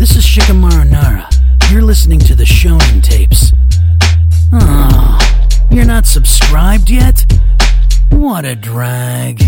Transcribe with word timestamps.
This 0.00 0.16
is 0.16 0.24
Shikamaru 0.24 0.88
Nara. 0.88 1.28
You're 1.70 1.82
listening 1.82 2.20
to 2.20 2.34
the 2.34 2.44
Shonen 2.44 3.02
Tapes. 3.02 3.52
Oh, 4.50 5.18
you're 5.70 5.84
not 5.84 6.06
subscribed 6.06 6.88
yet? 6.88 7.30
What 8.08 8.46
a 8.46 8.56
drag. 8.56 9.42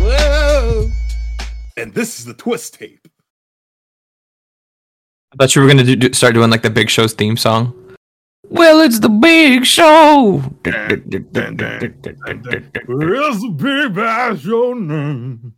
Whoa! 0.00 0.90
And 1.76 1.94
this 1.94 2.18
is 2.18 2.24
the 2.24 2.34
twist 2.34 2.74
tape. 2.74 3.06
I 5.32 5.36
thought 5.36 5.54
you 5.54 5.62
were 5.62 5.68
gonna 5.68 5.84
do, 5.84 5.94
do, 5.94 6.12
start 6.14 6.34
doing 6.34 6.50
like 6.50 6.62
the 6.62 6.70
Big 6.70 6.90
Show's 6.90 7.12
theme 7.12 7.36
song. 7.36 7.77
Well, 8.50 8.80
it's 8.80 8.98
the 9.00 9.08
Big 9.10 9.64
Show. 9.66 10.38
Where's 12.86 13.40
the 13.40 13.54
big 13.54 13.94
bass 13.94 14.44
your 14.44 14.74
name? 14.74 15.54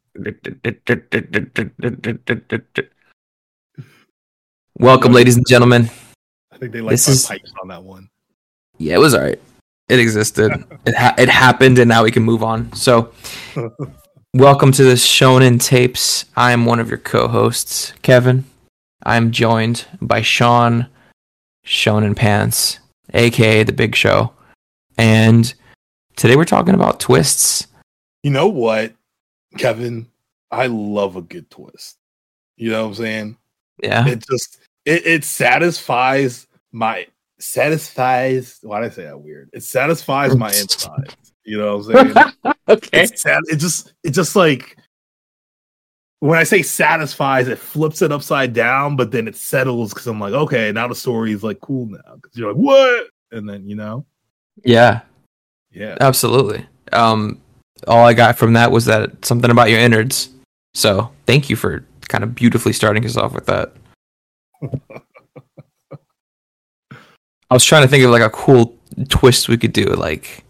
Welcome, 4.78 5.12
ladies 5.12 5.36
and 5.36 5.46
gentlemen. 5.46 5.88
I 6.52 6.58
think 6.58 6.72
they 6.72 6.80
like 6.80 6.90
This 6.92 7.06
my 7.06 7.12
is- 7.12 7.26
pipes 7.26 7.52
on 7.62 7.68
that 7.68 7.82
one. 7.82 8.08
Yeah, 8.78 8.94
it 8.96 8.98
was 8.98 9.14
alright. 9.14 9.40
It 9.88 10.00
existed. 10.00 10.52
it 10.86 10.94
ha- 10.96 11.14
it 11.18 11.28
happened, 11.28 11.78
and 11.78 11.88
now 11.88 12.02
we 12.04 12.10
can 12.10 12.22
move 12.22 12.42
on. 12.42 12.72
So, 12.72 13.12
welcome 14.34 14.72
to 14.72 14.82
the 14.84 14.94
Shonen 14.94 15.62
Tapes. 15.62 16.24
I 16.36 16.52
am 16.52 16.64
one 16.66 16.80
of 16.80 16.88
your 16.88 16.98
co-hosts, 16.98 17.92
Kevin. 18.02 18.44
I'm 19.04 19.30
joined 19.32 19.86
by 20.00 20.22
Sean, 20.22 20.86
Shonen 21.66 22.16
Pants, 22.16 22.78
aka 23.14 23.62
the 23.62 23.72
Big 23.72 23.94
Show, 23.94 24.32
and 24.98 25.52
today 26.16 26.36
we're 26.36 26.44
talking 26.44 26.74
about 26.74 27.00
twists. 27.00 27.66
You 28.22 28.30
know 28.30 28.48
what, 28.48 28.92
Kevin? 29.58 30.06
I 30.50 30.66
love 30.66 31.16
a 31.16 31.22
good 31.22 31.50
twist. 31.50 31.96
You 32.56 32.70
know 32.70 32.82
what 32.82 32.88
I'm 32.88 32.94
saying? 32.94 33.36
Yeah, 33.82 34.06
It 34.06 34.24
just 34.28 34.58
it, 34.84 35.06
it 35.06 35.24
satisfies 35.24 36.46
my 36.72 37.06
satisfies 37.38 38.58
why 38.62 38.80
did 38.80 38.92
I 38.92 38.94
say 38.94 39.04
that 39.04 39.20
weird? 39.20 39.50
It 39.52 39.62
satisfies 39.62 40.36
my 40.36 40.48
insides. 40.60 41.16
You 41.44 41.58
know 41.58 41.78
what 41.78 41.96
I'm 41.96 42.14
saying? 42.14 42.54
okay. 42.68 43.02
It's 43.04 43.22
sad. 43.22 43.42
It 43.46 43.56
just 43.56 43.92
it 44.04 44.10
just 44.10 44.36
like 44.36 44.76
when 46.20 46.38
I 46.38 46.44
say 46.44 46.62
satisfies, 46.62 47.48
it 47.48 47.58
flips 47.58 48.02
it 48.02 48.12
upside 48.12 48.52
down, 48.52 48.94
but 48.94 49.10
then 49.10 49.26
it 49.26 49.36
settles 49.36 49.92
because 49.92 50.06
I'm 50.06 50.20
like, 50.20 50.32
okay, 50.34 50.70
now 50.70 50.86
the 50.86 50.94
story 50.94 51.32
is 51.32 51.42
like 51.42 51.60
cool 51.60 51.86
now. 51.86 52.14
Because 52.14 52.36
you're 52.36 52.52
like, 52.52 52.62
what? 52.62 53.06
And 53.32 53.48
then 53.48 53.66
you 53.66 53.74
know, 53.74 54.04
Yeah, 54.64 55.00
yeah. 55.72 55.96
absolutely. 56.00 56.66
Um, 56.92 57.40
all 57.88 58.04
I 58.04 58.12
got 58.12 58.36
from 58.36 58.52
that 58.52 58.70
was 58.70 58.84
that 58.84 59.24
something 59.24 59.50
about 59.50 59.70
your 59.70 59.80
innards. 59.80 60.28
So 60.74 61.10
thank 61.26 61.48
you 61.48 61.56
for 61.56 61.84
kind 62.08 62.22
of 62.22 62.34
beautifully 62.34 62.72
starting 62.72 63.04
us 63.04 63.16
off 63.16 63.32
with 63.32 63.46
that. 63.46 63.72
I 67.50 67.54
was 67.54 67.64
trying 67.64 67.82
to 67.82 67.88
think 67.88 68.04
of 68.04 68.10
like 68.10 68.22
a 68.22 68.30
cool 68.30 68.76
twist 69.08 69.48
we 69.48 69.56
could 69.56 69.72
do, 69.72 69.84
like 69.86 70.44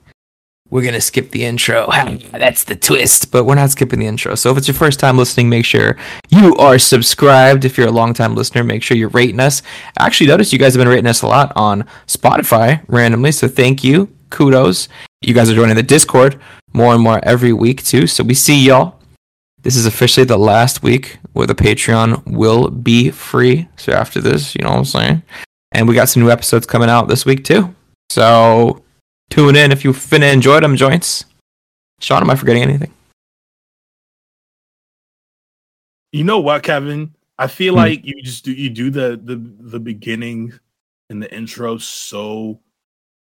we're 0.70 0.84
gonna 0.84 1.00
skip 1.00 1.30
the 1.30 1.44
intro. 1.44 1.88
That's 2.32 2.64
the 2.64 2.76
twist, 2.76 3.30
but 3.30 3.44
we're 3.44 3.56
not 3.56 3.70
skipping 3.70 3.98
the 4.00 4.06
intro. 4.06 4.34
So 4.34 4.50
if 4.50 4.58
it's 4.58 4.68
your 4.68 4.74
first 4.74 5.00
time 5.00 5.18
listening, 5.18 5.48
make 5.48 5.64
sure 5.64 5.96
you 6.30 6.56
are 6.56 6.78
subscribed. 6.78 7.64
If 7.64 7.76
you're 7.76 7.88
a 7.88 7.92
long 7.92 8.14
time 8.14 8.34
listener, 8.34 8.64
make 8.64 8.82
sure 8.82 8.96
you're 8.96 9.08
rating 9.08 9.40
us. 9.40 9.62
I 9.98 10.06
actually 10.06 10.28
noticed 10.28 10.52
you 10.52 10.58
guys 10.58 10.74
have 10.74 10.80
been 10.80 10.88
rating 10.88 11.06
us 11.06 11.22
a 11.22 11.26
lot 11.26 11.52
on 11.56 11.84
Spotify 12.06 12.82
randomly, 12.88 13.32
so 13.32 13.48
thank 13.48 13.84
you. 13.84 14.08
Kudos. 14.30 14.88
You 15.22 15.34
guys 15.34 15.50
are 15.50 15.54
joining 15.54 15.76
the 15.76 15.82
Discord 15.82 16.40
more 16.72 16.94
and 16.94 17.02
more 17.02 17.20
every 17.24 17.52
week 17.52 17.84
too. 17.84 18.06
So 18.06 18.24
we 18.24 18.34
see 18.34 18.64
y'all. 18.64 18.96
This 19.62 19.76
is 19.76 19.84
officially 19.84 20.24
the 20.24 20.38
last 20.38 20.82
week 20.82 21.18
where 21.32 21.46
the 21.46 21.54
Patreon 21.54 22.24
will 22.26 22.70
be 22.70 23.10
free. 23.10 23.68
So 23.76 23.92
after 23.92 24.20
this, 24.20 24.54
you 24.54 24.64
know 24.64 24.70
what 24.70 24.78
I'm 24.78 24.84
saying? 24.84 25.22
And 25.72 25.86
we 25.86 25.94
got 25.94 26.08
some 26.08 26.22
new 26.22 26.30
episodes 26.30 26.66
coming 26.66 26.88
out 26.88 27.08
this 27.08 27.26
week 27.26 27.44
too. 27.44 27.74
So 28.08 28.82
tune 29.30 29.56
in 29.56 29.72
if 29.72 29.84
you 29.84 29.92
finna 29.92 30.32
enjoy 30.32 30.60
them 30.60 30.76
joints. 30.76 31.24
Sean, 32.00 32.22
am 32.22 32.30
I 32.30 32.34
forgetting 32.34 32.62
anything? 32.62 32.92
You 36.12 36.24
know 36.24 36.40
what, 36.40 36.62
Kevin? 36.62 37.14
I 37.38 37.46
feel 37.46 37.74
Hmm. 37.74 37.78
like 37.80 38.04
you 38.04 38.20
just 38.22 38.44
do 38.44 38.52
you 38.52 38.68
do 38.70 38.90
the 38.90 39.20
the 39.22 39.36
the 39.36 39.80
beginning 39.80 40.52
and 41.08 41.22
the 41.22 41.32
intro 41.34 41.78
so 41.78 42.60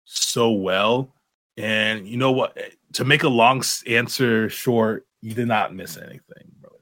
so 0.04 0.50
well, 0.50 1.14
and 1.56 2.06
you 2.06 2.16
know 2.16 2.32
what? 2.32 2.58
To 2.94 3.04
make 3.04 3.22
a 3.22 3.28
long 3.28 3.62
answer 3.86 4.48
short, 4.50 5.06
you 5.22 5.34
did 5.34 5.48
not 5.48 5.74
miss 5.74 5.96
anything, 5.96 6.52
brother. 6.60 6.76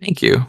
Thank 0.00 0.20
you. 0.22 0.46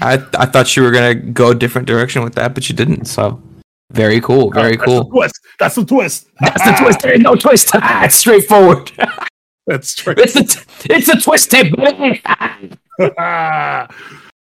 I 0.00 0.14
I 0.38 0.46
thought 0.46 0.74
you 0.76 0.82
were 0.82 0.90
gonna 0.90 1.14
go 1.14 1.50
a 1.50 1.54
different 1.54 1.86
direction 1.86 2.22
with 2.22 2.34
that, 2.36 2.54
but 2.54 2.68
you 2.68 2.74
didn't. 2.74 3.06
So 3.06 3.42
very 3.90 4.20
cool. 4.20 4.50
Very 4.50 4.76
That's 4.76 4.84
cool. 4.84 5.04
Twist. 5.10 5.40
That's 5.58 5.74
the 5.74 5.84
twist. 5.84 6.28
That's 6.40 6.62
the 6.62 6.72
twist. 6.82 7.00
There 7.00 7.12
ain't 7.14 7.22
no 7.22 7.34
twist. 7.34 7.70
Ah, 7.74 8.04
it's 8.04 8.16
straightforward. 8.16 8.92
That's 9.66 9.94
true. 9.94 10.14
it's 10.16 10.32
the 10.34 10.66
it's 10.94 11.08
a 11.08 11.20
twist 11.20 11.50
tape. 11.50 11.74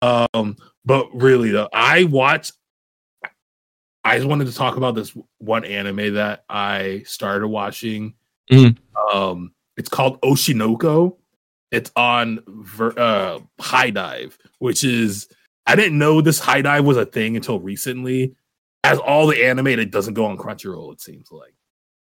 um, 0.02 0.56
but 0.84 1.06
really 1.14 1.50
though, 1.50 1.68
I 1.72 2.04
watched. 2.04 2.52
I 4.06 4.16
just 4.16 4.28
wanted 4.28 4.46
to 4.48 4.54
talk 4.54 4.76
about 4.76 4.94
this 4.94 5.16
one 5.38 5.64
anime 5.64 6.14
that 6.14 6.44
I 6.48 7.04
started 7.06 7.48
watching. 7.48 8.14
Mhm. 8.52 8.76
Um, 9.12 9.52
it's 9.76 9.88
called 9.88 10.20
Oshinoko. 10.20 11.16
It's 11.70 11.90
on 11.96 12.40
Ver, 12.46 12.92
uh, 12.96 13.38
HIDIVE, 13.60 14.36
which 14.58 14.84
is 14.84 15.28
I 15.66 15.74
didn't 15.74 15.98
know 15.98 16.20
this 16.20 16.38
HIDIVE 16.40 16.84
was 16.84 16.96
a 16.98 17.06
thing 17.06 17.34
until 17.36 17.58
recently. 17.58 18.34
As 18.84 18.98
all 18.98 19.26
the 19.26 19.44
anime 19.44 19.76
that 19.76 19.90
doesn't 19.90 20.14
go 20.14 20.26
on 20.26 20.36
Crunchyroll, 20.36 20.92
it 20.92 21.00
seems 21.00 21.32
like 21.32 21.54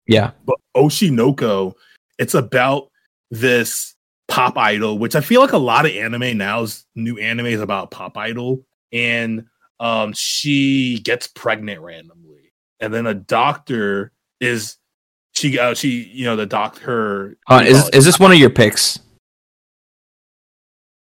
yeah. 0.06 0.30
but 0.44 0.56
Oshinoko, 0.76 1.74
it's 2.18 2.34
about 2.34 2.90
this 3.30 3.94
pop 4.28 4.56
idol, 4.56 4.98
which 4.98 5.14
I 5.14 5.20
feel 5.20 5.40
like 5.40 5.52
a 5.52 5.58
lot 5.58 5.84
of 5.84 5.92
anime 5.92 6.38
now's 6.38 6.86
new 6.94 7.18
anime 7.18 7.46
is 7.46 7.60
about 7.60 7.90
pop 7.90 8.16
idol, 8.16 8.64
and 8.92 9.46
um, 9.78 10.12
she 10.14 11.00
gets 11.00 11.26
pregnant 11.26 11.80
randomly, 11.80 12.52
and 12.80 12.92
then 12.92 13.06
a 13.06 13.14
doctor 13.14 14.12
is 14.40 14.76
she 15.32 15.58
uh, 15.58 15.74
she 15.74 16.04
you 16.12 16.24
know 16.24 16.36
the 16.36 16.46
doctor 16.46 17.36
Uh, 17.48 17.62
is 17.66 17.88
is 17.90 18.04
this 18.04 18.18
one 18.18 18.32
of 18.32 18.38
your 18.38 18.50
picks? 18.50 18.98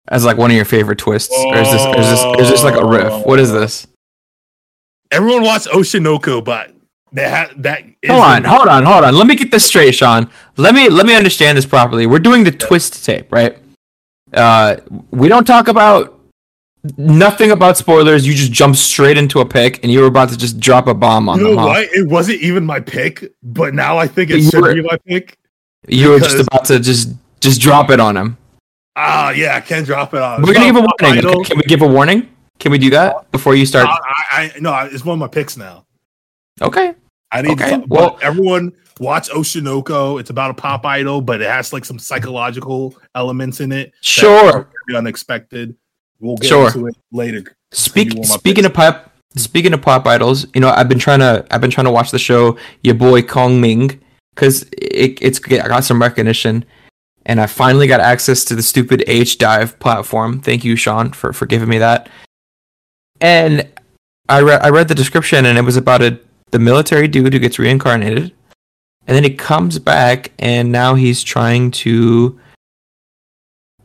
As 0.09 0.25
like 0.25 0.38
one 0.38 0.52
of 0.52 0.56
your 0.56 0.66
favorite 0.66 0.97
twists, 0.97 1.34
or 1.34 1.57
is 1.57 1.72
this 1.72 1.81
is 1.81 2.09
this 2.09 2.23
or 2.23 2.41
is 2.41 2.50
this 2.50 2.63
like 2.63 2.75
a 2.75 2.85
riff? 2.85 3.25
What 3.25 3.40
is 3.40 3.52
this? 3.52 3.88
Everyone 5.13 5.44
watch 5.44 5.66
Oshinoko, 5.66 6.44
but 6.44 6.72
that 7.13 7.29
ha- 7.50 7.53
that 7.57 7.84
Hold 8.07 8.22
on, 8.24 8.44
hold 8.44 8.68
on, 8.68 8.84
hold 8.84 9.03
on. 9.06 9.16
Let 9.16 9.28
me 9.28 9.35
get 9.35 9.51
this 9.51 9.66
straight, 9.66 9.96
Sean. 9.96 10.29
Let 10.57 10.74
me 10.75 10.90
let 10.90 11.06
me 11.06 11.16
understand 11.16 11.57
this 11.57 11.66
properly. 11.66 12.06
We're 12.07 12.19
doing 12.19 12.44
the 12.44 12.51
twist 12.51 13.06
tape, 13.06 13.31
right? 13.31 13.57
Uh, 14.34 14.78
we 15.12 15.29
don't 15.29 15.46
talk 15.46 15.68
about 15.68 16.19
nothing 16.97 17.52
about 17.52 17.78
spoilers. 17.78 18.25
You 18.28 18.34
just 18.34 18.52
jump 18.52 18.75
straight 18.75 19.18
into 19.18 19.40
a 19.40 19.46
pick, 19.46 19.81
and 19.84 19.91
you 19.91 20.02
were 20.02 20.07
about 20.07 20.29
to 20.29 20.38
just 20.38 20.59
drop 20.59 20.88
a 20.88 20.94
bomb 20.94 21.29
on 21.29 21.38
You 21.40 21.46
them. 21.47 21.56
know 21.56 21.62
huh? 21.62 21.68
what? 21.68 21.84
It 21.94 22.07
wasn't 22.07 22.41
even 22.41 22.66
my 22.66 22.79
pick, 22.79 23.31
but 23.44 23.73
now 23.73 23.97
I 23.97 24.07
think 24.07 24.31
it 24.31 24.38
You 24.40 24.50
should 24.50 24.62
were- 24.62 24.73
be 24.73 24.81
my 24.81 24.97
pick. 25.06 25.38
You 25.88 26.09
were 26.09 26.19
just 26.19 26.40
about 26.40 26.66
to 26.66 26.79
just 26.79 27.09
just 27.41 27.62
drop 27.62 27.90
it 27.90 28.00
on 28.00 28.16
him. 28.18 28.38
Ah, 28.96 29.31
yeah, 29.31 29.56
I 29.56 29.59
can't 29.62 29.85
drop 29.85 30.13
it 30.13 30.22
on. 30.22 30.41
We're 30.41 30.53
gonna 30.53 30.66
give 30.66 30.75
a 30.78 30.81
warning. 30.81 31.44
Can 31.46 31.57
we 31.57 31.63
give 31.63 31.81
a 31.81 31.88
warning? 31.88 32.29
Can 32.63 32.72
we 32.72 32.78
do 32.78 32.90
that 32.91 33.29
before 33.34 33.56
you 33.56 33.66
start? 33.66 33.90
I, 33.90 34.50
I, 34.56 34.59
no, 34.62 34.74
it's 34.90 35.03
one 35.03 35.16
of 35.16 35.19
my 35.19 35.28
picks 35.28 35.57
now. 35.57 35.85
Okay. 36.62 36.96
I 37.29 37.41
need 37.41 37.51
Okay, 37.59 37.72
talk, 37.72 37.84
well- 37.90 38.18
everyone 38.22 38.72
watch 39.01 39.28
Oshinoko. 39.29 40.18
It's 40.18 40.29
about 40.29 40.50
a 40.51 40.53
pop 40.53 40.85
idol, 40.85 41.19
but 41.19 41.41
it 41.41 41.50
has 41.50 41.73
like 41.73 41.84
some 41.84 42.00
psychological 42.00 42.96
elements 43.16 43.59
in 43.59 43.73
it. 43.73 43.91
Sure. 44.00 44.70
very 44.87 44.97
unexpected. 44.97 45.76
We'll 46.22 46.37
get 46.37 46.47
Sure. 46.47 46.67
into 46.67 46.87
it 46.87 46.96
later. 47.11 47.43
Speak, 47.73 48.11
speaking 48.23 48.64
picks? 48.64 48.67
of 48.67 48.73
pop, 48.73 49.11
speaking 49.35 49.73
of 49.73 49.82
pop 49.82 50.08
idols, 50.08 50.47
you 50.55 50.61
know, 50.61 50.70
I've 50.70 50.87
been 50.87 50.99
trying 50.99 51.20
to, 51.20 51.46
I've 51.52 51.59
been 51.59 51.70
trying 51.70 51.87
to 51.87 51.91
watch 51.91 52.11
the 52.11 52.20
show 52.20 52.58
Your 52.82 52.96
Boy 52.96 53.23
Kong 53.23 53.59
Ming 53.59 53.99
because 54.34 54.64
it, 54.72 55.17
it's 55.22 55.41
I 55.52 55.67
got 55.67 55.84
some 55.84 56.02
recognition, 56.02 56.64
and 57.26 57.41
I 57.41 57.47
finally 57.47 57.87
got 57.87 57.99
access 57.99 58.46
to 58.46 58.55
the 58.55 58.64
stupid 58.64 59.03
H 59.05 59.37
Dive 59.37 59.78
platform. 59.79 60.40
Thank 60.40 60.64
you, 60.64 60.78
Sean, 60.78 61.11
for 61.11 61.34
for 61.34 61.46
giving 61.46 61.67
me 61.67 61.79
that. 61.79 62.08
And 63.23 63.67
I 64.29 64.41
read, 64.41 64.61
I 64.61 64.70
read 64.70 64.90
the 64.90 64.96
description, 64.96 65.46
and 65.46 65.58
it 65.58 65.64
was 65.64 65.78
about 65.78 66.03
a 66.03 66.20
the 66.52 66.59
military 66.59 67.08
dude 67.08 67.34
who 67.34 67.40
gets 67.40 67.58
reincarnated, 67.58 68.31
and 69.08 69.16
then 69.16 69.23
he 69.23 69.34
comes 69.34 69.79
back, 69.79 70.31
and 70.37 70.72
now 70.72 70.93
he's 70.93 71.23
trying 71.23 71.72
to 71.72 72.40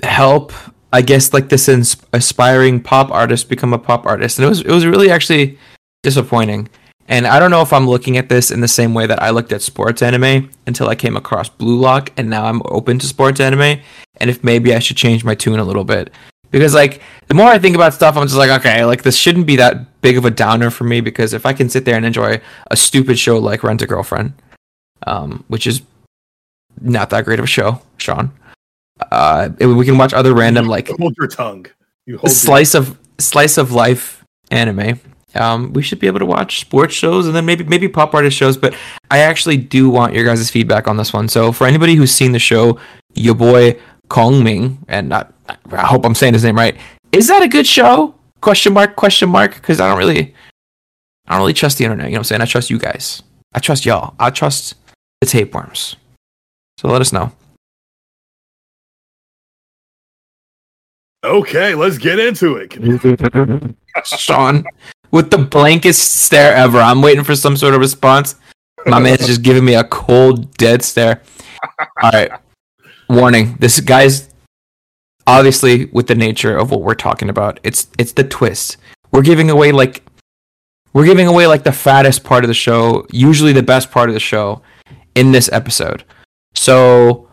help 0.02 0.52
I 0.92 1.02
guess 1.02 1.32
like 1.32 1.48
this 1.50 1.68
ins- 1.68 1.96
aspiring 2.12 2.80
pop 2.82 3.10
artist 3.10 3.48
become 3.48 3.72
a 3.72 3.78
pop 3.78 4.06
artist, 4.06 4.38
and 4.38 4.46
it 4.46 4.48
was 4.48 4.60
it 4.60 4.70
was 4.70 4.86
really 4.86 5.10
actually 5.10 5.58
disappointing. 6.02 6.68
And 7.10 7.26
I 7.26 7.38
don't 7.38 7.50
know 7.50 7.62
if 7.62 7.72
I'm 7.72 7.88
looking 7.88 8.18
at 8.18 8.28
this 8.28 8.50
in 8.50 8.60
the 8.60 8.68
same 8.68 8.92
way 8.92 9.06
that 9.06 9.22
I 9.22 9.30
looked 9.30 9.52
at 9.52 9.62
sports 9.62 10.02
anime 10.02 10.50
until 10.66 10.88
I 10.88 10.94
came 10.94 11.16
across 11.16 11.48
Blue 11.48 11.78
Lock, 11.78 12.10
and 12.16 12.28
now 12.28 12.46
I'm 12.46 12.62
open 12.66 12.98
to 12.98 13.06
sports 13.06 13.40
anime. 13.40 13.80
And 14.20 14.30
if 14.30 14.42
maybe 14.42 14.74
I 14.74 14.78
should 14.78 14.96
change 14.96 15.24
my 15.24 15.34
tune 15.34 15.58
a 15.58 15.64
little 15.64 15.84
bit. 15.84 16.10
Because, 16.50 16.74
like, 16.74 17.02
the 17.26 17.34
more 17.34 17.46
I 17.46 17.58
think 17.58 17.74
about 17.76 17.94
stuff, 17.94 18.16
I'm 18.16 18.26
just 18.26 18.38
like, 18.38 18.50
okay, 18.60 18.84
like, 18.84 19.02
this 19.02 19.16
shouldn't 19.16 19.46
be 19.46 19.56
that 19.56 20.00
big 20.00 20.16
of 20.16 20.24
a 20.24 20.30
downer 20.30 20.70
for 20.70 20.84
me. 20.84 21.00
Because 21.00 21.32
if 21.34 21.44
I 21.44 21.52
can 21.52 21.68
sit 21.68 21.84
there 21.84 21.96
and 21.96 22.06
enjoy 22.06 22.40
a 22.70 22.76
stupid 22.76 23.18
show 23.18 23.38
like 23.38 23.62
Rent 23.62 23.82
a 23.82 23.86
Girlfriend, 23.86 24.32
um, 25.06 25.44
which 25.48 25.66
is 25.66 25.82
not 26.80 27.10
that 27.10 27.24
great 27.24 27.38
of 27.38 27.44
a 27.44 27.48
show, 27.48 27.82
Sean, 27.98 28.30
uh, 29.12 29.50
we 29.60 29.84
can 29.84 29.98
watch 29.98 30.14
other 30.14 30.34
random, 30.34 30.66
like, 30.66 30.88
hold 30.88 31.14
your 31.18 31.28
tongue. 31.28 31.66
You 32.06 32.16
hold 32.16 32.30
your- 32.30 32.34
slice 32.34 32.74
of 32.74 32.98
slice 33.18 33.58
of 33.58 33.72
life 33.72 34.24
anime. 34.50 35.00
Um, 35.34 35.72
we 35.74 35.82
should 35.82 35.98
be 35.98 36.06
able 36.06 36.20
to 36.20 36.26
watch 36.26 36.60
sports 36.60 36.94
shows 36.94 37.26
and 37.26 37.36
then 37.36 37.44
maybe 37.44 37.62
maybe 37.64 37.86
pop 37.86 38.14
artist 38.14 38.36
shows. 38.36 38.56
But 38.56 38.74
I 39.10 39.18
actually 39.18 39.58
do 39.58 39.90
want 39.90 40.14
your 40.14 40.24
guys' 40.24 40.50
feedback 40.50 40.88
on 40.88 40.96
this 40.96 41.12
one. 41.12 41.28
So 41.28 41.52
for 41.52 41.66
anybody 41.66 41.96
who's 41.96 42.10
seen 42.10 42.32
the 42.32 42.38
show, 42.38 42.78
your 43.14 43.34
boy 43.34 43.78
Kong 44.08 44.42
Ming, 44.42 44.78
and 44.88 45.08
not, 45.08 45.32
I 45.70 45.86
hope 45.86 46.04
I'm 46.04 46.14
saying 46.14 46.34
his 46.34 46.44
name 46.44 46.56
right. 46.56 46.76
Is 47.12 47.28
that 47.28 47.42
a 47.42 47.48
good 47.48 47.66
show? 47.66 48.14
Question 48.40 48.72
mark? 48.72 48.96
Question 48.96 49.28
mark? 49.28 49.54
Because 49.54 49.80
I 49.80 49.88
don't 49.88 49.98
really, 49.98 50.34
I 51.26 51.32
don't 51.32 51.40
really 51.40 51.54
trust 51.54 51.78
the 51.78 51.84
internet. 51.84 52.06
You 52.06 52.12
know 52.12 52.16
what 52.16 52.20
I'm 52.20 52.24
saying? 52.24 52.40
I 52.40 52.46
trust 52.46 52.70
you 52.70 52.78
guys. 52.78 53.22
I 53.54 53.58
trust 53.58 53.86
y'all. 53.86 54.14
I 54.18 54.30
trust 54.30 54.74
the 55.20 55.26
tapeworms. 55.26 55.96
So 56.78 56.88
let 56.88 57.00
us 57.00 57.12
know. 57.12 57.32
Okay, 61.24 61.74
let's 61.74 61.98
get 61.98 62.20
into 62.20 62.56
it. 62.56 63.74
Sean, 64.04 64.64
with 65.10 65.30
the 65.30 65.38
blankest 65.38 66.22
stare 66.22 66.54
ever. 66.54 66.78
I'm 66.78 67.02
waiting 67.02 67.24
for 67.24 67.34
some 67.34 67.56
sort 67.56 67.74
of 67.74 67.80
response. 67.80 68.36
My 68.86 69.00
man's 69.00 69.26
just 69.26 69.42
giving 69.42 69.64
me 69.64 69.74
a 69.74 69.84
cold, 69.84 70.54
dead 70.56 70.82
stare. 70.82 71.22
All 72.02 72.10
right. 72.12 72.30
Warning. 73.08 73.56
This 73.58 73.80
guy's 73.80 74.28
obviously 75.26 75.86
with 75.86 76.06
the 76.06 76.14
nature 76.14 76.56
of 76.56 76.70
what 76.70 76.82
we're 76.82 76.94
talking 76.94 77.28
about. 77.28 77.60
It's 77.62 77.88
it's 77.98 78.12
the 78.12 78.24
twist. 78.24 78.76
We're 79.12 79.22
giving 79.22 79.50
away 79.50 79.72
like 79.72 80.02
we're 80.92 81.06
giving 81.06 81.26
away 81.26 81.46
like 81.46 81.64
the 81.64 81.72
fattest 81.72 82.24
part 82.24 82.44
of 82.44 82.48
the 82.48 82.54
show, 82.54 83.06
usually 83.10 83.52
the 83.52 83.62
best 83.62 83.90
part 83.90 84.08
of 84.08 84.14
the 84.14 84.20
show 84.20 84.62
in 85.14 85.32
this 85.32 85.50
episode. 85.52 86.04
So 86.54 87.28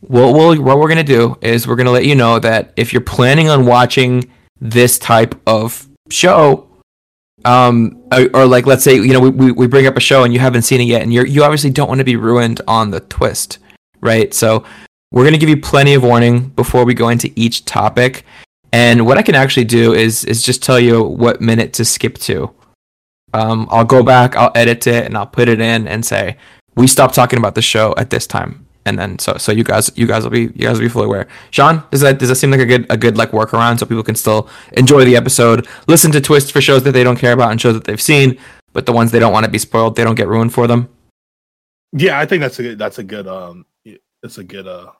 what 0.00 0.34
we'll, 0.34 0.62
what 0.62 0.78
we're 0.78 0.88
gonna 0.88 1.02
do 1.02 1.36
is 1.40 1.66
we're 1.66 1.76
gonna 1.76 1.90
let 1.90 2.04
you 2.04 2.14
know 2.14 2.38
that 2.38 2.72
if 2.76 2.92
you're 2.92 3.02
planning 3.02 3.48
on 3.48 3.66
watching 3.66 4.30
this 4.60 4.98
type 4.98 5.34
of 5.46 5.88
show, 6.10 6.68
um, 7.44 8.02
or, 8.12 8.46
like 8.46 8.66
let's 8.66 8.84
say 8.84 8.94
you 8.94 9.12
know 9.12 9.20
we, 9.20 9.30
we, 9.30 9.52
we 9.52 9.66
bring 9.66 9.86
up 9.86 9.96
a 9.96 10.00
show 10.00 10.24
and 10.24 10.34
you 10.34 10.40
haven't 10.40 10.62
seen 10.62 10.80
it 10.80 10.84
yet, 10.84 11.02
and 11.02 11.12
you 11.12 11.24
you 11.24 11.42
obviously 11.42 11.70
don't 11.70 11.88
want 11.88 11.98
to 11.98 12.04
be 12.04 12.16
ruined 12.16 12.60
on 12.66 12.90
the 12.90 13.00
twist, 13.00 13.58
right? 14.00 14.32
So 14.34 14.64
we're 15.10 15.24
gonna 15.24 15.38
give 15.38 15.48
you 15.48 15.60
plenty 15.60 15.94
of 15.94 16.02
warning 16.02 16.48
before 16.50 16.84
we 16.84 16.94
go 16.94 17.08
into 17.08 17.32
each 17.36 17.64
topic. 17.64 18.24
And 18.72 19.06
what 19.06 19.16
I 19.16 19.22
can 19.22 19.34
actually 19.34 19.64
do 19.64 19.94
is 19.94 20.24
is 20.24 20.42
just 20.42 20.62
tell 20.62 20.78
you 20.78 21.02
what 21.02 21.40
minute 21.40 21.72
to 21.74 21.84
skip 21.84 22.18
to. 22.18 22.50
Um, 23.34 23.68
I'll 23.70 23.84
go 23.84 24.02
back, 24.02 24.36
I'll 24.36 24.52
edit 24.54 24.86
it, 24.86 25.04
and 25.04 25.16
I'll 25.16 25.26
put 25.26 25.48
it 25.48 25.60
in 25.60 25.86
and 25.88 26.04
say 26.04 26.36
we 26.76 26.86
stop 26.86 27.12
talking 27.12 27.38
about 27.38 27.54
the 27.54 27.62
show 27.62 27.94
at 27.96 28.10
this 28.10 28.26
time 28.26 28.68
and 28.88 28.98
then 28.98 29.18
so 29.18 29.36
so 29.36 29.52
you 29.52 29.62
guys 29.62 29.90
you 29.96 30.06
guys 30.06 30.24
will 30.24 30.30
be 30.30 30.42
you 30.42 30.66
guys 30.66 30.78
will 30.78 30.86
be 30.86 30.88
fully 30.88 31.04
aware. 31.04 31.28
Sean, 31.50 31.84
does 31.90 32.00
that 32.00 32.18
does 32.18 32.30
that 32.30 32.36
seem 32.36 32.50
like 32.50 32.60
a 32.60 32.66
good 32.66 32.86
a 32.90 32.96
good 32.96 33.16
like 33.16 33.30
workaround 33.32 33.78
so 33.78 33.86
people 33.86 34.02
can 34.02 34.14
still 34.14 34.48
enjoy 34.72 35.04
the 35.04 35.14
episode, 35.14 35.68
listen 35.86 36.10
to 36.12 36.20
twists 36.20 36.50
for 36.50 36.60
shows 36.60 36.82
that 36.84 36.92
they 36.92 37.04
don't 37.04 37.18
care 37.18 37.32
about 37.32 37.50
and 37.50 37.60
shows 37.60 37.74
that 37.74 37.84
they've 37.84 38.00
seen, 38.00 38.38
but 38.72 38.86
the 38.86 38.92
ones 38.92 39.10
they 39.12 39.18
don't 39.18 39.32
want 39.32 39.44
to 39.44 39.50
be 39.50 39.58
spoiled, 39.58 39.94
they 39.94 40.04
don't 40.04 40.14
get 40.14 40.26
ruined 40.26 40.54
for 40.54 40.66
them. 40.66 40.88
Yeah, 41.92 42.18
I 42.18 42.26
think 42.26 42.40
that's 42.40 42.58
a 42.58 42.62
good, 42.62 42.78
that's 42.78 42.98
a 42.98 43.04
good 43.04 43.26
um 43.28 43.66
it's 44.22 44.38
a 44.38 44.44
good 44.44 44.66
uh 44.66 44.90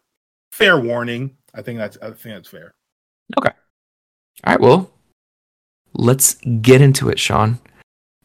fair 0.53 0.79
warning. 0.79 1.37
I 1.55 1.63
think 1.63 1.79
that's 1.79 1.97
I 2.03 2.11
think 2.11 2.37
that's 2.37 2.49
fair. 2.49 2.75
Okay. 3.39 3.51
All 4.45 4.53
right, 4.53 4.61
well, 4.61 4.91
let's 5.95 6.35
get 6.63 6.81
into 6.81 7.09
it, 7.09 7.19
Sean. 7.19 7.59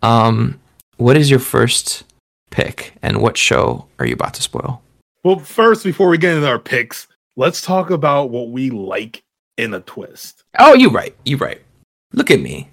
Um, 0.01 0.59
what 0.97 1.17
is 1.17 1.29
your 1.29 1.39
first 1.39 2.03
pick, 2.51 2.93
and 3.01 3.21
what 3.21 3.37
show 3.37 3.87
are 3.97 4.05
you 4.05 4.13
about 4.13 4.35
to 4.35 4.41
spoil? 4.41 4.81
Well, 5.23 5.39
first 5.39 5.83
before 5.83 6.09
we 6.09 6.17
get 6.17 6.35
into 6.35 6.47
our 6.47 6.59
picks, 6.59 7.07
let's 7.35 7.61
talk 7.61 7.89
about 7.89 8.29
what 8.29 8.49
we 8.49 8.69
like 8.69 9.23
in 9.57 9.73
a 9.73 9.79
twist. 9.79 10.43
Oh, 10.59 10.75
you're 10.75 10.91
right, 10.91 11.15
You're 11.25 11.39
right. 11.39 11.61
Look 12.11 12.29
at 12.29 12.39
me, 12.39 12.69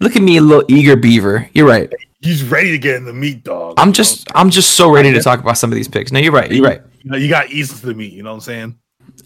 look 0.00 0.16
at 0.16 0.22
me, 0.22 0.38
a 0.38 0.42
little 0.42 0.64
eager 0.68 0.96
beaver. 0.96 1.48
You're 1.52 1.68
right. 1.68 1.92
He's 2.20 2.42
ready 2.42 2.70
to 2.72 2.78
get 2.78 2.96
in 2.96 3.04
the 3.04 3.12
meat, 3.12 3.44
dog. 3.44 3.74
I'm 3.78 3.92
just, 3.92 4.26
I'm 4.34 4.50
just 4.50 4.72
so 4.72 4.90
ready 4.90 5.12
to 5.12 5.20
talk 5.20 5.38
about 5.40 5.58
some 5.58 5.70
of 5.70 5.76
these 5.76 5.86
picks. 5.86 6.10
No, 6.10 6.18
you're 6.18 6.32
right. 6.32 6.50
You're 6.50 6.64
right. 6.64 6.82
You, 7.04 7.10
know, 7.10 7.16
you 7.18 7.28
got 7.28 7.50
ease 7.50 7.70
into 7.70 7.86
the 7.86 7.94
meat. 7.94 8.12
You 8.12 8.22
know 8.22 8.30
what 8.30 8.36
I'm 8.36 8.40
saying? 8.40 8.78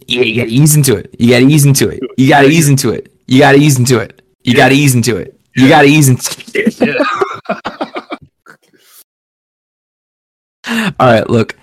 Yeah, 0.07 0.23
you 0.23 0.43
gotta 0.43 0.51
ease 0.51 0.75
into 0.75 0.97
it. 0.97 1.15
You 1.19 1.31
gotta 1.31 1.47
ease 1.47 1.65
into 1.65 1.89
it. 1.89 2.03
You 2.17 2.29
gotta 2.29 2.49
ease 2.49 2.69
into 2.69 2.91
it. 2.91 3.15
You 3.27 3.39
gotta 3.39 3.59
ease 3.59 3.79
into 3.79 3.99
it. 4.01 4.21
You 4.43 4.55
gotta 4.55 4.75
ease 4.75 4.95
into 4.95 5.17
it. 5.17 5.41
You 5.55 5.69
gotta 5.69 5.87
ease 5.87 6.09
into 6.09 6.45
it. 6.55 6.81
Yeah. 6.81 7.05
All 11.01 11.07
right, 11.07 11.31
look. 11.31 11.57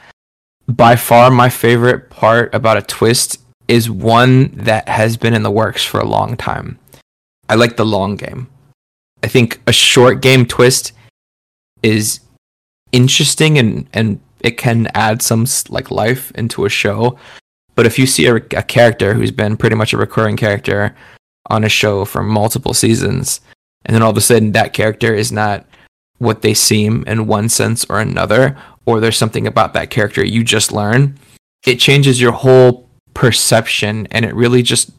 By 0.67 0.95
far, 0.95 1.29
my 1.29 1.49
favorite 1.49 2.09
part 2.09 2.53
about 2.55 2.77
a 2.77 2.81
twist 2.81 3.39
is 3.67 3.89
one 3.89 4.47
that 4.53 4.87
has 4.89 5.17
been 5.17 5.33
in 5.33 5.43
the 5.43 5.51
works 5.51 5.83
for 5.83 5.99
a 5.99 6.05
long 6.05 6.37
time. 6.37 6.79
I 7.49 7.55
like 7.55 7.75
the 7.77 7.85
long 7.85 8.15
game. 8.15 8.47
I 9.21 9.27
think 9.27 9.59
a 9.67 9.73
short 9.73 10.21
game 10.21 10.45
twist 10.45 10.93
is 11.83 12.19
interesting 12.91 13.57
and 13.57 13.87
and 13.93 14.19
it 14.45 14.59
can 14.59 14.87
add 14.93 15.23
some 15.23 15.47
like 15.69 15.89
life 15.89 16.31
into 16.35 16.65
a 16.65 16.69
show. 16.69 17.17
But 17.73 17.87
if 17.87 17.97
you 17.97 18.05
see 18.05 18.27
a, 18.27 18.35
a 18.35 18.63
character 18.63 19.15
who's 19.15 19.31
been 19.31 19.57
pretty 19.57 19.75
much 19.75 19.91
a 19.91 19.97
recurring 19.97 20.37
character 20.37 20.95
on 21.49 21.63
a 21.63 21.69
show 21.69 22.05
for 22.05 22.21
multiple 22.21 22.75
seasons, 22.75 23.41
and 23.85 23.95
then 23.95 24.03
all 24.03 24.11
of 24.11 24.17
a 24.17 24.21
sudden 24.21 24.51
that 24.51 24.71
character 24.71 25.15
is 25.15 25.31
not 25.31 25.65
what 26.19 26.43
they 26.43 26.53
seem 26.53 27.03
in 27.07 27.25
one 27.25 27.49
sense 27.49 27.85
or 27.89 27.99
another, 27.99 28.55
or 28.85 28.99
there's 28.99 29.17
something 29.17 29.47
about 29.47 29.73
that 29.73 29.89
character 29.89 30.23
you 30.23 30.43
just 30.43 30.71
learn, 30.71 31.17
it 31.65 31.79
changes 31.79 32.21
your 32.21 32.31
whole 32.31 32.87
perception 33.15 34.07
and 34.11 34.25
it 34.25 34.35
really 34.35 34.61
just 34.61 34.91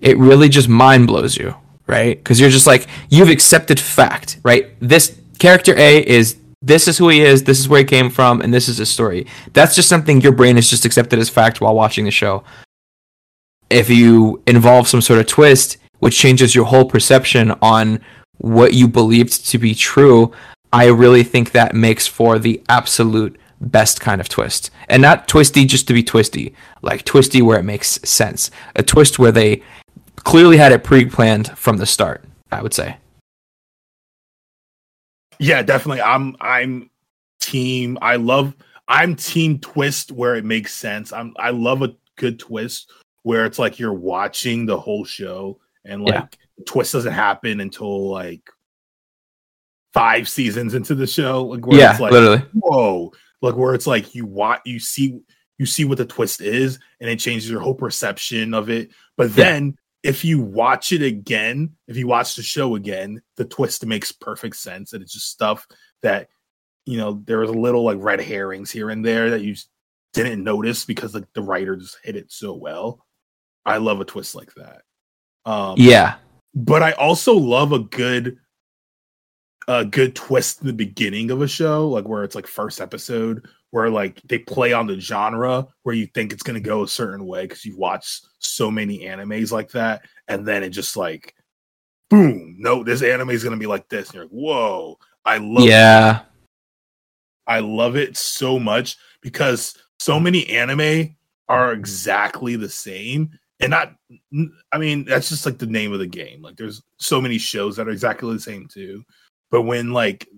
it 0.00 0.18
really 0.18 0.48
just 0.48 0.68
mind 0.68 1.06
blows 1.06 1.36
you, 1.36 1.54
right? 1.86 2.18
Because 2.18 2.40
you're 2.40 2.50
just 2.50 2.66
like 2.66 2.88
you've 3.08 3.30
accepted 3.30 3.78
fact, 3.78 4.40
right? 4.42 4.74
This 4.80 5.16
character 5.38 5.76
A 5.76 6.04
is 6.04 6.36
this 6.60 6.88
is 6.88 6.98
who 6.98 7.08
he 7.08 7.20
is, 7.20 7.44
this 7.44 7.60
is 7.60 7.68
where 7.68 7.80
he 7.80 7.84
came 7.84 8.10
from, 8.10 8.40
and 8.40 8.52
this 8.52 8.68
is 8.68 8.78
his 8.78 8.90
story. 8.90 9.26
That's 9.52 9.74
just 9.74 9.88
something 9.88 10.20
your 10.20 10.32
brain 10.32 10.56
has 10.56 10.68
just 10.68 10.84
accepted 10.84 11.18
as 11.18 11.28
fact 11.28 11.60
while 11.60 11.74
watching 11.74 12.04
the 12.04 12.10
show. 12.10 12.42
If 13.70 13.90
you 13.90 14.42
involve 14.46 14.88
some 14.88 15.02
sort 15.02 15.20
of 15.20 15.26
twist, 15.26 15.76
which 15.98 16.18
changes 16.18 16.54
your 16.54 16.64
whole 16.64 16.84
perception 16.84 17.52
on 17.62 18.00
what 18.38 18.74
you 18.74 18.88
believed 18.88 19.46
to 19.48 19.58
be 19.58 19.74
true, 19.74 20.32
I 20.72 20.86
really 20.86 21.22
think 21.22 21.52
that 21.52 21.74
makes 21.74 22.06
for 22.06 22.38
the 22.38 22.62
absolute 22.68 23.38
best 23.60 24.00
kind 24.00 24.20
of 24.20 24.28
twist. 24.28 24.70
And 24.88 25.02
not 25.02 25.28
twisty 25.28 25.64
just 25.64 25.86
to 25.88 25.94
be 25.94 26.02
twisty, 26.02 26.54
like 26.82 27.04
twisty 27.04 27.42
where 27.42 27.58
it 27.58 27.64
makes 27.64 28.00
sense. 28.04 28.50
A 28.76 28.82
twist 28.82 29.18
where 29.18 29.32
they 29.32 29.62
clearly 30.16 30.56
had 30.56 30.72
it 30.72 30.84
pre 30.84 31.04
planned 31.04 31.56
from 31.56 31.78
the 31.78 31.86
start, 31.86 32.24
I 32.50 32.62
would 32.62 32.74
say. 32.74 32.96
Yeah, 35.40 35.62
definitely. 35.62 36.02
I'm 36.02 36.36
I'm 36.40 36.90
team. 37.40 37.98
I 38.02 38.16
love 38.16 38.54
I'm 38.88 39.14
team 39.16 39.58
twist 39.58 40.12
where 40.12 40.34
it 40.36 40.44
makes 40.44 40.74
sense. 40.74 41.12
I'm 41.12 41.34
I 41.38 41.50
love 41.50 41.82
a 41.82 41.94
good 42.16 42.38
twist 42.38 42.90
where 43.22 43.44
it's 43.44 43.58
like 43.58 43.78
you're 43.78 43.92
watching 43.92 44.66
the 44.66 44.78
whole 44.78 45.04
show 45.04 45.58
and 45.84 46.02
like 46.04 46.14
Yeah. 46.14 46.64
twist 46.66 46.92
doesn't 46.92 47.12
happen 47.12 47.60
until 47.60 48.08
like 48.10 48.42
five 49.92 50.28
seasons 50.28 50.74
into 50.74 50.94
the 50.94 51.06
show. 51.06 51.44
Like 51.44 51.66
where 51.66 51.78
yeah, 51.78 51.92
it's 51.92 52.00
like 52.00 52.12
literally. 52.12 52.42
whoa 52.54 53.12
like 53.40 53.56
where 53.56 53.74
it's 53.74 53.86
like 53.86 54.14
you 54.14 54.26
watch 54.26 54.60
you 54.64 54.80
see 54.80 55.18
you 55.58 55.66
see 55.66 55.84
what 55.84 55.98
the 55.98 56.04
twist 56.04 56.40
is 56.40 56.78
and 57.00 57.08
it 57.08 57.18
changes 57.18 57.48
your 57.50 57.60
whole 57.60 57.74
perception 57.74 58.52
of 58.54 58.68
it 58.68 58.90
but 59.16 59.34
then 59.34 59.76
if 60.02 60.24
you 60.24 60.40
watch 60.40 60.92
it 60.92 61.02
again 61.02 61.70
if 61.88 61.96
you 61.96 62.06
watch 62.06 62.36
the 62.36 62.42
show 62.42 62.76
again 62.76 63.20
the 63.36 63.44
twist 63.44 63.84
makes 63.84 64.12
perfect 64.12 64.56
sense. 64.56 64.92
And 64.92 65.02
it's 65.02 65.12
just 65.12 65.30
stuff 65.30 65.66
that 66.02 66.28
you 66.86 66.96
know 66.96 67.22
there 67.26 67.38
was 67.40 67.50
a 67.50 67.54
little 67.54 67.82
like 67.84 67.98
red 68.00 68.20
herrings 68.20 68.70
here 68.70 68.90
and 68.90 69.04
there 69.04 69.30
that 69.30 69.42
you 69.42 69.54
didn't 70.14 70.42
notice 70.44 70.84
because 70.84 71.14
like 71.14 71.26
the 71.34 71.42
writer 71.42 71.76
just 71.76 71.98
hit 72.02 72.16
it 72.16 72.30
so 72.32 72.54
well. 72.54 73.04
I 73.66 73.76
love 73.78 74.00
a 74.00 74.04
twist 74.04 74.34
like 74.34 74.52
that. 74.54 74.82
Um 75.44 75.74
Yeah. 75.76 76.16
but 76.54 76.82
I 76.82 76.92
also 76.92 77.34
love 77.34 77.72
a 77.72 77.80
good 77.80 78.38
a 79.68 79.84
good 79.84 80.16
twist 80.16 80.60
in 80.60 80.66
the 80.66 80.72
beginning 80.72 81.30
of 81.30 81.40
a 81.40 81.46
show, 81.48 81.88
like 81.88 82.08
where 82.08 82.24
it's 82.24 82.34
like 82.34 82.48
first 82.48 82.80
episode, 82.80 83.46
where 83.70 83.88
like 83.88 84.20
they 84.22 84.38
play 84.38 84.72
on 84.72 84.88
the 84.88 84.98
genre 84.98 85.68
where 85.84 85.94
you 85.94 86.06
think 86.08 86.32
it's 86.32 86.42
gonna 86.42 86.58
go 86.58 86.82
a 86.82 86.88
certain 86.88 87.24
way 87.24 87.42
because 87.42 87.64
you've 87.64 87.78
watched 87.78 88.26
so 88.40 88.70
many 88.70 89.04
animes 89.04 89.52
like 89.52 89.70
that, 89.70 90.02
and 90.26 90.44
then 90.44 90.64
it 90.64 90.70
just 90.70 90.96
like 90.96 91.34
boom, 92.10 92.56
no, 92.58 92.82
this 92.82 93.02
anime 93.02 93.30
is 93.30 93.44
gonna 93.44 93.56
be 93.56 93.66
like 93.66 93.88
this, 93.88 94.08
and 94.08 94.14
you're 94.14 94.24
like, 94.24 94.32
whoa. 94.32 94.98
I 95.24 95.36
love 95.36 95.64
yeah. 95.64 96.20
I 97.46 97.60
love 97.60 97.96
it 97.96 98.16
so 98.16 98.58
much 98.58 98.96
because 99.20 99.76
so 99.98 100.18
many 100.18 100.48
anime 100.48 101.16
are 101.48 101.72
exactly 101.72 102.56
the 102.56 102.68
same. 102.68 103.38
And 103.60 103.70
not, 103.70 103.94
I 104.72 104.78
mean, 104.78 105.04
that's 105.04 105.28
just 105.28 105.44
like 105.44 105.58
the 105.58 105.66
name 105.66 105.92
of 105.92 105.98
the 105.98 106.06
game. 106.06 106.40
Like, 106.40 106.56
there's 106.56 106.82
so 106.98 107.20
many 107.20 107.36
shows 107.36 107.76
that 107.76 107.88
are 107.88 107.90
exactly 107.90 108.32
the 108.32 108.40
same 108.40 108.68
too. 108.68 109.04
But 109.50 109.62
when 109.62 109.92
like 109.92 110.28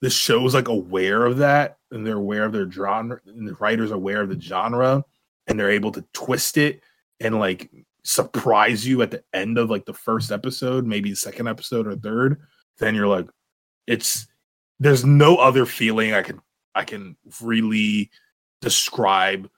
the 0.00 0.10
show's 0.10 0.54
like 0.54 0.68
aware 0.68 1.24
of 1.24 1.38
that 1.38 1.78
and 1.90 2.06
they're 2.06 2.16
aware 2.16 2.44
of 2.44 2.52
their 2.52 2.70
genre, 2.70 3.20
and 3.26 3.46
the 3.46 3.54
writer's 3.54 3.90
aware 3.90 4.22
of 4.22 4.28
the 4.28 4.40
genre, 4.40 5.04
and 5.46 5.58
they're 5.58 5.70
able 5.70 5.92
to 5.92 6.04
twist 6.12 6.56
it 6.56 6.80
and 7.20 7.38
like 7.38 7.70
surprise 8.04 8.86
you 8.86 9.02
at 9.02 9.10
the 9.10 9.22
end 9.32 9.58
of 9.58 9.70
like 9.70 9.84
the 9.84 9.94
first 9.94 10.30
episode, 10.30 10.86
maybe 10.86 11.10
the 11.10 11.16
second 11.16 11.48
episode 11.48 11.86
or 11.86 11.96
third, 11.96 12.40
then 12.78 12.94
you're 12.94 13.08
like, 13.08 13.28
it's 13.86 14.26
there's 14.78 15.04
no 15.04 15.36
other 15.36 15.66
feeling 15.66 16.14
I 16.14 16.22
can 16.22 16.40
I 16.74 16.84
can 16.84 17.16
really 17.42 18.10
describe 18.60 19.50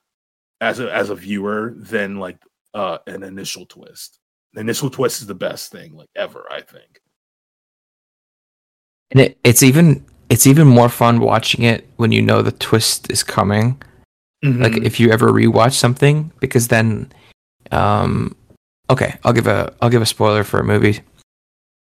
as 0.60 0.80
a 0.80 0.92
as 0.92 1.10
a 1.10 1.14
viewer 1.14 1.74
than 1.76 2.18
like 2.18 2.38
uh 2.74 2.98
an 3.06 3.22
initial 3.22 3.66
twist. 3.66 4.18
The 4.54 4.60
initial 4.60 4.90
twist 4.90 5.20
is 5.20 5.26
the 5.26 5.34
best 5.34 5.70
thing 5.70 5.94
like 5.94 6.10
ever, 6.16 6.46
I 6.50 6.62
think. 6.62 7.01
And 9.12 9.20
it, 9.20 9.38
it's 9.44 9.62
even 9.62 10.04
it's 10.28 10.46
even 10.46 10.66
more 10.66 10.88
fun 10.88 11.20
watching 11.20 11.62
it 11.64 11.86
when 11.96 12.10
you 12.12 12.22
know 12.22 12.42
the 12.42 12.52
twist 12.52 13.10
is 13.12 13.22
coming. 13.22 13.80
Like 14.42 14.72
Mhm. 14.72 14.84
if 14.84 14.98
you 14.98 15.12
ever 15.12 15.28
rewatch 15.28 15.74
something, 15.74 16.32
because 16.40 16.66
then, 16.68 17.12
um, 17.70 18.34
okay, 18.90 19.14
I'll 19.22 19.32
give 19.32 19.46
a 19.46 19.72
I'll 19.80 19.90
give 19.90 20.02
a 20.02 20.06
spoiler 20.06 20.42
for 20.42 20.58
a 20.58 20.64
movie. 20.64 21.00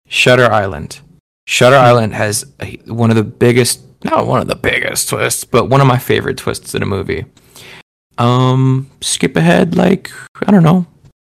Shutter 0.07 0.45
Island. 0.49 1.01
Shutter 1.47 1.75
Island 1.75 2.13
has 2.13 2.45
a, 2.61 2.77
one 2.85 3.09
of 3.09 3.15
the 3.17 3.23
biggest, 3.23 3.81
not 4.03 4.27
one 4.27 4.39
of 4.41 4.47
the 4.47 4.55
biggest 4.55 5.09
twists, 5.09 5.43
but 5.43 5.65
one 5.69 5.81
of 5.81 5.87
my 5.87 5.97
favorite 5.97 6.37
twists 6.37 6.73
in 6.75 6.81
a 6.83 6.85
movie. 6.85 7.25
Um, 8.17 8.89
skip 9.01 9.35
ahead 9.35 9.75
like 9.75 10.11
I 10.45 10.51
don't 10.51 10.63
know, 10.63 10.85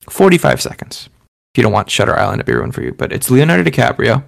forty 0.10 0.38
five 0.38 0.62
seconds. 0.62 1.10
If 1.54 1.58
you 1.58 1.64
don't 1.64 1.74
want 1.74 1.90
Shutter 1.90 2.18
Island 2.18 2.40
to 2.40 2.46
be 2.46 2.54
ruined 2.54 2.74
for 2.74 2.82
you, 2.82 2.94
but 2.94 3.12
it's 3.12 3.30
Leonardo 3.30 3.70
DiCaprio, 3.70 4.24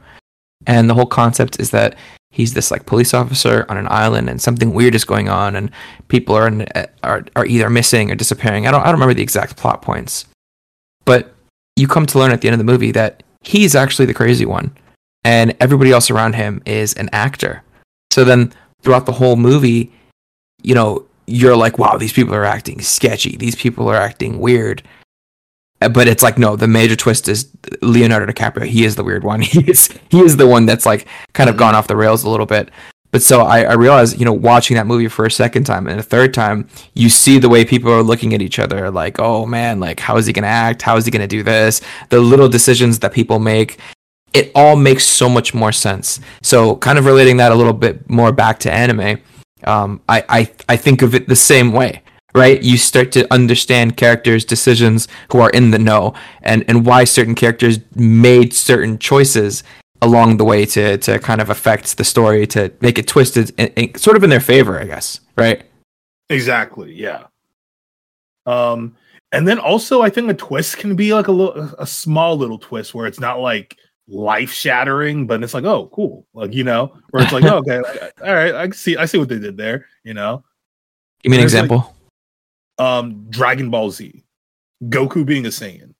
and 0.67 0.89
the 0.89 0.93
whole 0.93 1.05
concept 1.05 1.59
is 1.59 1.71
that 1.71 1.95
he's 2.31 2.53
this 2.53 2.71
like 2.71 2.85
police 2.85 3.13
officer 3.13 3.65
on 3.69 3.77
an 3.77 3.87
island, 3.89 4.29
and 4.29 4.41
something 4.41 4.73
weird 4.73 4.95
is 4.95 5.05
going 5.05 5.29
on, 5.29 5.55
and 5.55 5.71
people 6.07 6.35
are 6.35 6.47
in, 6.47 6.67
are 7.03 7.25
are 7.35 7.45
either 7.45 7.69
missing 7.69 8.11
or 8.11 8.15
disappearing. 8.15 8.67
I 8.67 8.71
don't 8.71 8.81
I 8.81 8.85
don't 8.85 8.95
remember 8.95 9.13
the 9.13 9.23
exact 9.23 9.57
plot 9.57 9.81
points, 9.81 10.25
but 11.05 11.33
you 11.75 11.87
come 11.87 12.05
to 12.07 12.19
learn 12.19 12.31
at 12.31 12.41
the 12.41 12.47
end 12.47 12.53
of 12.53 12.65
the 12.65 12.71
movie 12.71 12.91
that 12.91 13.23
he's 13.41 13.75
actually 13.75 14.05
the 14.05 14.13
crazy 14.13 14.45
one, 14.45 14.75
and 15.23 15.55
everybody 15.59 15.91
else 15.91 16.09
around 16.09 16.35
him 16.35 16.61
is 16.65 16.93
an 16.93 17.09
actor. 17.11 17.63
So 18.11 18.23
then 18.23 18.53
throughout 18.81 19.05
the 19.05 19.13
whole 19.13 19.35
movie, 19.35 19.91
you 20.61 20.75
know, 20.75 21.05
you're 21.25 21.55
like, 21.55 21.79
wow, 21.79 21.97
these 21.97 22.13
people 22.13 22.35
are 22.35 22.45
acting 22.45 22.81
sketchy. 22.81 23.37
These 23.37 23.55
people 23.55 23.87
are 23.87 23.95
acting 23.95 24.39
weird. 24.39 24.83
Uh, 25.83 25.89
But 25.89 26.07
it's 26.07 26.23
like 26.23 26.37
no, 26.37 26.55
the 26.55 26.67
major 26.67 26.95
twist 26.95 27.27
is 27.27 27.49
Leonardo 27.81 28.31
DiCaprio. 28.31 28.65
He 28.65 28.85
is 28.85 28.95
the 28.95 29.03
weird 29.03 29.23
one. 29.23 29.41
He 29.53 29.69
is 29.69 29.89
he 30.09 30.19
is 30.21 30.37
the 30.37 30.47
one 30.47 30.65
that's 30.65 30.85
like 30.85 31.07
kind 31.33 31.49
of 31.49 31.57
gone 31.57 31.75
off 31.75 31.87
the 31.87 31.95
rails 31.95 32.23
a 32.23 32.29
little 32.29 32.45
bit. 32.45 32.69
But 33.11 33.21
so 33.21 33.41
I, 33.41 33.61
I 33.61 33.73
realized, 33.73 34.17
you 34.17 34.25
know, 34.25 34.33
watching 34.33 34.75
that 34.75 34.87
movie 34.87 35.07
for 35.07 35.23
a 35.25 35.29
second 35.29 35.65
time 35.65 35.85
and 35.87 35.99
a 35.99 36.03
third 36.03 36.33
time, 36.33 36.67
you 36.95 37.09
see 37.09 37.37
the 37.37 37.47
way 37.47 37.63
people 37.63 37.91
are 37.91 38.01
looking 38.01 38.33
at 38.33 38.41
each 38.41 38.57
other, 38.57 38.89
like, 38.89 39.19
oh 39.19 39.45
man, 39.45 39.79
like 39.79 39.99
how 39.99 40.17
is 40.17 40.25
he 40.25 40.33
gonna 40.33 40.47
act? 40.47 40.81
How 40.81 40.97
is 40.97 41.05
he 41.05 41.11
gonna 41.11 41.27
do 41.27 41.43
this? 41.43 41.81
The 42.09 42.19
little 42.19 42.49
decisions 42.49 42.97
that 42.99 43.13
people 43.13 43.37
make, 43.37 43.77
it 44.33 44.51
all 44.55 44.75
makes 44.75 45.03
so 45.05 45.29
much 45.29 45.53
more 45.53 45.71
sense. 45.71 46.19
So 46.41 46.75
kind 46.77 46.97
of 46.97 47.05
relating 47.05 47.37
that 47.37 47.51
a 47.51 47.55
little 47.55 47.73
bit 47.73 48.09
more 48.09 48.31
back 48.31 48.59
to 48.61 48.71
anime, 48.71 49.21
um, 49.65 50.01
I, 50.09 50.25
I 50.29 50.51
I 50.69 50.75
think 50.77 51.01
of 51.03 51.13
it 51.13 51.27
the 51.27 51.35
same 51.35 51.71
way. 51.71 52.01
Right, 52.35 52.63
you 52.63 52.77
start 52.77 53.11
to 53.11 53.31
understand 53.31 53.95
characters' 53.95 54.43
decisions 54.43 55.07
who 55.31 55.39
are 55.39 55.51
in 55.51 55.69
the 55.69 55.77
know, 55.77 56.15
and 56.41 56.65
and 56.67 56.83
why 56.83 57.03
certain 57.03 57.35
characters 57.35 57.79
made 57.95 58.53
certain 58.55 58.97
choices 58.97 59.63
along 60.01 60.37
the 60.37 60.43
way 60.43 60.65
to 60.65 60.97
to 60.97 61.19
kind 61.19 61.41
of 61.41 61.51
affect 61.51 61.97
the 61.97 62.03
story 62.03 62.47
to 62.47 62.71
make 62.81 62.97
it 62.97 63.07
twisted 63.07 63.51
and, 63.59 63.71
and 63.77 63.99
sort 63.99 64.17
of 64.17 64.23
in 64.23 64.31
their 64.31 64.39
favor, 64.39 64.79
I 64.79 64.85
guess. 64.85 65.19
Right? 65.37 65.63
Exactly. 66.29 66.93
Yeah. 66.95 67.25
Um, 68.45 68.95
and 69.31 69.47
then 69.47 69.59
also 69.59 70.01
I 70.01 70.09
think 70.09 70.29
a 70.29 70.33
twist 70.33 70.77
can 70.77 70.95
be 70.95 71.13
like 71.13 71.27
a 71.27 71.31
little, 71.31 71.63
a 71.77 71.85
small 71.87 72.35
little 72.35 72.57
twist 72.57 72.93
where 72.95 73.05
it's 73.05 73.19
not 73.19 73.39
like 73.39 73.77
life 74.07 74.51
shattering, 74.51 75.27
but 75.27 75.43
it's 75.43 75.53
like, 75.53 75.63
oh, 75.65 75.89
cool, 75.93 76.25
like 76.33 76.53
you 76.53 76.63
know, 76.63 76.97
where 77.11 77.23
it's 77.23 77.31
like, 77.31 77.43
oh, 77.45 77.57
okay, 77.57 77.79
like, 77.79 78.13
all 78.25 78.33
right, 78.33 78.55
I 78.55 78.69
see, 78.71 78.97
I 78.97 79.05
see 79.05 79.17
what 79.19 79.29
they 79.29 79.39
did 79.39 79.55
there, 79.55 79.85
you 80.03 80.13
know. 80.13 80.43
Give 81.21 81.29
me 81.29 81.37
an 81.37 81.41
There's, 81.41 81.53
like- 81.53 81.63
example. 81.63 81.92
Um, 82.83 83.27
Dragon 83.29 83.69
Ball 83.69 83.91
Z, 83.91 84.23
Goku 84.83 85.25
being 85.25 85.45
a 85.45 85.49
Saiyan, 85.49 85.93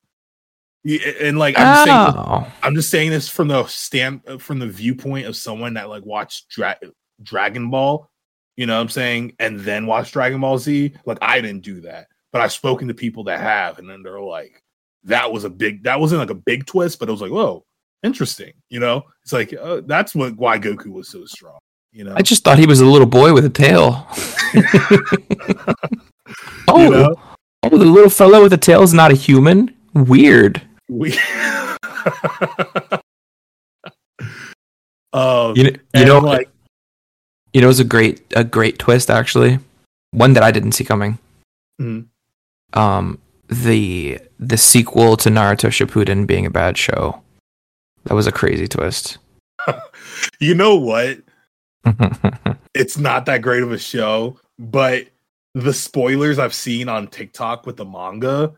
and 1.21 1.39
like 1.39 1.57
I'm 1.57 1.75
just 1.75 1.85
saying, 1.85 2.13
oh, 2.17 2.53
I'm 2.61 2.75
just 2.75 2.89
saying 2.89 3.11
this 3.11 3.29
from 3.29 3.47
the 3.47 3.65
stand 3.67 4.21
from 4.39 4.59
the 4.59 4.67
viewpoint 4.67 5.27
of 5.27 5.35
someone 5.35 5.75
that 5.75 5.89
like 5.89 6.05
watched 6.05 6.49
Dra- 6.49 6.79
Dragon 7.21 7.69
Ball, 7.69 8.09
you 8.57 8.65
know 8.65 8.75
what 8.75 8.81
I'm 8.81 8.89
saying, 8.89 9.33
and 9.39 9.59
then 9.61 9.85
watched 9.85 10.13
Dragon 10.13 10.41
Ball 10.41 10.57
Z. 10.57 10.93
Like 11.05 11.19
I 11.21 11.39
didn't 11.39 11.63
do 11.63 11.81
that, 11.81 12.07
but 12.33 12.41
I've 12.41 12.51
spoken 12.51 12.89
to 12.89 12.93
people 12.93 13.23
that 13.25 13.39
have, 13.39 13.79
and 13.79 13.89
then 13.89 14.03
they're 14.03 14.19
like, 14.19 14.61
that 15.05 15.31
was 15.31 15.45
a 15.45 15.49
big, 15.49 15.83
that 15.83 15.99
wasn't 15.99 16.19
like 16.19 16.31
a 16.31 16.35
big 16.35 16.65
twist, 16.65 16.99
but 16.99 17.07
it 17.07 17.13
was 17.13 17.21
like, 17.21 17.31
whoa, 17.31 17.63
interesting, 18.03 18.51
you 18.69 18.79
know? 18.81 19.03
It's 19.23 19.31
like 19.31 19.53
uh, 19.53 19.81
that's 19.85 20.13
what 20.13 20.35
why 20.35 20.59
Goku 20.59 20.87
was 20.87 21.07
so 21.07 21.23
strong, 21.25 21.59
you 21.93 22.03
know? 22.03 22.13
I 22.15 22.21
just 22.23 22.43
thought 22.43 22.59
he 22.59 22.67
was 22.67 22.81
a 22.81 22.85
little 22.85 23.07
boy 23.07 23.33
with 23.33 23.45
a 23.45 23.49
tail. 23.49 24.05
oh, 26.67 26.83
You 26.83 26.89
know? 26.89 27.15
oh, 27.63 27.69
the 27.77 27.85
little 27.85 28.09
fellow 28.09 28.41
with 28.41 28.51
the 28.51 28.57
tail 28.57 28.83
is 28.83 28.93
not 28.93 29.11
a 29.11 29.15
human. 29.15 29.73
Weird. 29.93 30.61
we. 30.89 31.17
um, 35.13 35.55
You 35.55 35.63
know, 35.63 35.71
you 35.93 36.05
know, 36.05 36.19
like 36.19 36.49
you 37.53 37.61
know, 37.61 37.69
it's 37.69 37.79
a 37.79 37.83
great, 37.83 38.21
a 38.35 38.43
great 38.43 38.79
twist 38.79 39.09
actually. 39.11 39.59
One 40.11 40.33
that 40.33 40.43
I 40.43 40.51
didn't 40.51 40.73
see 40.73 40.83
coming. 40.83 41.19
Mhm. 41.81 42.07
Um, 42.73 43.19
the 43.47 44.19
the 44.39 44.57
sequel 44.57 45.15
to 45.17 45.29
Naruto 45.29 45.69
Shippuden 45.69 46.25
being 46.25 46.45
a 46.45 46.49
bad 46.51 46.77
show. 46.77 47.21
That 48.05 48.15
was 48.15 48.27
a 48.27 48.31
crazy 48.31 48.67
twist. 48.67 49.17
you 50.39 50.55
know 50.55 50.75
what? 50.75 51.19
it's 52.73 52.97
not 52.97 53.25
that 53.25 53.41
great 53.41 53.61
of 53.61 53.71
a 53.71 53.77
show, 53.77 54.39
but 54.57 55.07
the 55.53 55.74
spoilers 55.74 56.39
I've 56.39 56.53
seen 56.53 56.89
on 56.89 57.07
TikTok 57.07 57.65
with 57.65 57.77
the 57.77 57.86
manga, 57.86 58.53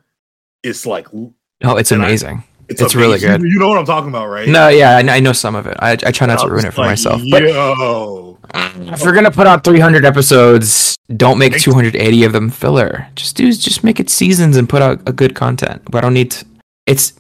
it's 0.64 0.86
like 0.86 1.08
oh, 1.14 1.34
it's 1.62 1.92
And 1.92 2.02
I- 2.02 2.06
amazing. 2.08 2.44
it's, 2.70 2.82
It's 2.82 2.96
really 2.96 3.20
good. 3.20 3.42
You 3.42 3.60
know 3.60 3.68
what 3.70 3.78
I'm 3.78 3.86
talking 3.86 4.10
about, 4.10 4.28
right? 4.28 4.48
No, 4.48 4.70
yeah, 4.70 4.98
I, 4.98 5.18
I 5.18 5.20
know 5.20 5.34
some 5.34 5.56
of 5.56 5.68
it. 5.68 5.76
I, 5.80 5.92
I 5.92 6.12
try 6.12 6.26
not 6.28 6.40
to 6.40 6.50
ruin 6.50 6.66
it 6.66 6.74
for 6.74 6.82
like, 6.82 6.92
myself. 6.92 7.22
But 7.30 7.44
Yo, 7.44 8.40
if 8.54 9.02
we're 9.04 9.14
gonna 9.14 9.32
put 9.32 9.46
out 9.48 9.64
300 9.64 10.06
episodes, 10.06 10.96
don't 11.18 11.38
make 11.38 11.52
Make- 11.52 11.62
280 11.62 12.24
of 12.24 12.34
them 12.34 12.50
filler. 12.50 13.08
Just 13.16 13.36
do, 13.36 13.52
just 13.52 13.84
make 13.84 14.00
it 14.00 14.10
seasons 14.10 14.58
and 14.58 14.68
put 14.68 14.82
out 14.82 15.02
a 15.08 15.14
good 15.14 15.36
content. 15.36 15.82
But 15.92 16.00
I 16.00 16.02
don't 16.02 16.14
need. 16.14 16.32
To, 16.32 16.46
it's 16.88 17.14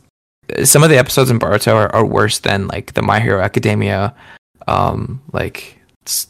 some 0.63 0.83
of 0.83 0.89
the 0.89 0.97
episodes 0.97 1.29
in 1.29 1.39
Boruto 1.39 1.73
are, 1.73 1.93
are 1.93 2.05
worse 2.05 2.39
than 2.39 2.67
like 2.67 2.93
the 2.93 3.01
My 3.01 3.19
Hero 3.19 3.41
Academia, 3.41 4.15
um, 4.67 5.21
like 5.33 5.77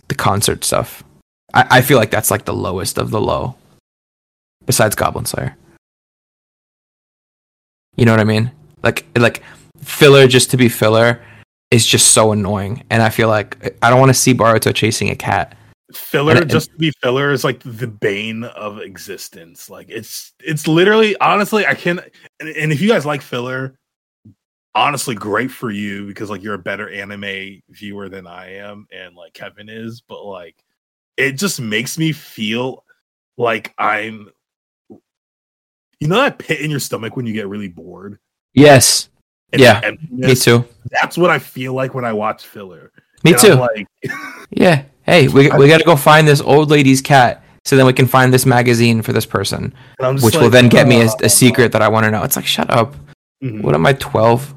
the 0.08 0.16
concert 0.16 0.64
stuff. 0.64 1.04
I, 1.56 1.68
I 1.78 1.82
feel 1.82 1.98
like 1.98 2.12
that's 2.12 2.30
like 2.30 2.46
the 2.46 2.54
lowest 2.54 2.98
of 2.98 3.10
the 3.10 3.22
low, 3.22 3.56
besides 4.66 4.96
Goblin 4.96 5.26
Slayer. 5.26 5.56
You 7.96 8.06
know 8.06 8.12
what 8.12 8.20
I 8.20 8.26
mean? 8.26 8.52
Like 8.84 9.06
like 9.16 9.42
filler 9.82 10.28
just 10.28 10.52
to 10.52 10.58
be 10.58 10.70
filler 10.70 11.24
is 11.72 11.86
just 11.86 12.14
so 12.14 12.32
annoying, 12.34 12.84
and 12.90 13.02
I 13.02 13.10
feel 13.10 13.30
like 13.30 13.78
I 13.82 13.90
don't 13.90 14.00
want 14.00 14.10
to 14.10 14.14
see 14.14 14.34
Boruto 14.34 14.76
chasing 14.76 15.10
a 15.10 15.16
cat. 15.16 15.58
filler 15.94 16.36
And- 16.42 16.50
just 16.50 16.72
to 16.72 16.78
be 16.78 16.92
filler 17.02 17.32
is 17.32 17.44
like 17.44 17.62
the 17.64 17.88
bane 17.88 18.44
of 18.44 18.80
existence. 18.80 19.70
Like 19.70 19.88
it's 19.90 20.34
it's 20.44 20.68
literally 20.68 21.16
honestly 21.20 21.66
I 21.66 21.74
can 21.74 22.00
and, 22.40 22.50
and 22.50 22.72
if 22.74 22.82
you 22.82 22.90
guys 22.90 23.06
like 23.06 23.22
filler, 23.22 23.78
honestly 24.76 25.16
great 25.16 25.52
for 25.52 25.72
you 25.72 26.06
because 26.06 26.30
like 26.30 26.44
you're 26.44 26.54
a 26.56 26.60
better 26.60 26.90
anime 26.90 27.62
viewer 27.70 28.10
than 28.10 28.28
I 28.28 28.56
am 28.58 28.88
and 28.92 29.16
like 29.16 29.34
Kevin 29.34 29.70
is, 29.70 30.02
but 30.02 30.24
like 30.26 30.62
it 31.17 31.34
just 31.34 31.60
makes 31.60 31.98
me 31.98 32.12
feel 32.12 32.84
like 33.38 33.74
I'm 33.77 34.29
you 36.00 36.07
know 36.07 36.15
that 36.17 36.38
pit 36.38 36.60
in 36.62 36.69
your 36.69 36.79
stomach 36.79 37.15
when 37.15 37.25
you 37.25 37.34
get 37.34 37.48
really 37.48 37.69
bored? 37.69 38.19
Yes, 38.53 39.10
And 39.51 39.62
Yeah, 39.62 39.91
me 40.12 40.36
too. 40.36 40.65
That's 40.89 41.17
what 41.17 41.29
I 41.29 41.39
feel 41.39 41.74
like 41.74 41.93
when 41.93 42.05
I 42.05 42.13
watch 42.13 42.45
filler. 42.45 42.91
Me 43.24 43.31
And 43.31 43.41
too. 43.41 43.51
I'm 43.53 43.60
like 43.60 43.88
yeah. 44.50 44.84
Hey, 45.03 45.27
we 45.27 45.50
we 45.57 45.67
got 45.67 45.77
to 45.79 45.84
go 45.86 45.95
find 45.95 46.27
this 46.27 46.41
old 46.41 46.69
lady's 46.69 47.01
cat, 47.01 47.43
so 47.63 47.75
then 47.75 47.86
we 47.86 47.93
can 47.93 48.07
find 48.07 48.34
this 48.34 48.45
magazine 48.45 49.01
for 49.01 49.13
this 49.13 49.25
person, 49.25 49.74
which 50.22 50.36
will 50.36 50.50
then 50.50 50.69
get 50.69 50.88
me 50.88 51.01
a, 51.01 51.10
a 51.24 51.29
secret 51.29 51.72
that 51.72 51.81
I 51.81 51.88
want 51.88 52.05
to 52.05 52.12
know. 52.12 52.24
It's 52.24 52.36
like, 52.36 52.45
shut 52.45 52.69
up. 52.69 52.95
Mhm. 53.43 53.62
What 53.62 53.75
am 53.75 53.86
I, 53.86 53.93
twelve? 53.93 54.53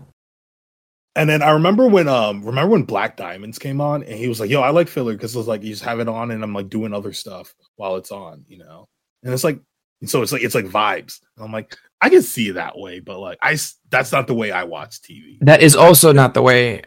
And 1.19 1.29
then 1.29 1.43
I 1.43 1.51
remember 1.51 1.89
when 1.89 2.07
um 2.07 2.45
remember 2.45 2.71
when 2.71 2.85
Black 2.85 3.17
Diamonds 3.17 3.59
came 3.59 3.81
on 3.81 4.05
and 4.05 4.15
he 4.15 4.29
was 4.29 4.39
like, 4.39 4.51
"Yo, 4.51 4.61
I 4.61 4.71
like 4.71 4.87
filler 4.87 5.15
because 5.15 5.35
it's 5.35 5.49
like 5.49 5.65
you 5.65 5.71
just 5.71 5.83
have 5.83 5.99
it 5.99 6.09
on 6.09 6.31
and 6.31 6.45
I'm 6.45 6.55
like 6.55 6.69
doing 6.69 6.95
other 6.95 7.13
stuff 7.13 7.53
while 7.75 7.97
it's 7.97 8.13
on, 8.13 8.45
you 8.47 8.59
know." 8.59 8.87
And 9.25 9.35
it's 9.35 9.43
like 9.43 9.59
so 10.05 10.23
it's 10.23 10.31
like 10.31 10.43
it's 10.43 10.55
like 10.55 10.67
vibes. 10.67 11.21
And 11.37 11.45
I'm 11.45 11.53
like, 11.53 11.77
I 12.01 12.09
can 12.09 12.23
see 12.23 12.51
it 12.51 12.53
that 12.53 12.79
way, 12.79 13.01
but 13.01 13.19
like 13.19 13.39
I 13.43 13.59
that's 13.91 14.13
not 14.13 14.29
the 14.29 14.35
way 14.35 14.53
I 14.53 14.63
watch 14.63 15.01
TV. 15.03 15.39
That 15.41 15.61
is 15.61 15.75
also 15.75 16.13
not 16.13 16.35
the 16.35 16.43
way 16.43 16.83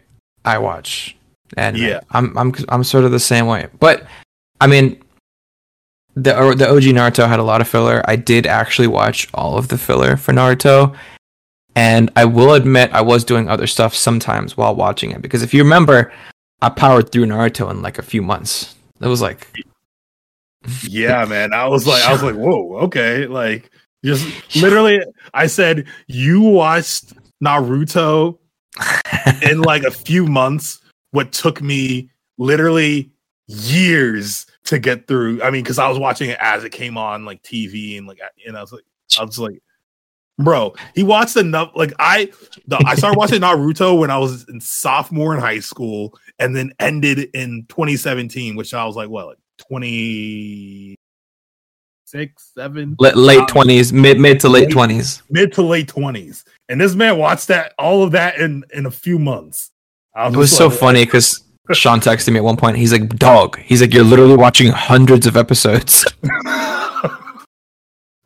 I 0.45 0.59
watch 0.59 1.17
And 1.57 1.77
Yeah. 1.77 1.99
I'm 2.11 2.37
I'm 2.37 2.53
I'm 2.69 2.85
sort 2.85 3.03
of 3.03 3.11
the 3.11 3.19
same 3.19 3.47
way. 3.47 3.67
But 3.81 4.07
I 4.61 4.67
mean 4.67 5.03
the 6.15 6.39
or 6.41 6.55
the 6.55 6.69
OG 6.69 6.83
Naruto 6.83 7.27
had 7.27 7.39
a 7.39 7.43
lot 7.43 7.59
of 7.59 7.67
filler. 7.67 8.01
I 8.05 8.15
did 8.15 8.47
actually 8.47 8.87
watch 8.87 9.27
all 9.33 9.57
of 9.57 9.67
the 9.67 9.77
filler 9.77 10.15
for 10.15 10.31
Naruto. 10.31 10.95
And 11.75 12.11
I 12.15 12.25
will 12.25 12.53
admit 12.53 12.91
I 12.91 13.01
was 13.01 13.23
doing 13.23 13.47
other 13.47 13.67
stuff 13.67 13.95
sometimes 13.95 14.57
while 14.57 14.75
watching 14.75 15.11
it 15.11 15.21
because 15.21 15.41
if 15.41 15.53
you 15.53 15.63
remember 15.63 16.11
I 16.61 16.69
powered 16.69 17.11
through 17.11 17.25
Naruto 17.25 17.71
in 17.71 17.81
like 17.81 17.97
a 17.97 18.03
few 18.03 18.21
months. 18.21 18.75
It 18.99 19.07
was 19.07 19.21
like 19.21 19.47
Yeah, 20.83 21.25
man. 21.29 21.53
I 21.53 21.67
was 21.67 21.87
like, 21.87 22.03
I 22.03 22.13
was 22.13 22.23
like, 22.23 22.35
whoa, 22.37 22.77
okay. 22.83 23.25
Like 23.25 23.71
just 24.03 24.27
literally 24.55 25.01
I 25.33 25.47
said, 25.47 25.87
you 26.07 26.41
watched 26.41 27.13
Naruto 27.43 28.37
in 29.41 29.61
like 29.61 29.83
a 29.83 29.91
few 29.91 30.27
months, 30.27 30.81
what 31.11 31.31
took 31.31 31.61
me 31.61 32.09
literally 32.37 33.11
years 33.47 34.45
to 34.65 34.79
get 34.79 35.07
through. 35.07 35.41
I 35.41 35.49
mean, 35.49 35.63
because 35.63 35.79
I 35.79 35.89
was 35.89 35.99
watching 35.99 36.29
it 36.29 36.37
as 36.39 36.63
it 36.63 36.71
came 36.71 36.97
on 36.97 37.25
like 37.25 37.41
TV 37.43 37.97
and 37.97 38.07
like 38.07 38.19
and 38.45 38.57
I 38.57 38.61
was 38.61 38.71
like, 38.71 38.83
I 39.19 39.23
was 39.23 39.39
like, 39.39 39.61
bro, 40.37 40.73
he 40.95 41.03
watched 41.03 41.35
enough. 41.37 41.71
Like 41.75 41.93
I, 41.99 42.31
the, 42.67 42.81
I 42.85 42.95
started 42.95 43.17
watching 43.17 43.41
Naruto 43.43 43.97
when 43.99 44.09
I 44.11 44.17
was 44.17 44.45
in 44.49 44.59
sophomore 44.61 45.33
in 45.35 45.39
high 45.41 45.59
school, 45.59 46.17
and 46.39 46.55
then 46.55 46.71
ended 46.79 47.29
in 47.33 47.65
2017, 47.69 48.55
which 48.55 48.73
I 48.73 48.85
was 48.85 48.95
like, 48.95 49.09
what, 49.09 49.27
like 49.27 49.37
26, 49.67 50.97
seven, 52.55 52.95
la- 52.99 53.09
late 53.11 53.39
Um, 53.39 53.47
twenties, 53.47 53.93
mid 53.93 54.19
mid 54.19 54.39
to 54.41 54.49
late 54.49 54.63
late- 54.65 54.71
twenties. 54.71 55.21
mid 55.29 55.53
to 55.53 55.61
late 55.61 55.87
20s, 55.87 56.43
and 56.69 56.81
this 56.81 56.95
man 56.95 57.17
watched 57.17 57.47
that 57.49 57.73
all 57.77 58.03
of 58.03 58.11
that 58.13 58.37
in 58.39 58.63
in 58.73 58.85
a 58.85 58.91
few 58.91 59.17
months. 59.19 59.71
I 60.15 60.27
It 60.27 60.35
was 60.35 60.49
just 60.49 60.57
so 60.57 60.67
like, 60.67 60.77
funny 60.79 61.05
because 61.05 61.43
Sean 61.73 61.99
texted 62.01 62.31
me 62.33 62.37
at 62.39 62.43
one 62.43 62.57
point. 62.57 62.75
He's 62.77 62.91
like, 62.91 63.07
"Dog." 63.17 63.57
He's 63.59 63.79
like, 63.81 63.93
"You're 63.93 64.03
literally 64.03 64.35
watching 64.35 64.67
hundreds 64.71 65.25
of 65.27 65.37
episodes." 65.37 66.05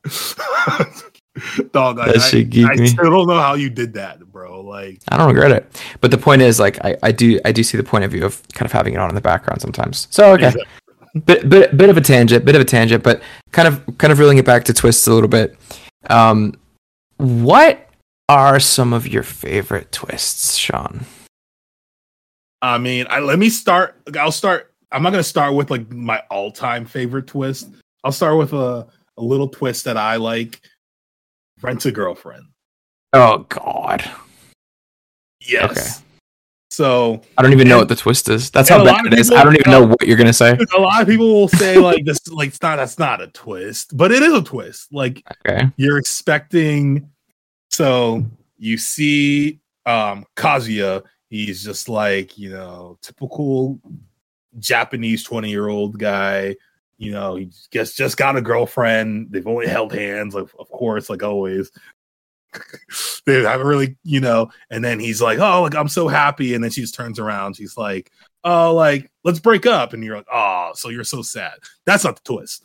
Dog, 1.72 2.00
I, 2.00 2.13
That 2.13 2.22
shit 2.22 2.50
geeked 2.50 2.80
I, 2.80 2.86
still 2.86 3.10
don't 3.10 3.27
know 3.27 3.39
how 3.39 3.56
you 3.56 3.70
did 3.70 3.94
that, 3.94 4.20
bro. 4.32 4.62
Like, 4.62 5.01
I 5.10 5.18
don't 5.18 5.27
regret 5.27 5.51
it. 5.51 5.82
But 6.01 6.12
the 6.12 6.18
point 6.18 6.42
is, 6.42 6.60
like, 6.60 6.84
I, 6.84 6.96
I 7.04 7.12
do 7.12 7.39
I 7.44 7.51
do 7.51 7.63
see 7.63 7.77
the 7.77 7.84
point 7.84 8.04
of 8.06 8.12
view 8.12 8.25
of 8.25 8.42
kind 8.54 8.65
of 8.65 8.72
having 8.72 8.94
it 8.94 8.98
on 8.98 9.10
in 9.10 9.15
the 9.15 9.22
background 9.22 9.62
sometimes. 9.62 10.08
So 10.12 10.34
okay, 10.34 10.54
bit 11.25 11.50
bit 11.50 11.75
bit 11.75 11.89
of 11.89 11.98
a 11.98 12.01
tangent, 12.01 12.46
bit 12.46 12.56
of 12.56 12.62
a 12.62 12.65
tangent, 12.65 13.04
but 13.04 13.22
kind 13.51 13.68
of 13.68 13.98
kind 13.98 14.12
of 14.13 14.20
reeling 14.20 14.38
it 14.38 14.46
back 14.46 14.63
to 14.65 14.74
twists 14.74 15.08
a 15.08 15.13
little 15.13 15.30
bit. 15.30 15.58
Um, 16.10 16.54
what 17.18 17.89
are 18.30 18.60
some 18.60 18.94
of 18.94 19.08
your 19.08 19.24
favorite 19.24 19.92
twists, 19.92 20.56
Sean? 20.56 21.06
I 22.62 22.77
mean, 22.77 23.06
I, 23.10 23.20
let 23.20 23.39
me 23.39 23.50
start. 23.50 24.01
I'll 24.18 24.32
start. 24.32 24.74
I'm 24.92 25.04
not 25.04 25.12
gonna 25.12 25.24
start 25.24 25.54
with 25.54 25.70
like 25.70 25.92
my 25.92 26.22
all-time 26.32 26.86
favorite 26.86 27.27
twist. 27.27 27.70
I'll 28.04 28.12
start 28.12 28.38
with 28.38 28.54
a 28.54 28.88
a 29.18 29.22
little 29.22 29.48
twist 29.48 29.86
that 29.86 29.98
I 29.98 30.18
like. 30.18 30.62
Rent 31.65 31.86
a 31.86 31.91
girlfriend. 31.91 32.43
Oh 33.13 33.39
God, 33.50 34.03
Yes. 35.41 35.72
Okay. 35.72 36.05
So 36.69 37.22
I 37.38 37.41
don't 37.41 37.53
even 37.53 37.69
know 37.69 37.77
what 37.77 37.88
the 37.88 37.95
twist 37.95 38.27
is. 38.27 38.51
That's 38.51 38.67
how 38.67 38.84
bad 38.84 39.05
it 39.05 39.17
is. 39.17 39.31
I 39.31 39.43
don't 39.43 39.55
even 39.55 39.72
know 39.72 39.86
what 39.86 40.05
you're 40.05 40.17
gonna 40.17 40.34
say. 40.34 40.57
a 40.75 40.79
lot 40.79 41.01
of 41.01 41.07
people 41.07 41.27
will 41.34 41.48
say 41.48 41.77
like 41.89 42.03
this, 42.03 42.27
like 42.27 42.50
it's 42.50 42.62
not. 42.62 42.75
That's 42.75 43.00
not 43.00 43.22
a 43.22 43.27
twist, 43.27 43.95
but 43.95 44.12
it 44.12 44.22
is 44.22 44.34
a 44.34 44.41
twist. 44.43 44.93
Like 44.93 45.24
Okay. 45.48 45.69
you're 45.77 45.98
expecting 45.98 47.10
so 47.72 48.25
you 48.57 48.77
see 48.77 49.60
um 49.86 50.25
kazuya 50.36 51.04
he's 51.30 51.63
just 51.63 51.88
like 51.89 52.38
you 52.38 52.49
know 52.49 52.97
typical 53.01 53.80
japanese 54.60 55.23
20 55.23 55.49
year 55.49 55.67
old 55.67 55.99
guy 55.99 56.56
you 56.97 57.12
know 57.12 57.36
he 57.36 57.49
just 57.71 57.97
just 57.97 58.17
got 58.17 58.38
a 58.38 58.41
girlfriend. 58.41 59.27
They've 59.31 59.47
only 59.47 59.67
held 59.67 59.93
hands 59.93 60.34
like 60.34 60.47
of 60.58 60.69
course 60.69 61.10
like 61.10 61.23
always. 61.23 61.71
They 63.25 63.41
haven't 63.41 63.67
really 63.67 63.97
you 64.03 64.19
know 64.19 64.51
and 64.69 64.86
then 64.86 64.99
he's 64.99 65.19
like 65.19 65.39
oh 65.39 65.63
like 65.63 65.75
i'm 65.75 65.89
so 65.89 66.08
happy. 66.08 66.53
And 66.53 66.63
then 66.63 66.71
she 66.71 66.81
just 66.81 66.95
turns 66.95 67.19
around. 67.19 67.58
She's 67.58 67.75
like 67.75 68.12
oh 68.43 68.73
like 68.73 69.12
let's 69.23 69.39
break 69.39 69.65
up. 69.65 69.93
And 69.93 70.03
you're 70.03 70.17
like 70.17 70.27
oh 70.31 70.71
so 70.75 70.89
you're 70.89 71.03
so 71.03 71.21
sad. 71.21 71.53
That's 71.86 72.03
not 72.03 72.15
the 72.17 72.21
twist. 72.23 72.63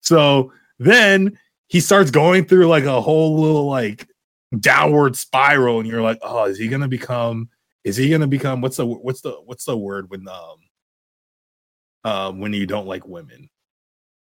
So 0.00 0.52
then 0.78 1.38
he 1.66 1.80
starts 1.80 2.10
going 2.10 2.46
through 2.46 2.68
like 2.68 2.84
a 2.84 3.00
whole 3.00 3.40
little 3.40 3.66
like 3.66 4.08
downward 4.60 5.16
spiral. 5.16 5.80
And 5.80 5.88
you're 5.88 6.02
like 6.02 6.18
oh 6.22 6.44
is 6.44 6.56
he 6.56 6.68
gonna 6.68 6.88
become 6.88 7.50
is 7.84 7.96
he 7.96 8.08
gonna 8.08 8.26
become 8.28 8.62
what's 8.62 8.78
the 8.78 8.86
what's 8.86 9.20
the 9.20 9.32
what's 9.44 9.64
the 9.64 9.76
word 9.76 10.08
when 10.08 10.26
um 10.28 10.56
um 12.04 12.40
when 12.40 12.52
you 12.52 12.66
don't 12.66 12.86
like 12.86 13.06
women 13.06 13.50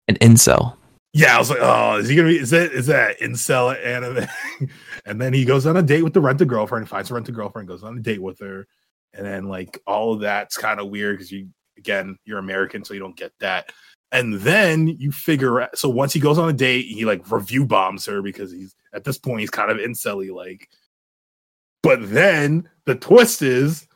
An 0.09 0.17
incel. 0.17 0.77
yeah 1.13 1.37
i 1.37 1.39
was 1.39 1.51
like 1.51 1.59
oh 1.61 1.97
is 1.97 2.09
he 2.09 2.17
gonna 2.17 2.29
be 2.29 2.39
is 2.39 2.51
that 2.51 2.73
is 2.73 2.87
that 2.87 3.19
incel 3.21 3.75
anime? 3.85 4.27
And 5.05 5.21
then 5.21 5.33
he 5.33 5.45
goes 5.45 5.67
on 5.67 5.77
a 5.77 5.83
date 5.83 6.03
with 6.03 6.13
the 6.13 6.21
rent 6.21 6.41
a 6.41 6.45
girlfriend 6.45 6.89
finds 6.89 7.11
a 7.11 7.15
rent 7.15 7.29
a 7.29 7.33
girlfriend 7.33 7.67
goes 7.67 7.83
on 7.83 7.99
a 7.99 8.01
date 8.01 8.23
with 8.23 8.39
her. 8.39 8.69
And 9.15 9.27
then 9.27 9.49
like 9.49 9.81
all 9.87 10.13
of 10.15 10.21
that's 10.21 10.57
kind 10.57 10.79
of 10.79 10.91
weird 10.91 11.19
because 11.19 11.33
you 11.33 11.49
again 11.77 12.17
you're 12.25 12.39
american 12.39 12.85
so 12.85 12.95
you 12.95 13.01
don't 13.01 13.17
get 13.17 13.33
that. 13.41 13.73
And 14.13 14.35
then 14.35 14.87
you 14.87 15.11
figure 15.11 15.63
out 15.63 15.77
so 15.77 15.89
once 15.89 16.13
he 16.13 16.21
goes 16.21 16.39
on 16.39 16.49
a 16.49 16.53
date 16.53 16.87
he 16.87 17.05
like 17.05 17.31
review 17.31 17.67
bombs 17.67 18.07
her 18.07 18.23
because 18.23 18.53
he's 18.53 18.77
at 18.93 19.05
this 19.05 19.19
point 19.19 19.41
he's 19.41 19.51
kind 19.51 19.71
of 19.71 19.79
incelly 19.79 20.33
like. 20.33 20.69
But 21.83 22.13
then 22.13 22.69
the 22.87 22.95
twist 22.95 23.43
is 23.43 23.89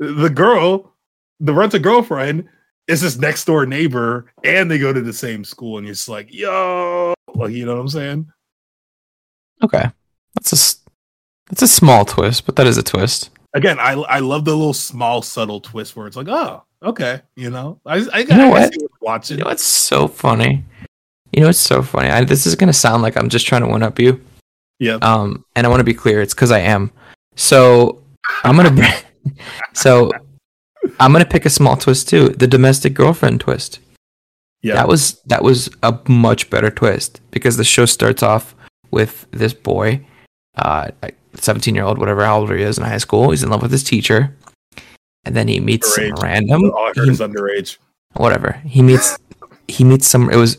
the 0.00 0.30
girl 0.30 0.92
the 1.38 1.54
rent 1.54 1.74
a 1.74 1.78
girlfriend 1.78 2.48
is 2.88 3.00
his 3.00 3.18
next 3.18 3.44
door 3.46 3.66
neighbor 3.66 4.32
and 4.44 4.70
they 4.70 4.78
go 4.78 4.92
to 4.92 5.00
the 5.00 5.12
same 5.12 5.44
school 5.44 5.78
and 5.78 5.86
just 5.86 6.08
like 6.08 6.32
yo 6.32 7.14
like 7.34 7.50
you 7.52 7.64
know 7.66 7.74
what 7.74 7.80
i'm 7.80 7.88
saying 7.88 8.26
Okay. 9.62 9.90
That's 10.34 10.52
a 10.52 10.76
that's 11.48 11.62
a 11.62 11.68
small 11.68 12.04
twist, 12.04 12.44
but 12.44 12.56
that 12.56 12.66
is 12.66 12.76
a 12.76 12.82
twist. 12.82 13.30
again 13.54 13.78
i 13.80 13.92
i 13.92 14.18
love 14.18 14.44
the 14.44 14.54
little 14.54 14.74
small 14.74 15.22
subtle 15.22 15.60
twist 15.60 15.96
where 15.96 16.06
it's 16.06 16.16
like 16.16 16.28
oh 16.28 16.62
okay 16.82 17.22
you 17.36 17.48
know 17.48 17.80
i 17.86 17.94
i, 18.12 18.18
You 18.18 18.26
know 18.26 18.48
I, 18.52 18.58
I 18.58 18.60
what? 18.60 18.62
see 18.74 18.78
what 18.78 18.80
you're 18.80 18.88
watching 19.00 19.38
You 19.38 19.44
know 19.44 19.50
it's 19.50 19.62
so 19.64 20.06
funny? 20.08 20.62
You 21.32 21.40
know 21.42 21.48
it's 21.48 21.58
so 21.58 21.82
funny? 21.82 22.10
I, 22.10 22.24
this 22.24 22.46
is 22.46 22.54
gonna 22.54 22.72
sound 22.74 23.02
like 23.02 23.16
I'm 23.16 23.28
just 23.30 23.46
trying 23.46 23.62
to 23.62 23.68
one 23.68 23.82
up 23.82 23.98
you. 23.98 24.20
yeah 24.78 24.98
Um, 25.02 25.44
and 25.54 25.66
I 25.66 25.70
want 25.70 25.80
to 25.80 25.84
be 25.84 25.94
clear, 25.94 26.20
it's 26.20 26.34
because 26.34 26.50
I 26.50 26.60
am. 26.60 26.90
So 27.36 28.02
I'm 28.44 28.56
gonna 28.56 28.76
so 29.72 30.12
I'm 31.00 31.12
gonna 31.12 31.24
pick 31.24 31.46
a 31.46 31.50
small 31.50 31.76
twist 31.76 32.08
too, 32.08 32.28
the 32.30 32.46
domestic 32.46 32.94
girlfriend 32.94 33.40
twist. 33.40 33.80
yeah 34.62 34.74
That 34.74 34.88
was 34.88 35.20
that 35.26 35.42
was 35.42 35.68
a 35.82 35.98
much 36.08 36.50
better 36.50 36.70
twist 36.70 37.20
because 37.30 37.56
the 37.56 37.64
show 37.64 37.86
starts 37.86 38.22
off 38.22 38.54
with 38.90 39.26
this 39.30 39.52
boy, 39.52 40.04
uh, 40.56 40.88
17 41.34 41.74
year 41.74 41.84
old, 41.84 41.98
whatever 41.98 42.24
how 42.24 42.40
old 42.40 42.50
he 42.50 42.62
is 42.62 42.78
in 42.78 42.84
high 42.84 42.98
school. 42.98 43.30
He's 43.30 43.42
in 43.42 43.50
love 43.50 43.62
with 43.62 43.72
his 43.72 43.84
teacher, 43.84 44.34
and 45.24 45.34
then 45.36 45.48
he 45.48 45.60
meets 45.60 45.94
some 45.94 46.04
random 46.22 46.72
i 46.76 46.92
heard 46.96 47.04
he- 47.06 47.10
it's 47.10 47.20
underage 47.20 47.78
whatever. 48.14 48.52
He 48.64 48.82
meets 48.82 49.18
he 49.68 49.84
meets 49.84 50.06
some 50.06 50.30
it 50.30 50.36
was 50.36 50.58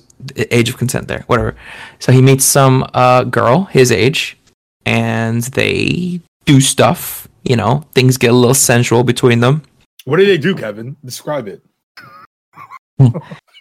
age 0.52 0.70
of 0.70 0.78
consent 0.78 1.08
there, 1.08 1.24
whatever. 1.28 1.56
So 2.00 2.12
he 2.12 2.22
meets 2.22 2.44
some 2.46 2.86
uh 2.94 3.24
girl 3.24 3.66
his 3.66 3.92
age 3.92 4.38
and 4.86 5.42
they 5.44 6.20
do 6.46 6.62
stuff, 6.62 7.28
you 7.44 7.56
know, 7.56 7.84
things 7.94 8.18
get 8.18 8.32
a 8.32 8.34
little 8.34 8.54
sensual 8.54 9.04
between 9.04 9.40
them. 9.42 9.62
What 10.08 10.18
did 10.18 10.28
they 10.28 10.38
do 10.38 10.56
kevin 10.56 10.96
describe 11.04 11.48
it 11.48 11.62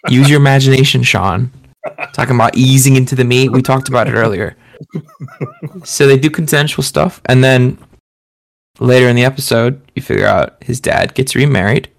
Use 0.09 0.29
your 0.29 0.39
imagination, 0.39 1.03
Sean. 1.03 1.51
Talking 2.13 2.35
about 2.35 2.57
easing 2.57 2.95
into 2.95 3.15
the 3.15 3.23
meat, 3.23 3.51
we 3.51 3.61
talked 3.61 3.87
about 3.87 4.07
it 4.07 4.13
earlier. 4.13 4.55
So 5.83 6.07
they 6.07 6.17
do 6.17 6.29
consensual 6.29 6.83
stuff 6.83 7.21
and 7.25 7.43
then 7.43 7.77
later 8.79 9.07
in 9.07 9.15
the 9.15 9.25
episode, 9.25 9.81
you 9.95 10.01
figure 10.01 10.27
out 10.27 10.61
his 10.63 10.79
dad 10.79 11.15
gets 11.15 11.35
remarried 11.35 11.89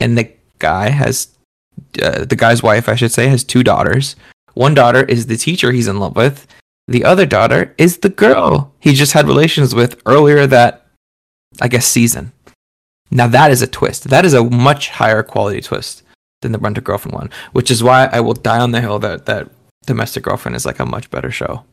and 0.00 0.18
the 0.18 0.32
guy 0.58 0.90
has 0.90 1.28
uh, 2.02 2.24
the 2.24 2.36
guy's 2.36 2.62
wife, 2.62 2.88
I 2.88 2.96
should 2.96 3.12
say, 3.12 3.28
has 3.28 3.44
two 3.44 3.62
daughters. 3.62 4.16
One 4.54 4.74
daughter 4.74 5.04
is 5.04 5.26
the 5.26 5.36
teacher 5.36 5.70
he's 5.70 5.86
in 5.86 6.00
love 6.00 6.16
with. 6.16 6.46
The 6.88 7.04
other 7.04 7.26
daughter 7.26 7.74
is 7.78 7.98
the 7.98 8.08
girl 8.08 8.72
he 8.80 8.94
just 8.94 9.12
had 9.12 9.26
relations 9.26 9.74
with 9.74 10.00
earlier 10.06 10.46
that, 10.46 10.86
I 11.60 11.68
guess, 11.68 11.86
season. 11.86 12.32
Now 13.10 13.26
that 13.28 13.50
is 13.50 13.62
a 13.62 13.66
twist. 13.66 14.04
That 14.10 14.24
is 14.24 14.34
a 14.34 14.44
much 14.44 14.90
higher 14.90 15.22
quality 15.22 15.60
twist 15.60 16.02
than 16.42 16.52
the 16.52 16.58
Rent 16.58 16.78
a 16.78 16.80
Girlfriend 16.80 17.14
one, 17.14 17.30
which 17.52 17.70
is 17.70 17.82
why 17.82 18.06
I 18.12 18.20
will 18.20 18.34
die 18.34 18.60
on 18.60 18.70
the 18.72 18.80
hill 18.80 18.98
that 19.00 19.26
that 19.26 19.48
Domestic 19.86 20.22
Girlfriend 20.24 20.54
is 20.56 20.66
like 20.66 20.78
a 20.78 20.86
much 20.86 21.10
better 21.10 21.30
show. 21.30 21.64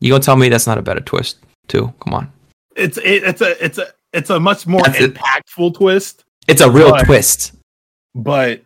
You 0.00 0.10
gonna 0.12 0.22
tell 0.22 0.36
me 0.36 0.48
that's 0.48 0.66
not 0.66 0.78
a 0.78 0.82
better 0.82 1.00
twist 1.00 1.38
too? 1.66 1.92
Come 2.04 2.14
on. 2.14 2.32
it's 2.76 2.96
it, 2.98 3.24
it's 3.24 3.40
a 3.40 3.64
it's 3.64 3.78
a 3.78 3.86
it's 4.12 4.30
a 4.30 4.38
much 4.40 4.66
more 4.66 4.82
That's 4.82 5.00
it. 5.00 5.14
impactful 5.14 5.74
twist, 5.74 6.24
It's 6.46 6.60
a 6.62 6.70
real 6.70 6.90
But- 6.90 7.04
twist. 7.04 7.52
but 8.14 8.62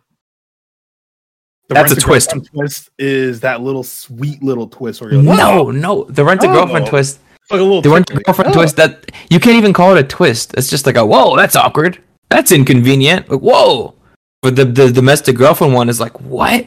the 1.69 1.75
That's 1.75 1.91
a 1.91 1.95
rent-a-girlfriend 1.95 2.49
twist 2.53 2.89
is 2.99 3.39
that 3.41 3.61
little 3.61 3.83
sweet 3.83 4.43
little 4.43 4.67
twist 4.67 5.01
where 5.01 5.11
you're 5.13 5.23
like, 5.23 5.37
No, 5.37 5.67
oh, 5.67 5.71
no, 5.71 6.03
the 6.05 6.23
rent 6.23 6.43
a 6.43 6.47
Oh. 6.49 6.53
girlfriend 6.53 6.85
twist. 6.87 7.19
Like 7.51 7.59
a 7.59 7.63
little 7.63 7.81
The 7.81 7.89
rent 7.89 8.09
a 8.09 8.13
tickle. 8.13 8.23
girlfriend 8.33 8.51
Oh. 8.51 8.53
twist 8.53 8.75
that 8.77 9.11
you 9.29 9.39
can't 9.39 9.57
even 9.57 9.73
call 9.73 9.95
it 9.95 9.99
a 9.99 10.07
twist. 10.07 10.53
It's 10.57 10.69
just 10.69 10.85
like 10.85 10.95
a 10.95 11.05
whoa, 11.05 11.35
that's 11.35 11.55
awkward. 11.55 12.01
That's 12.29 12.51
inconvenient. 12.51 13.29
Like, 13.29 13.41
whoa. 13.41 13.95
But 14.41 14.55
the 14.55 14.65
the 14.65 14.91
domestic 14.91 15.35
girlfriend 15.37 15.73
one 15.73 15.89
is 15.89 15.99
like, 15.99 16.19
what? 16.21 16.65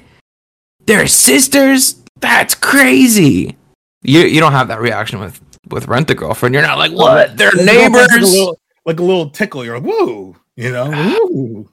They're 0.86 1.06
sisters? 1.06 1.96
That's 2.20 2.54
crazy. 2.54 3.56
You 4.02 4.20
you 4.20 4.40
don't 4.40 4.52
have 4.52 4.68
that 4.68 4.80
reaction 4.80 5.18
with 5.18 5.40
with 5.70 5.88
rent 5.88 6.10
a 6.10 6.14
girlfriend. 6.14 6.54
You're 6.54 6.62
not 6.62 6.78
like, 6.78 6.92
what? 6.92 7.36
They're 7.36 7.52
neighbors. 7.56 8.06
Like 8.08 8.20
a, 8.20 8.24
little, 8.24 8.60
like 8.84 9.00
a 9.00 9.02
little 9.02 9.30
tickle. 9.30 9.64
You're 9.64 9.80
like, 9.80 9.90
whoa, 9.92 10.36
you 10.56 10.70
know, 10.70 10.92
Ooh. 11.26 11.68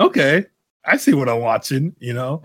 okay, 0.00 0.46
I 0.84 0.96
see 0.96 1.12
what 1.12 1.28
I'm 1.28 1.40
watching. 1.40 1.94
You 1.98 2.14
know, 2.14 2.42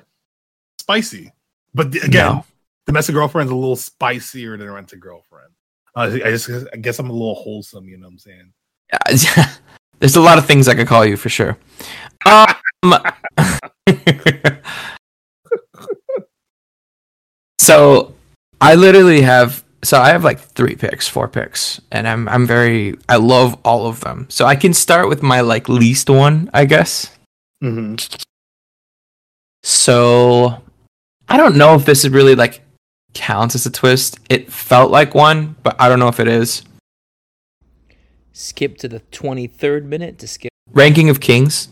spicy. 0.79 1.31
But 1.73 1.91
the- 1.93 1.99
again, 2.01 2.25
No. 2.35 2.45
domestic 2.85 3.15
girlfriend's 3.15 3.51
a 3.51 3.55
little 3.55 3.75
spicier 3.77 4.57
than 4.57 4.69
rent 4.69 4.91
a 4.93 4.97
girlfriend. 4.97 5.51
Uh, 5.95 6.19
I 6.23 6.31
just, 6.31 6.49
I 6.73 6.77
guess 6.77 6.99
I'm 6.99 7.09
a 7.09 7.13
little 7.13 7.35
wholesome. 7.35 7.87
You 7.87 7.97
know 7.97 8.07
what 8.07 8.13
I'm 8.13 8.19
saying? 8.19 8.53
There's 9.99 10.15
a 10.15 10.21
lot 10.21 10.37
of 10.37 10.45
things 10.45 10.67
I 10.67 10.75
could 10.75 10.87
call 10.87 11.05
you 11.05 11.17
for 11.17 11.29
sure. 11.29 11.57
Um, 12.25 12.55
so 17.59 18.13
I 18.61 18.75
literally 18.75 19.21
have 19.21 19.63
so 19.83 19.99
I 19.99 20.09
have 20.09 20.23
like 20.23 20.39
three 20.39 20.75
picks, 20.75 21.07
four 21.07 21.27
picks, 21.27 21.79
and 21.91 22.07
I'm 22.07 22.27
I'm 22.29 22.45
very 22.45 22.97
I 23.07 23.17
love 23.17 23.57
all 23.63 23.87
of 23.87 24.01
them. 24.01 24.27
So 24.29 24.45
I 24.45 24.55
can 24.55 24.73
start 24.73 25.09
with 25.09 25.23
my 25.23 25.41
like 25.41 25.69
least 25.69 26.09
one, 26.09 26.49
I 26.53 26.65
guess. 26.65 27.17
Mm-hmm. 27.63 27.95
So 29.63 30.61
I 31.27 31.37
don't 31.37 31.57
know 31.57 31.75
if 31.75 31.85
this 31.85 32.03
is 32.03 32.11
really 32.11 32.35
like 32.35 32.61
counts 33.13 33.55
as 33.55 33.65
a 33.65 33.71
twist. 33.71 34.19
It 34.29 34.51
felt 34.51 34.91
like 34.91 35.15
one, 35.15 35.55
but 35.63 35.75
I 35.79 35.89
don't 35.89 35.99
know 35.99 36.07
if 36.07 36.19
it 36.19 36.27
is. 36.27 36.63
Skip 38.33 38.77
to 38.77 38.87
the 38.87 39.01
23rd 39.11 39.85
minute 39.85 40.17
to 40.19 40.27
skip. 40.27 40.51
ranking 40.71 41.09
of 41.09 41.19
kings 41.19 41.67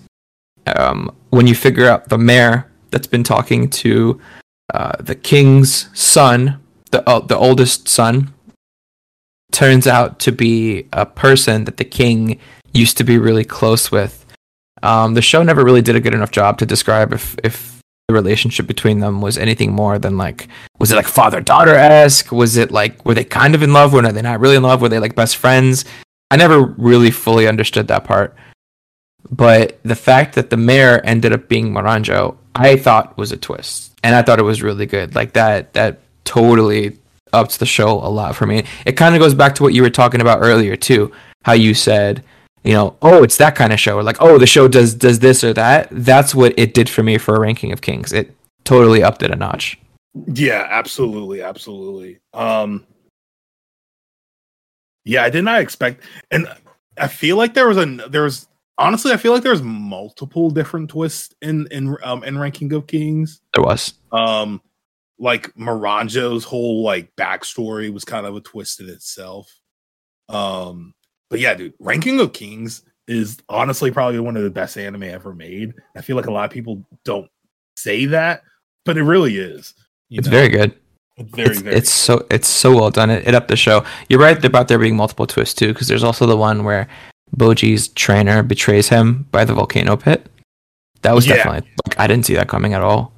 um, 0.76 1.16
when 1.30 1.48
you 1.48 1.56
figure 1.56 1.88
out 1.88 2.10
the 2.10 2.18
mayor 2.18 2.70
that's 2.92 3.08
been 3.08 3.24
talking 3.24 3.70
to 3.70 4.20
uh, 4.74 4.92
the 5.00 5.16
king's 5.16 5.88
son 5.98 6.60
the, 6.92 7.08
uh, 7.08 7.20
the 7.20 7.38
oldest 7.38 7.88
son 7.88 8.34
turns 9.52 9.88
out 9.88 10.20
to 10.20 10.32
be 10.32 10.88
a 10.94 11.06
person 11.06 11.66
that 11.66 11.78
the 11.78 11.86
king 11.86 12.40
used 12.74 12.98
to 12.98 13.04
be 13.04 13.18
really 13.18 13.46
close 13.46 13.92
with 13.92 14.26
um, 14.84 15.14
the 15.14 15.22
show 15.22 15.42
never 15.44 15.64
really 15.64 15.82
did 15.82 15.96
a 15.96 16.00
good 16.00 16.14
enough 16.14 16.32
job 16.32 16.58
to 16.58 16.66
describe 16.66 17.14
if, 17.14 17.36
if 17.44 17.77
the 18.08 18.14
relationship 18.14 18.68
between 18.68 19.00
them 19.00 19.22
was 19.22 19.38
anything 19.38 19.74
more 19.74 20.00
than 20.00 20.18
like 20.18 20.48
was 20.80 20.92
it 20.92 20.96
like 20.96 21.08
father 21.08 21.42
daughter 21.42 21.76
esque 21.76 22.32
was 22.32 22.56
it 22.56 22.72
like 22.72 23.04
were 23.06 23.14
they 23.14 23.26
kind 23.26 23.54
of 23.54 23.62
in 23.62 23.74
love? 23.74 23.92
Were 23.92 24.02
they 24.02 24.22
not 24.22 24.40
really 24.40 24.56
in 24.56 24.64
love? 24.64 24.82
Were 24.82 24.90
they 24.90 25.00
like 25.00 25.16
best 25.16 25.36
friends? 25.36 25.84
I 26.32 26.38
never 26.38 26.62
really 26.62 27.12
fully 27.12 27.48
understood 27.48 27.88
that 27.88 28.06
part. 28.06 28.36
But 29.30 29.80
the 29.84 29.96
fact 29.96 30.36
that 30.36 30.50
the 30.50 30.58
mayor 30.58 31.02
ended 31.04 31.34
up 31.34 31.50
being 31.50 31.72
Miranjo, 31.72 32.38
I 32.56 32.78
thought 32.78 33.18
was 33.18 33.32
a 33.32 33.38
twist, 33.38 33.94
and 34.04 34.16
I 34.16 34.22
thought 34.22 34.40
it 34.40 34.44
was 34.44 34.64
really 34.64 34.86
good. 34.86 35.16
Like 35.16 35.34
that, 35.34 35.74
that 35.74 36.00
totally 36.24 36.98
ups 37.34 37.58
the 37.58 37.66
show 37.66 37.92
a 37.92 38.08
lot 38.10 38.36
for 38.36 38.46
me. 38.46 38.64
It 38.86 38.94
kind 38.94 39.16
of 39.16 39.22
goes 39.22 39.34
back 39.34 39.56
to 39.56 39.64
what 39.64 39.74
you 39.74 39.82
were 39.82 39.90
talking 39.90 40.22
about 40.22 40.40
earlier 40.42 40.76
too, 40.76 41.12
how 41.44 41.54
you 41.54 41.74
said, 41.74 42.24
you 42.64 42.74
know, 42.74 42.98
oh, 43.02 43.24
it's 43.24 43.38
that 43.38 43.56
kind 43.56 43.72
of 43.72 43.80
show, 43.80 43.98
or 43.98 44.04
like, 44.04 44.18
oh, 44.20 44.38
the 44.38 44.48
show 44.48 44.68
does 44.68 44.94
does 44.94 45.20
this 45.20 45.44
or 45.44 45.54
that. 45.54 45.88
That's 45.92 46.36
what 46.36 46.54
it 46.58 46.74
did 46.74 46.90
for 46.90 47.04
me 47.04 47.18
for 47.18 47.36
a 47.36 47.40
ranking 47.40 47.72
of 47.72 47.82
kings. 47.82 48.12
It 48.12 48.36
totally 48.64 49.02
upped 49.04 49.24
it 49.24 49.32
a 49.32 49.36
notch. 49.36 49.80
Yeah, 50.28 50.68
absolutely, 50.70 51.42
absolutely. 51.42 52.20
Um 52.34 52.86
Yeah, 55.06 55.24
I 55.24 55.30
did 55.30 55.44
not 55.44 55.62
expect 55.62 56.04
and 56.32 56.48
I 56.98 57.08
feel 57.08 57.38
like 57.38 57.54
there 57.54 57.68
was 57.68 57.78
a 57.78 57.86
there 58.10 58.24
was 58.24 58.48
honestly 58.78 59.12
I 59.12 59.18
feel 59.18 59.32
like 59.32 59.44
there's 59.44 59.62
multiple 59.62 60.50
different 60.50 60.90
twists 60.90 61.36
in 61.42 61.68
in 61.72 61.96
um 62.04 62.24
in 62.24 62.38
Ranking 62.38 62.74
of 62.74 62.88
Kings. 62.88 63.40
There 63.54 63.64
was. 63.64 63.94
Um 64.12 64.62
like 65.20 65.54
Miranjo's 65.56 66.44
whole 66.44 66.84
like 66.84 67.16
backstory 67.16 67.92
was 67.94 68.04
kind 68.04 68.26
of 68.26 68.36
a 68.36 68.42
twist 68.42 68.80
in 68.80 68.90
itself. 68.90 69.54
Um 70.30 70.94
but 71.30 71.40
yeah, 71.40 71.54
dude, 71.54 71.74
Ranking 71.80 72.20
of 72.20 72.34
Kings 72.34 72.84
is 73.08 73.38
honestly 73.50 73.90
probably 73.92 74.20
one 74.20 74.36
of 74.38 74.44
the 74.44 74.50
best 74.50 74.78
anime 74.78 75.04
ever 75.04 75.34
made. 75.34 75.74
I 75.96 76.02
feel 76.02 76.16
like 76.16 76.28
a 76.28 76.32
lot 76.32 76.46
of 76.46 76.52
people 76.52 76.84
don't 77.06 77.30
say 77.78 78.06
that, 78.08 78.44
but 78.86 78.98
it 78.98 79.04
really 79.04 79.38
is. 79.38 79.74
you 80.10 80.20
It's 80.20 80.28
know? 80.28 80.32
very 80.32 80.50
good. 80.50 80.74
It's 81.18 81.32
very, 81.36 81.50
it's, 81.50 81.62
very. 81.62 81.76
it's 81.76 81.90
so 81.90 82.28
it's 82.30 82.48
so 82.48 82.76
well 82.76 82.92
done. 82.92 83.10
It, 83.10 83.28
it 83.28 83.34
upped 83.34 83.48
the 83.48 83.56
show. 83.56 83.84
You're 84.10 84.20
right 84.20 84.44
about 84.46 84.68
there 84.68 84.78
being 84.78 84.96
multiple 84.96 85.26
twists 85.26 85.56
too, 85.56 85.70
because 85.74 85.88
there's 85.88 86.04
also 86.04 86.26
the 86.28 86.38
one 86.38 86.64
where 86.64 86.88
Bojji's 87.36 87.88
trainer 87.90 88.44
betrays 88.44 88.88
him 88.90 89.26
by 89.32 89.44
the 89.44 89.54
volcano 89.54 89.98
pit. 89.98 90.28
That 91.02 91.16
was 91.16 91.26
Yeah. 91.26 91.38
definitely 91.38 91.70
like 91.88 92.00
I 92.00 92.06
didn't 92.08 92.26
see 92.26 92.36
that 92.36 92.48
coming 92.50 92.74
at 92.74 92.82
all. 92.82 93.14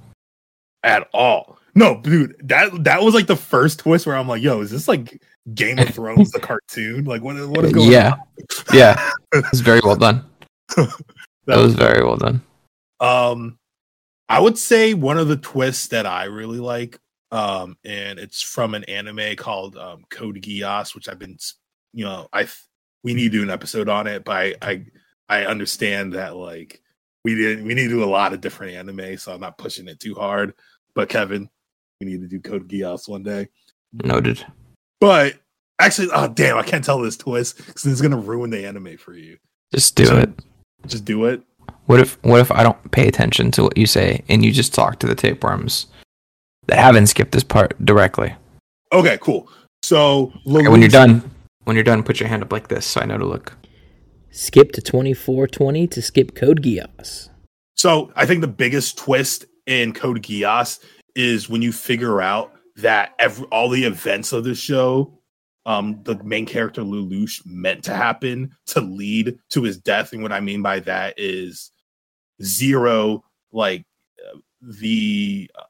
at 0.83 1.07
all. 1.13 1.57
No, 1.75 1.99
dude, 2.01 2.35
that 2.43 2.83
that 2.85 3.01
was 3.01 3.13
like 3.13 3.27
the 3.27 3.35
first 3.35 3.79
twist 3.79 4.05
where 4.05 4.15
I'm 4.15 4.27
like, 4.27 4.41
"Yo, 4.41 4.61
is 4.61 4.71
this 4.71 4.87
like 4.87 5.21
Game 5.53 5.79
of 5.79 5.89
Thrones, 5.89 6.31
the 6.31 6.39
cartoon? 6.39 7.05
Like, 7.05 7.21
what 7.21 7.35
what 7.49 7.65
is 7.65 7.73
going 7.73 7.91
yeah, 7.91 8.15
yeah, 8.73 9.09
it 9.33 9.45
was 9.51 9.61
very 9.61 9.81
well 9.83 9.95
done. 9.95 10.25
on?" 10.77 10.87
That 11.45 11.57
was 11.57 11.73
very 11.73 12.05
well 12.05 12.17
done. 12.17 12.41
Um, 12.99 13.57
I 14.27 14.39
would 14.39 14.57
say 14.57 14.93
one 14.93 15.17
of 15.17 15.27
the 15.27 15.37
twists 15.37 15.87
that 15.87 16.05
I 16.05 16.25
really 16.25 16.59
like, 16.59 16.99
um, 17.31 17.77
and 17.83 18.19
it's 18.19 18.41
from 18.41 18.75
an 18.75 18.83
anime 18.83 19.35
called 19.35 19.75
um, 19.75 20.03
Code 20.11 20.35
Geass, 20.35 20.93
which 20.93 21.09
I've 21.09 21.17
been, 21.17 21.37
you 21.93 22.05
know, 22.05 22.27
I 22.31 22.47
we 23.03 23.13
need 23.15 23.31
to 23.31 23.37
do 23.39 23.43
an 23.43 23.49
episode 23.49 23.89
on 23.89 24.05
it, 24.05 24.23
but 24.23 24.35
I 24.35 24.55
I, 24.61 24.85
I 25.27 25.45
understand 25.45 26.13
that 26.13 26.35
like 26.35 26.81
we 27.23 27.35
didn't 27.35 27.65
we 27.65 27.73
need 27.73 27.85
to 27.85 27.89
do 27.89 28.03
a 28.03 28.05
lot 28.05 28.33
of 28.33 28.41
different 28.41 28.75
anime, 28.75 29.17
so 29.17 29.33
I'm 29.33 29.41
not 29.41 29.57
pushing 29.57 29.87
it 29.87 29.99
too 29.99 30.13
hard. 30.13 30.53
But 30.93 31.09
Kevin, 31.09 31.49
we 31.99 32.07
need 32.07 32.21
to 32.21 32.27
do 32.27 32.39
Code 32.39 32.67
Geass 32.67 33.09
one 33.09 33.23
day. 33.23 33.47
Noted. 33.91 34.45
But 34.99 35.35
actually, 35.79 36.09
oh 36.13 36.27
damn, 36.27 36.57
I 36.57 36.63
can't 36.63 36.83
tell 36.83 36.99
this 36.99 37.17
twist 37.17 37.57
because 37.57 37.85
it's 37.85 38.01
gonna 38.01 38.17
ruin 38.17 38.49
the 38.49 38.65
anime 38.65 38.97
for 38.97 39.13
you. 39.13 39.37
Just 39.73 39.95
do 39.95 40.05
So- 40.05 40.17
it. 40.17 40.29
Just 40.87 41.05
do 41.05 41.25
it. 41.25 41.41
What 41.85 41.99
if 41.99 42.17
what 42.23 42.39
if 42.39 42.51
I 42.51 42.63
don't 42.63 42.91
pay 42.91 43.07
attention 43.07 43.51
to 43.51 43.63
what 43.63 43.77
you 43.77 43.85
say 43.85 44.23
and 44.29 44.43
you 44.45 44.51
just 44.51 44.73
talk 44.73 44.99
to 44.99 45.07
the 45.07 45.15
tapeworms 45.15 45.87
that 46.67 46.77
haven't 46.77 47.07
skipped 47.07 47.31
this 47.31 47.43
part 47.43 47.73
directly? 47.83 48.33
Okay, 48.91 49.17
cool. 49.21 49.49
So 49.83 50.31
Okay, 50.47 50.67
when 50.67 50.81
you're 50.81 50.89
done, 50.89 51.29
when 51.65 51.75
you're 51.75 51.83
done, 51.83 52.03
put 52.03 52.19
your 52.19 52.29
hand 52.29 52.43
up 52.43 52.51
like 52.51 52.67
this 52.69 52.85
so 52.85 53.01
I 53.01 53.05
know 53.05 53.17
to 53.17 53.25
look. 53.25 53.53
Skip 54.31 54.71
to 54.73 54.81
2420 54.81 55.87
to 55.87 56.01
skip 56.01 56.35
Code 56.35 56.61
Geass. 56.61 57.29
So 57.75 58.11
I 58.15 58.25
think 58.25 58.41
the 58.41 58.47
biggest 58.47 58.97
twist 58.97 59.45
in 59.65 59.93
Code 59.93 60.21
Geass 60.21 60.79
is 61.15 61.49
when 61.49 61.61
you 61.61 61.71
figure 61.71 62.21
out 62.21 62.53
that 62.81 63.15
every 63.19 63.45
all 63.51 63.69
the 63.69 63.85
events 63.85 64.33
of 64.33 64.43
the 64.43 64.55
show, 64.55 65.19
um, 65.65 66.01
the 66.03 66.21
main 66.23 66.45
character 66.45 66.81
Lelouch 66.81 67.41
meant 67.45 67.83
to 67.85 67.93
happen 67.93 68.51
to 68.67 68.81
lead 68.81 69.37
to 69.49 69.63
his 69.63 69.77
death. 69.77 70.13
And 70.13 70.21
what 70.21 70.31
I 70.31 70.39
mean 70.39 70.61
by 70.61 70.79
that 70.81 71.15
is 71.17 71.71
zero, 72.41 73.23
like 73.51 73.85
the 74.61 75.49
uh, 75.57 75.63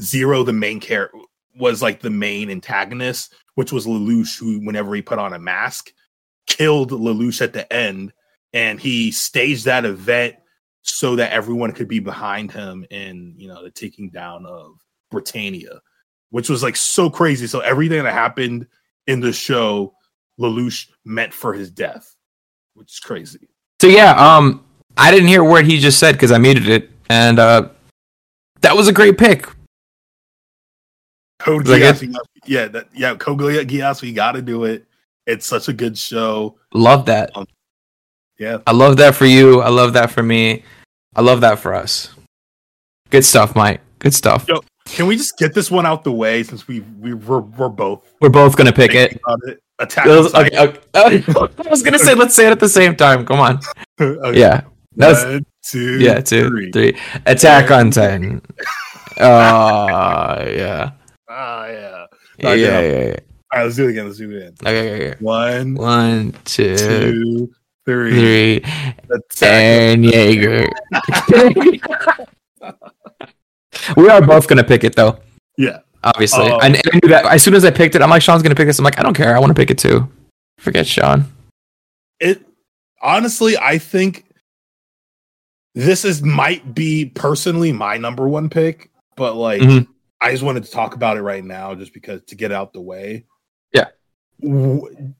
zero, 0.00 0.42
the 0.42 0.52
main 0.52 0.80
character 0.80 1.18
was 1.58 1.82
like 1.82 2.00
the 2.00 2.10
main 2.10 2.50
antagonist, 2.50 3.34
which 3.56 3.72
was 3.72 3.86
Lelouch, 3.86 4.38
who 4.38 4.64
whenever 4.64 4.94
he 4.94 5.02
put 5.02 5.18
on 5.18 5.32
a 5.32 5.38
mask, 5.38 5.90
killed 6.46 6.90
Lelouch 6.90 7.40
at 7.40 7.52
the 7.52 7.70
end 7.72 8.12
and 8.52 8.80
he 8.80 9.10
staged 9.10 9.64
that 9.66 9.84
event 9.84 10.36
so 10.82 11.16
that 11.16 11.32
everyone 11.32 11.72
could 11.72 11.88
be 11.88 11.98
behind 11.98 12.50
him 12.50 12.86
in 12.90 13.34
you 13.36 13.48
know 13.48 13.62
the 13.62 13.70
taking 13.70 14.10
down 14.10 14.46
of 14.46 14.78
Britannia, 15.10 15.80
which 16.30 16.48
was 16.48 16.62
like 16.62 16.76
so 16.76 17.08
crazy. 17.10 17.46
So 17.46 17.60
everything 17.60 18.02
that 18.02 18.12
happened 18.12 18.66
in 19.06 19.20
the 19.20 19.32
show, 19.32 19.94
Lelouch 20.38 20.88
meant 21.04 21.32
for 21.32 21.52
his 21.52 21.70
death, 21.70 22.14
which 22.74 22.92
is 22.92 23.00
crazy. 23.00 23.48
So 23.80 23.88
yeah, 23.88 24.12
um, 24.12 24.64
I 24.96 25.10
didn't 25.10 25.28
hear 25.28 25.42
a 25.42 25.48
word 25.48 25.66
he 25.66 25.78
just 25.78 25.98
said 25.98 26.12
because 26.12 26.32
I 26.32 26.38
muted 26.38 26.68
it, 26.68 26.90
and 27.08 27.38
uh, 27.38 27.68
that 28.60 28.76
was 28.76 28.88
a 28.88 28.92
great 28.92 29.18
pick. 29.18 29.48
Code 31.38 31.64
Geass, 31.64 32.00
good? 32.00 32.16
yeah, 32.46 32.66
that, 32.66 32.88
yeah, 32.92 33.14
Code 33.14 33.38
Geass, 33.38 34.02
we 34.02 34.12
got 34.12 34.32
to 34.32 34.42
do 34.42 34.64
it. 34.64 34.84
It's 35.26 35.46
such 35.46 35.68
a 35.68 35.72
good 35.72 35.96
show. 35.96 36.58
Love 36.74 37.06
that. 37.06 37.30
Yeah, 38.38 38.58
I 38.66 38.72
love 38.72 38.96
that 38.96 39.14
for 39.14 39.26
you. 39.26 39.60
I 39.60 39.68
love 39.68 39.92
that 39.92 40.10
for 40.10 40.22
me. 40.22 40.64
I 41.14 41.20
love 41.20 41.40
that 41.42 41.58
for 41.58 41.74
us. 41.74 42.10
Good 43.10 43.24
stuff, 43.24 43.54
Mike. 43.54 43.80
Good 43.98 44.14
stuff. 44.14 44.46
Yo. 44.48 44.60
Can 44.88 45.06
we 45.06 45.16
just 45.16 45.36
get 45.38 45.54
this 45.54 45.70
one 45.70 45.86
out 45.86 46.04
the 46.04 46.12
way 46.12 46.42
since 46.42 46.66
we 46.68 46.80
we 47.00 47.14
we're, 47.14 47.40
we're 47.40 47.68
both 47.68 48.12
We're 48.20 48.28
both 48.30 48.56
gonna 48.56 48.72
pick 48.72 48.94
it. 48.94 49.20
it? 49.44 49.62
Attack. 49.78 50.06
Was- 50.06 50.34
okay, 50.34 50.58
okay. 50.58 51.22
I 51.66 51.68
was 51.70 51.82
gonna 51.82 51.98
say 51.98 52.14
let's 52.14 52.34
say 52.34 52.46
it 52.46 52.50
at 52.52 52.60
the 52.60 52.68
same 52.68 52.96
time. 52.96 53.24
Come 53.26 53.40
on. 53.40 53.60
Okay. 54.00 54.38
Yeah. 54.38 54.62
That 54.96 55.08
was 55.08 55.24
One, 55.24 55.46
two, 55.64 55.98
yeah, 56.00 56.20
two, 56.20 56.48
three. 56.48 56.70
three. 56.72 56.96
Attack 57.26 57.70
on 57.72 57.90
Titan. 57.90 58.40
Oh 59.18 59.26
yeah. 60.50 60.92
Ah, 61.28 61.66
yeah. 61.66 62.06
Yeah, 62.38 62.48
I 62.48 62.54
yeah, 62.54 62.68
know. 62.68 62.80
yeah, 62.80 62.90
yeah. 62.90 63.16
All 63.52 63.58
right, 63.58 63.64
let's 63.64 63.76
do 63.76 63.86
it 63.86 63.90
again. 63.90 64.06
Let's 64.06 64.18
do 64.18 64.30
it 64.30 64.36
again. 64.36 64.54
Okay, 64.64 64.94
okay, 64.94 65.10
okay. 65.10 65.16
One, 65.24 65.74
One, 65.74 66.32
two, 66.44 66.76
two, 66.76 67.52
three. 67.84 68.60
three. 68.60 68.64
Attack. 69.10 69.42
And 69.42 70.04
Jaeger. 70.04 70.68
We 73.96 74.08
are 74.08 74.20
both 74.24 74.46
gonna 74.48 74.64
pick 74.64 74.84
it 74.84 74.96
though. 74.96 75.18
Yeah. 75.56 75.78
Obviously, 76.04 76.50
Oh. 76.50 76.58
and, 76.60 76.76
and 76.76 76.82
I 76.92 77.00
knew 77.02 77.08
that 77.10 77.26
as 77.26 77.42
soon 77.42 77.54
as 77.54 77.64
I 77.64 77.70
picked 77.70 77.94
it, 77.96 78.02
I'm 78.02 78.10
like, 78.10 78.22
Sean's 78.22 78.42
gonna 78.42 78.54
pick 78.54 78.66
this. 78.66 78.78
I'm 78.78 78.84
like, 78.84 78.98
I 78.98 79.02
don't 79.02 79.14
care. 79.14 79.34
I 79.36 79.38
want 79.40 79.50
to 79.50 79.54
pick 79.60 79.70
it 79.70 79.78
too. 79.78 80.08
Forget 80.58 80.86
Sean. 80.86 81.24
It 82.20 82.44
honestly, 83.02 83.56
I 83.58 83.78
think 83.78 84.24
this 85.74 86.04
is 86.04 86.22
might 86.22 86.74
be 86.74 87.06
personally 87.06 87.72
my 87.72 87.96
number 87.96 88.28
one 88.28 88.48
pick, 88.48 88.90
but 89.16 89.34
like 89.34 89.60
Mhm. 89.62 89.86
I 90.20 90.32
just 90.32 90.42
wanted 90.42 90.64
to 90.64 90.70
talk 90.70 90.94
about 90.94 91.16
it 91.16 91.22
right 91.22 91.44
now 91.44 91.74
just 91.74 91.92
because 91.94 92.22
to 92.26 92.34
get 92.34 92.50
out 92.52 92.72
the 92.72 92.80
way. 92.80 93.24
Yeah. 93.72 93.86
W- 94.42 95.14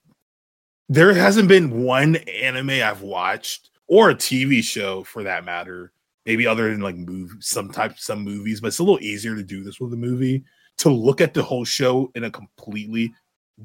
There 0.89 1.13
hasn't 1.15 1.49
been 1.49 1.83
one 1.85 2.17
anime 2.17 2.71
I've 2.71 3.03
watched 3.03 3.71
or 3.87 4.11
a 4.11 4.15
TV 4.15 4.63
show 4.63 5.05
for 5.05 5.23
that 5.25 5.45
matter, 5.45 5.93
maybe 6.29 6.47
other 6.47 6.71
than 6.71 6.81
like 6.83 6.95
move 6.95 7.35
some 7.41 7.71
type 7.71 7.99
some 7.99 8.23
movies, 8.23 8.61
but 8.61 8.69
it's 8.69 8.79
a 8.81 8.85
little 8.85 9.01
easier 9.01 9.35
to 9.35 9.43
do 9.43 9.65
this 9.65 9.81
with 9.81 9.95
a 9.95 9.97
movie 9.97 10.45
to 10.77 10.91
look 10.91 11.23
at 11.23 11.33
the 11.33 11.43
whole 11.43 11.65
show 11.65 12.13
in 12.15 12.25
a 12.25 12.31
completely 12.31 13.13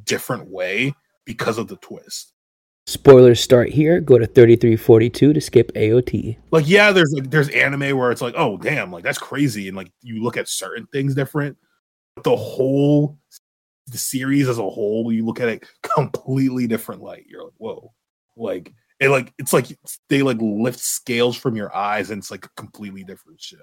different 0.06 0.48
way 0.48 0.94
because 1.26 1.58
of 1.58 1.68
the 1.68 1.76
twist. 1.78 2.32
Spoilers 2.88 3.42
start 3.42 3.70
here. 3.70 4.00
Go 4.00 4.18
to 4.18 4.26
3342 4.26 5.34
to 5.34 5.42
skip 5.42 5.74
AOT. 5.74 6.38
like 6.52 6.68
yeah 6.68 6.94
there's 6.94 7.14
like 7.14 7.30
there's 7.30 7.50
anime 7.50 7.98
where 7.98 8.12
it's 8.12 8.22
like 8.22 8.34
oh 8.38 8.58
damn 8.58 8.92
like 8.92 9.04
that's 9.04 9.18
crazy 9.18 9.68
and 9.68 9.76
like 9.76 9.92
you 10.02 10.24
look 10.24 10.38
at 10.38 10.48
certain 10.48 10.88
things 10.94 11.14
different 11.14 11.58
but 12.16 12.24
the 12.24 12.36
whole 12.36 13.18
the 13.88 13.98
series 13.98 14.48
as 14.48 14.58
a 14.58 14.70
whole 14.70 15.12
you 15.12 15.26
look 15.26 15.42
at 15.42 15.50
it 15.50 15.66
completely 15.82 16.68
different 16.68 17.02
light 17.02 17.26
you're 17.28 17.44
like 17.44 17.54
whoa 17.58 17.94
like 18.38 18.74
it 19.04 19.10
like 19.10 19.34
it's 19.38 19.52
like 19.52 19.78
they 20.10 20.24
like 20.24 20.38
lift 20.40 20.80
scales 20.80 21.36
from 21.36 21.56
your 21.56 21.76
eyes 21.76 22.10
and 22.10 22.20
it's 22.20 22.32
like 22.32 22.46
a 22.46 22.50
completely 22.56 23.04
different 23.04 23.42
show 23.42 23.58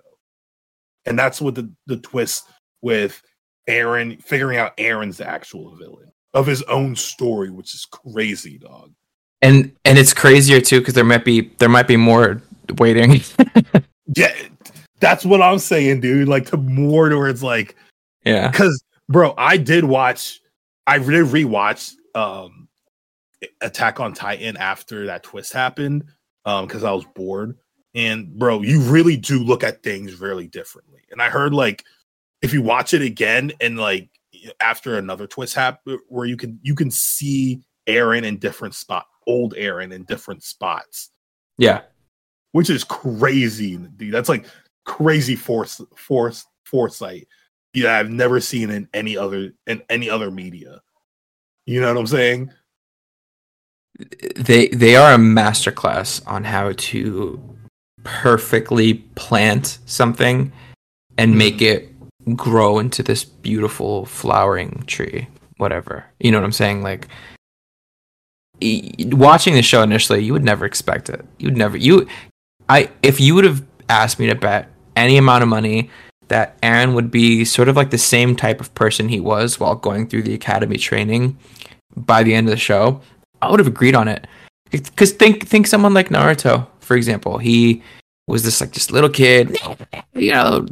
and 1.06 1.18
that's 1.18 1.40
what 1.40 1.54
the 1.54 1.72
the 1.86 1.96
twist 1.96 2.44
with 2.82 3.22
eren 3.68 4.22
figuring 4.22 4.58
out 4.58 4.76
eren's 4.76 5.16
the 5.16 5.26
actual 5.26 5.74
villain 5.76 6.12
of 6.34 6.46
his 6.46 6.62
own 6.64 6.94
story 6.94 7.50
which 7.50 7.74
is 7.74 7.86
crazy 7.86 8.58
dog 8.58 8.92
And 9.40 9.72
and 9.86 9.98
it's 9.98 10.12
crazier 10.12 10.60
too 10.60 10.80
because 10.80 10.94
there 10.94 11.04
might 11.04 11.24
be 11.24 11.50
there 11.58 11.68
might 11.70 11.88
be 11.88 11.96
more 11.96 12.42
waiting. 12.76 13.20
yeah 14.16 14.34
that's 15.00 15.24
what 15.24 15.40
i'm 15.40 15.58
saying 15.58 16.00
dude 16.00 16.28
like 16.28 16.46
the 16.50 16.58
more 16.58 17.08
towards 17.08 17.42
like 17.42 17.74
yeah. 18.24 18.50
because 18.50 18.82
bro 19.08 19.32
i 19.38 19.56
did 19.56 19.84
watch 19.84 20.40
i 20.86 20.98
did 20.98 21.24
rewatch 21.26 21.94
um 22.14 22.59
attack 23.60 24.00
on 24.00 24.12
titan 24.12 24.56
after 24.56 25.06
that 25.06 25.22
twist 25.22 25.52
happened 25.52 26.04
um 26.44 26.66
because 26.66 26.84
i 26.84 26.92
was 26.92 27.04
bored 27.14 27.56
and 27.94 28.32
bro 28.38 28.62
you 28.62 28.80
really 28.82 29.16
do 29.16 29.42
look 29.42 29.64
at 29.64 29.82
things 29.82 30.20
really 30.20 30.46
differently 30.46 31.00
and 31.10 31.20
i 31.22 31.28
heard 31.28 31.52
like 31.54 31.84
if 32.42 32.52
you 32.52 32.62
watch 32.62 32.94
it 32.94 33.02
again 33.02 33.50
and 33.60 33.78
like 33.78 34.08
after 34.60 34.96
another 34.96 35.26
twist 35.26 35.54
happen 35.54 35.98
where 36.08 36.26
you 36.26 36.36
can 36.36 36.58
you 36.62 36.74
can 36.74 36.90
see 36.90 37.62
eren 37.86 38.24
in 38.24 38.38
different 38.38 38.74
spot 38.74 39.06
old 39.26 39.54
eren 39.54 39.92
in 39.92 40.04
different 40.04 40.42
spots 40.42 41.10
Yeah. 41.58 41.82
which 42.52 42.70
is 42.70 42.84
crazy, 42.84 43.76
dude. 43.76 44.12
That's 44.14 44.28
like 44.28 44.46
crazy 44.84 45.36
force 45.36 45.80
force 45.94 46.46
foresight. 46.64 47.28
Yeah, 47.74 47.98
I've 47.98 48.10
never 48.10 48.40
seen 48.40 48.70
in 48.70 48.88
any 48.94 49.16
other 49.16 49.52
in 49.66 49.82
any 49.88 50.08
other 50.10 50.30
media. 50.30 50.80
You 51.66 51.80
know 51.80 51.92
what 51.92 52.00
I'm 52.00 52.06
saying? 52.06 52.50
They 54.36 54.68
they 54.68 54.96
are 54.96 55.12
a 55.12 55.18
masterclass 55.18 56.26
on 56.26 56.44
how 56.44 56.72
to 56.72 57.40
perfectly 58.02 58.94
plant 59.14 59.78
something 59.86 60.52
and 61.18 61.36
make 61.36 61.58
mm-hmm. 61.58 62.30
it 62.30 62.36
grow 62.36 62.78
into 62.78 63.02
this 63.02 63.24
beautiful 63.24 64.06
flowering 64.06 64.84
tree. 64.86 65.28
Whatever. 65.58 66.06
You 66.18 66.30
know 66.30 66.38
what 66.38 66.44
I'm 66.44 66.52
saying? 66.52 66.82
Like 66.82 67.08
e- 68.60 68.92
watching 69.12 69.54
the 69.54 69.62
show 69.62 69.82
initially, 69.82 70.24
you 70.24 70.32
would 70.32 70.44
never 70.44 70.64
expect 70.64 71.10
it. 71.10 71.24
You'd 71.38 71.56
never 71.56 71.76
you 71.76 72.06
I 72.68 72.90
if 73.02 73.20
you 73.20 73.34
would 73.34 73.44
have 73.44 73.64
asked 73.88 74.18
me 74.18 74.26
to 74.28 74.34
bet 74.34 74.68
any 74.96 75.16
amount 75.16 75.42
of 75.42 75.48
money 75.48 75.90
that 76.28 76.60
Eren 76.62 76.94
would 76.94 77.10
be 77.10 77.44
sort 77.44 77.68
of 77.68 77.76
like 77.76 77.90
the 77.90 77.98
same 77.98 78.36
type 78.36 78.60
of 78.60 78.72
person 78.74 79.08
he 79.08 79.18
was 79.18 79.58
while 79.58 79.74
going 79.74 80.06
through 80.06 80.22
the 80.22 80.34
academy 80.34 80.76
training 80.76 81.36
by 81.96 82.22
the 82.22 82.34
end 82.34 82.46
of 82.46 82.52
the 82.52 82.56
show, 82.56 83.00
I 83.42 83.50
would 83.50 83.60
have 83.60 83.66
agreed 83.66 83.94
on 83.94 84.08
it. 84.08 84.26
Because 84.70 85.12
think 85.12 85.46
think 85.46 85.66
someone 85.66 85.94
like 85.94 86.10
Naruto, 86.10 86.66
for 86.80 86.96
example. 86.96 87.38
He 87.38 87.82
was 88.28 88.44
this 88.44 88.60
like 88.60 88.70
just 88.70 88.92
little 88.92 89.10
kid, 89.10 89.58
you 90.14 90.30
know, 90.30 90.66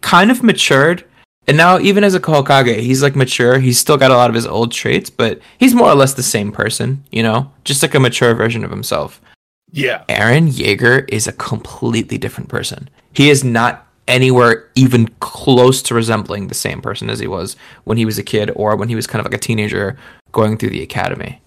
kind 0.00 0.30
of 0.30 0.42
matured. 0.42 1.04
And 1.46 1.56
now 1.56 1.78
even 1.78 2.02
as 2.02 2.14
a 2.14 2.20
Hokage, 2.20 2.78
he's 2.78 3.02
like 3.02 3.14
mature. 3.14 3.58
He's 3.58 3.78
still 3.78 3.96
got 3.96 4.10
a 4.10 4.16
lot 4.16 4.30
of 4.30 4.34
his 4.34 4.46
old 4.46 4.72
traits, 4.72 5.10
but 5.10 5.40
he's 5.58 5.74
more 5.74 5.88
or 5.88 5.94
less 5.94 6.14
the 6.14 6.22
same 6.22 6.50
person, 6.50 7.04
you 7.12 7.22
know, 7.22 7.52
just 7.64 7.82
like 7.82 7.94
a 7.94 8.00
mature 8.00 8.34
version 8.34 8.64
of 8.64 8.70
himself. 8.70 9.20
Yeah. 9.70 10.04
Eren 10.08 10.50
Yeager 10.50 11.08
is 11.08 11.26
a 11.26 11.32
completely 11.32 12.18
different 12.18 12.48
person. 12.48 12.88
He 13.12 13.30
is 13.30 13.44
not 13.44 13.86
anywhere 14.08 14.70
even 14.74 15.08
close 15.20 15.82
to 15.82 15.94
resembling 15.94 16.48
the 16.48 16.54
same 16.54 16.80
person 16.80 17.10
as 17.10 17.18
he 17.18 17.26
was 17.26 17.56
when 17.84 17.98
he 17.98 18.04
was 18.04 18.18
a 18.18 18.22
kid 18.22 18.50
or 18.56 18.76
when 18.76 18.88
he 18.88 18.94
was 18.94 19.06
kind 19.06 19.20
of 19.20 19.30
like 19.30 19.38
a 19.38 19.42
teenager 19.42 19.96
going 20.32 20.56
through 20.56 20.70
the 20.70 20.82
academy. 20.82 21.40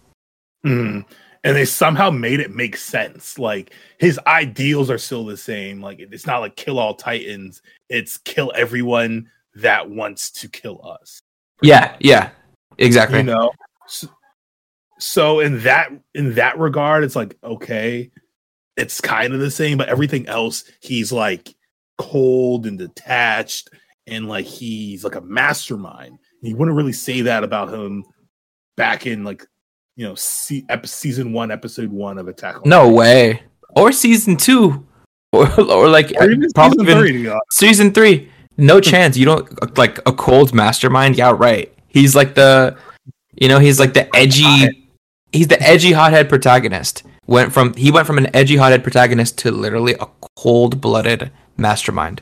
Mhm. 0.65 1.05
And 1.43 1.55
they 1.55 1.65
somehow 1.65 2.09
made 2.09 2.41
it 2.41 2.53
make 2.53 2.75
sense. 2.75 3.39
Like 3.39 3.73
his 3.97 4.19
ideals 4.27 4.89
are 4.89 4.97
still 4.97 5.25
the 5.25 5.37
same. 5.37 5.81
Like 5.81 5.99
it's 5.99 6.27
not 6.27 6.39
like 6.39 6.55
kill 6.57 6.79
all 6.79 6.95
titans. 6.95 7.61
It's 7.87 8.17
kill 8.17 8.51
everyone 8.55 9.29
that 9.55 9.89
wants 9.89 10.31
to 10.31 10.49
kill 10.49 10.85
us. 10.85 11.21
Yeah, 11.61 11.95
yeah, 11.99 12.29
exactly. 12.77 13.19
you 13.19 13.23
know 13.23 13.51
so, 13.87 14.07
so 14.99 15.39
in 15.39 15.61
that 15.63 15.91
in 16.13 16.35
that 16.35 16.57
regard 16.57 17.03
it's 17.03 17.15
like 17.15 17.35
okay 17.43 18.09
it's 18.77 19.01
kind 19.01 19.33
of 19.33 19.39
the 19.39 19.51
same 19.51 19.77
but 19.77 19.89
everything 19.89 20.27
else 20.27 20.63
he's 20.81 21.11
like 21.11 21.53
cold 21.97 22.65
and 22.65 22.77
detached 22.77 23.69
and 24.07 24.27
like 24.27 24.45
he's 24.45 25.03
like 25.03 25.15
a 25.15 25.21
mastermind 25.21 26.17
you 26.41 26.55
wouldn't 26.55 26.77
really 26.77 26.93
say 26.93 27.21
that 27.21 27.43
about 27.43 27.73
him 27.73 28.03
back 28.77 29.05
in 29.05 29.23
like 29.23 29.45
you 29.99 30.07
know 30.07 30.15
se- 30.15 30.65
ep- 30.69 30.87
season 30.87 31.33
one 31.33 31.51
episode 31.51 31.89
one 31.89 32.17
of 32.17 32.29
attack 32.29 32.55
on 32.55 32.61
no 32.65 32.87
way. 32.87 33.43
Or 33.75 33.91
season 33.91 34.37
two, 34.37 34.87
or 35.33 35.45
or 35.59 35.89
like 35.89 36.13
or 36.17 36.31
even 36.31 36.49
probably 36.55 36.85
season 36.85 36.89
even 36.89 36.97
three, 36.99 37.11
to 37.11 37.19
be 37.23 37.29
honest. 37.29 37.43
season 37.51 37.91
three. 37.91 38.31
No 38.57 38.79
chance. 38.91 39.17
You 39.17 39.25
don't 39.25 39.77
like 39.77 39.97
a 40.05 40.13
cold 40.13 40.53
mastermind. 40.53 41.17
Yeah, 41.17 41.35
right. 41.37 41.71
He's 41.89 42.15
like 42.15 42.35
the, 42.35 42.77
you 43.35 43.49
know, 43.49 43.59
he's 43.59 43.77
like 43.77 43.93
the 43.93 44.13
edgy. 44.15 44.87
He's 45.33 45.49
the 45.49 45.61
edgy 45.61 45.91
hothead 45.91 46.29
protagonist. 46.29 47.03
Went 47.27 47.51
from 47.51 47.73
he 47.73 47.91
went 47.91 48.07
from 48.07 48.17
an 48.17 48.33
edgy 48.33 48.55
hothead 48.55 48.83
protagonist 48.83 49.37
to 49.39 49.51
literally 49.51 49.95
a 49.99 50.07
cold 50.37 50.79
blooded 50.79 51.29
mastermind. 51.57 52.21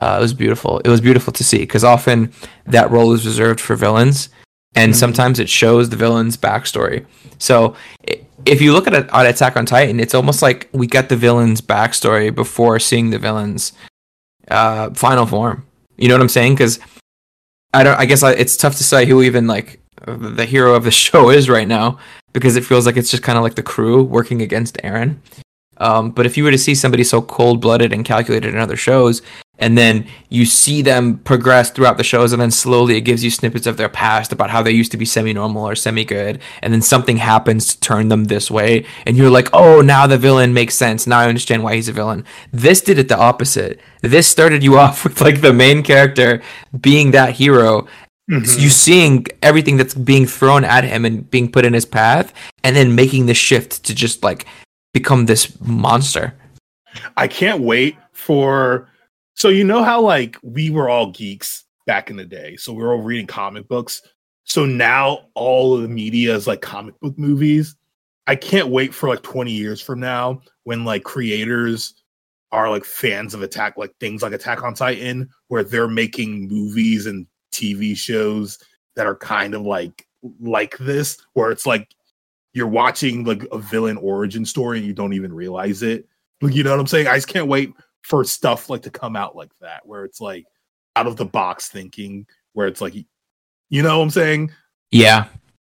Uh, 0.00 0.16
it 0.18 0.22
was 0.22 0.32
beautiful. 0.32 0.80
It 0.80 0.88
was 0.88 1.02
beautiful 1.02 1.34
to 1.34 1.44
see 1.44 1.58
because 1.58 1.84
often 1.84 2.32
that 2.64 2.90
role 2.90 3.12
is 3.12 3.26
reserved 3.26 3.60
for 3.60 3.76
villains, 3.76 4.30
and 4.74 4.92
Mhm. 4.92 4.96
sometimes 4.96 5.38
it 5.38 5.48
shows 5.48 5.88
the 5.90 5.96
villain's 5.96 6.36
backstory. 6.36 7.04
So 7.38 7.74
if 8.46 8.60
you 8.60 8.72
look 8.72 8.86
at, 8.86 8.94
it, 8.94 9.08
at 9.12 9.26
Attack 9.26 9.56
on 9.56 9.66
Titan, 9.66 10.00
it's 10.00 10.14
almost 10.14 10.42
like 10.42 10.68
we 10.72 10.86
get 10.86 11.08
the 11.08 11.16
villain's 11.16 11.60
backstory 11.60 12.34
before 12.34 12.78
seeing 12.78 13.10
the 13.10 13.18
villain's 13.18 13.72
uh, 14.50 14.90
final 14.90 15.26
form. 15.26 15.64
You 15.96 16.08
know 16.08 16.14
what 16.14 16.20
I'm 16.22 16.28
saying? 16.28 16.54
Because 16.54 16.78
I 17.72 17.82
don't. 17.82 17.98
I 17.98 18.04
guess 18.04 18.22
I, 18.22 18.32
it's 18.32 18.56
tough 18.56 18.76
to 18.76 18.84
say 18.84 19.06
who 19.06 19.22
even 19.22 19.46
like 19.46 19.80
the 20.06 20.44
hero 20.44 20.74
of 20.74 20.84
the 20.84 20.90
show 21.04 21.30
is 21.30 21.48
right 21.48 21.66
now 21.68 21.98
because 22.32 22.56
it 22.56 22.64
feels 22.64 22.84
like 22.86 22.96
it's 22.96 23.10
just 23.10 23.22
kind 23.22 23.38
of 23.38 23.44
like 23.44 23.54
the 23.54 23.62
crew 23.62 24.02
working 24.02 24.42
against 24.42 24.76
Eren. 24.84 25.16
Um, 25.78 26.10
but 26.10 26.26
if 26.26 26.36
you 26.36 26.44
were 26.44 26.50
to 26.50 26.58
see 26.58 26.74
somebody 26.74 27.04
so 27.04 27.20
cold 27.22 27.60
blooded 27.60 27.92
and 27.92 28.04
calculated 28.04 28.54
in 28.54 28.60
other 28.60 28.76
shows, 28.76 29.22
and 29.58 29.78
then 29.78 30.06
you 30.30 30.44
see 30.46 30.82
them 30.82 31.18
progress 31.18 31.70
throughout 31.70 31.96
the 31.96 32.02
shows, 32.04 32.32
and 32.32 32.42
then 32.42 32.50
slowly 32.50 32.96
it 32.96 33.02
gives 33.02 33.22
you 33.22 33.30
snippets 33.30 33.66
of 33.68 33.76
their 33.76 33.88
past 33.88 34.32
about 34.32 34.50
how 34.50 34.62
they 34.62 34.72
used 34.72 34.90
to 34.90 34.96
be 34.96 35.04
semi 35.04 35.32
normal 35.32 35.64
or 35.68 35.76
semi 35.76 36.04
good, 36.04 36.40
and 36.60 36.72
then 36.72 36.82
something 36.82 37.18
happens 37.18 37.68
to 37.74 37.80
turn 37.80 38.08
them 38.08 38.24
this 38.24 38.50
way, 38.50 38.84
and 39.06 39.16
you're 39.16 39.30
like, 39.30 39.48
oh, 39.52 39.80
now 39.80 40.06
the 40.08 40.18
villain 40.18 40.52
makes 40.54 40.74
sense. 40.74 41.06
Now 41.06 41.20
I 41.20 41.28
understand 41.28 41.62
why 41.62 41.76
he's 41.76 41.88
a 41.88 41.92
villain. 41.92 42.24
This 42.52 42.80
did 42.80 42.98
it 42.98 43.08
the 43.08 43.16
opposite. 43.18 43.78
This 44.02 44.26
started 44.26 44.62
you 44.64 44.76
off 44.84 45.04
with 45.04 45.20
like 45.20 45.40
the 45.40 45.52
main 45.52 45.82
character 45.84 46.42
being 46.80 47.12
that 47.12 47.34
hero, 47.34 47.86
Mhm. 48.30 48.58
you 48.58 48.70
seeing 48.70 49.26
everything 49.42 49.76
that's 49.76 49.92
being 49.94 50.24
thrown 50.26 50.64
at 50.64 50.82
him 50.82 51.04
and 51.04 51.30
being 51.30 51.46
put 51.52 51.66
in 51.66 51.74
his 51.74 51.84
path, 51.84 52.32
and 52.64 52.74
then 52.74 52.94
making 52.94 53.26
the 53.26 53.34
shift 53.34 53.84
to 53.84 53.94
just 53.94 54.24
like 54.24 54.46
become 54.94 55.26
this 55.26 55.60
monster. 55.60 56.32
I 57.18 57.28
can't 57.28 57.60
wait 57.60 57.96
for. 58.12 58.88
So 59.34 59.50
you 59.50 59.64
know 59.64 59.84
how 59.84 60.00
like 60.00 60.38
we 60.42 60.70
were 60.70 60.88
all 60.88 61.10
geeks 61.10 61.64
back 61.86 62.08
in 62.08 62.16
the 62.16 62.24
day, 62.24 62.56
so 62.56 62.72
we 62.72 62.82
were 62.82 62.94
all 62.94 63.02
reading 63.02 63.26
comic 63.26 63.68
books. 63.68 64.00
So 64.44 64.64
now 64.64 65.26
all 65.34 65.74
of 65.74 65.82
the 65.82 65.88
media 65.88 66.34
is 66.34 66.46
like 66.46 66.62
comic 66.62 66.98
book 67.00 67.18
movies. 67.18 67.76
I 68.26 68.36
can't 68.36 68.68
wait 68.68 68.94
for 68.94 69.08
like 69.08 69.22
20 69.22 69.50
years 69.50 69.82
from 69.82 70.00
now 70.00 70.40
when 70.62 70.84
like 70.84 71.02
creators 71.02 72.02
are 72.52 72.70
like 72.70 72.84
fans 72.84 73.34
of 73.34 73.42
Attack, 73.42 73.76
like 73.76 73.94
things 73.98 74.22
like 74.22 74.32
Attack 74.32 74.62
on 74.62 74.74
Titan, 74.74 75.28
where 75.48 75.64
they're 75.64 75.88
making 75.88 76.48
movies 76.48 77.06
and 77.06 77.26
TV 77.52 77.96
shows 77.96 78.58
that 78.96 79.06
are 79.06 79.16
kind 79.16 79.54
of 79.54 79.62
like 79.62 80.06
like 80.40 80.78
this, 80.78 81.18
where 81.32 81.50
it's 81.50 81.66
like 81.66 81.94
you're 82.54 82.66
watching 82.68 83.24
like 83.24 83.44
a 83.52 83.58
villain 83.58 83.96
origin 83.98 84.44
story 84.46 84.78
and 84.78 84.86
you 84.86 84.94
don't 84.94 85.12
even 85.12 85.32
realize 85.32 85.82
it. 85.82 86.08
Like, 86.40 86.54
You 86.54 86.62
know 86.62 86.70
what 86.70 86.80
I'm 86.80 86.86
saying? 86.86 87.06
I 87.08 87.16
just 87.16 87.28
can't 87.28 87.48
wait 87.48 87.74
for 88.02 88.24
stuff 88.24 88.70
like 88.70 88.82
to 88.82 88.90
come 88.90 89.16
out 89.16 89.36
like 89.36 89.50
that, 89.60 89.84
where 89.86 90.04
it's 90.04 90.20
like 90.20 90.46
out 90.96 91.06
of 91.06 91.16
the 91.16 91.24
box 91.24 91.68
thinking, 91.68 92.26
where 92.52 92.66
it's 92.66 92.80
like, 92.80 92.94
you 92.94 93.82
know 93.82 93.98
what 93.98 94.04
I'm 94.04 94.10
saying? 94.10 94.52
Yeah, 94.90 95.26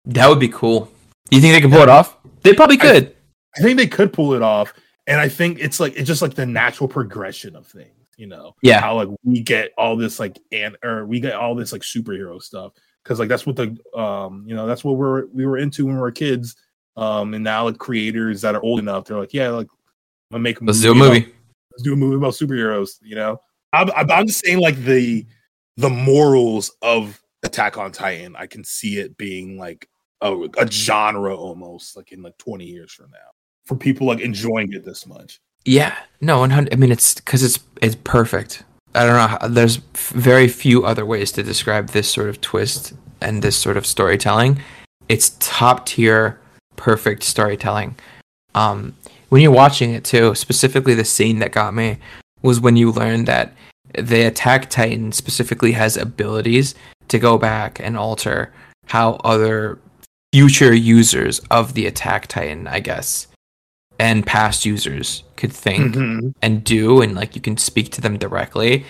that 0.05 0.27
would 0.27 0.39
be 0.39 0.49
cool. 0.49 0.91
You 1.31 1.39
think 1.41 1.53
they 1.55 1.61
can 1.61 1.71
pull 1.71 1.81
it 1.81 1.89
off? 1.89 2.17
They 2.43 2.53
probably 2.53 2.77
I- 2.79 2.81
could. 2.81 3.15
I 3.57 3.61
think 3.61 3.77
they 3.77 3.87
could 3.87 4.11
pull 4.11 4.33
it 4.33 4.41
off, 4.41 4.73
and 5.07 5.17
I 5.19 5.29
think 5.29 5.59
it's 5.59 5.79
like 5.79 5.95
it's 5.95 6.07
just 6.07 6.21
like 6.21 6.33
the 6.33 6.45
natural 6.45 6.89
progression 6.89 7.55
of 7.55 7.65
things. 7.65 7.89
You 8.17 8.27
know, 8.27 8.55
Yeah. 8.61 8.81
how 8.81 8.95
like 8.95 9.09
we 9.23 9.41
get 9.41 9.71
all 9.77 9.95
this 9.97 10.19
like 10.19 10.39
and 10.51 10.77
or 10.83 11.05
we 11.05 11.19
get 11.19 11.33
all 11.35 11.53
this 11.55 11.71
like 11.73 11.81
superhero 11.81 12.41
stuff 12.41 12.73
because 13.03 13.19
like 13.19 13.27
that's 13.29 13.45
what 13.45 13.55
the 13.57 13.77
um 13.97 14.45
you 14.47 14.55
know 14.55 14.65
that's 14.67 14.83
what 14.83 14.95
we're 14.97 15.25
we 15.27 15.45
were 15.45 15.57
into 15.57 15.85
when 15.85 15.95
we 15.95 16.01
were 16.01 16.11
kids. 16.11 16.55
Um, 16.97 17.33
and 17.33 17.43
now 17.43 17.65
like 17.65 17.77
creators 17.77 18.41
that 18.41 18.55
are 18.55 18.63
old 18.63 18.79
enough, 18.79 19.05
they're 19.05 19.19
like, 19.19 19.33
yeah, 19.33 19.49
like 19.49 19.67
I'm 20.31 20.35
gonna 20.35 20.43
make 20.43 20.61
a 20.61 20.63
Let's 20.63 20.81
do 20.81 20.89
a 20.89 20.95
about- 20.95 21.13
movie. 21.13 21.33
let's 21.73 21.83
do 21.83 21.93
a 21.93 21.97
movie 21.97 22.15
about 22.15 22.33
superheroes. 22.33 22.91
You 23.01 23.15
know, 23.15 23.41
I'm, 23.73 23.89
I'm 23.95 24.27
just 24.27 24.43
saying 24.45 24.59
like 24.59 24.77
the 24.77 25.25
the 25.77 25.89
morals 25.89 26.71
of 26.81 27.21
Attack 27.43 27.77
on 27.77 27.91
Titan. 27.91 28.35
I 28.37 28.47
can 28.47 28.63
see 28.63 28.97
it 28.99 29.17
being 29.17 29.57
like 29.57 29.89
a, 30.21 30.33
a 30.57 30.71
genre 30.71 31.35
almost 31.35 31.97
like 31.97 32.11
in 32.13 32.21
like 32.21 32.37
20 32.37 32.63
years 32.65 32.93
from 32.93 33.11
now 33.11 33.17
for 33.65 33.75
people 33.75 34.07
like 34.07 34.21
enjoying 34.21 34.71
it 34.71 34.85
this 34.85 35.05
much. 35.05 35.39
Yeah, 35.65 35.95
no, 36.21 36.39
100. 36.39 36.71
I 36.73 36.77
mean, 36.77 36.91
it's 36.91 37.15
because 37.15 37.43
it's 37.43 37.59
it's 37.81 37.95
perfect. 38.03 38.63
I 38.93 39.05
don't 39.05 39.15
know. 39.15 39.27
How, 39.27 39.47
there's 39.49 39.79
f- 39.93 40.09
very 40.15 40.47
few 40.47 40.85
other 40.85 41.05
ways 41.05 41.33
to 41.33 41.43
describe 41.43 41.89
this 41.89 42.09
sort 42.09 42.29
of 42.29 42.39
twist 42.39 42.93
and 43.19 43.41
this 43.41 43.57
sort 43.57 43.75
of 43.75 43.85
storytelling. 43.85 44.61
It's 45.09 45.35
top 45.39 45.85
tier, 45.87 46.39
perfect 46.75 47.23
storytelling. 47.23 47.95
Um, 48.53 48.95
when 49.29 49.41
you're 49.41 49.51
watching 49.51 49.93
it 49.93 50.03
too, 50.03 50.35
specifically 50.35 50.93
the 50.93 51.05
scene 51.05 51.39
that 51.39 51.51
got 51.51 51.73
me 51.73 51.97
was 52.41 52.59
when 52.59 52.77
you 52.77 52.91
learned 52.91 53.27
that 53.27 53.53
the 53.97 54.23
attack 54.23 54.69
titan 54.69 55.11
specifically 55.11 55.71
has 55.73 55.95
abilities 55.97 56.75
to 57.07 57.17
go 57.19 57.37
back 57.37 57.79
and 57.79 57.97
alter 57.97 58.51
how 58.87 59.13
other 59.23 59.79
future 60.33 60.73
users 60.73 61.39
of 61.49 61.73
the 61.75 61.85
attack 61.85 62.27
titan, 62.27 62.67
I 62.67 62.79
guess, 62.81 63.27
and 63.99 64.25
past 64.25 64.65
users 64.65 65.23
could 65.37 65.53
think 65.53 65.95
Mhm. 65.95 66.33
and 66.41 66.63
do 66.63 67.01
and 67.01 67.15
like 67.15 67.35
you 67.35 67.41
can 67.41 67.57
speak 67.57 67.91
to 67.93 68.01
them 68.01 68.17
directly 68.17 68.85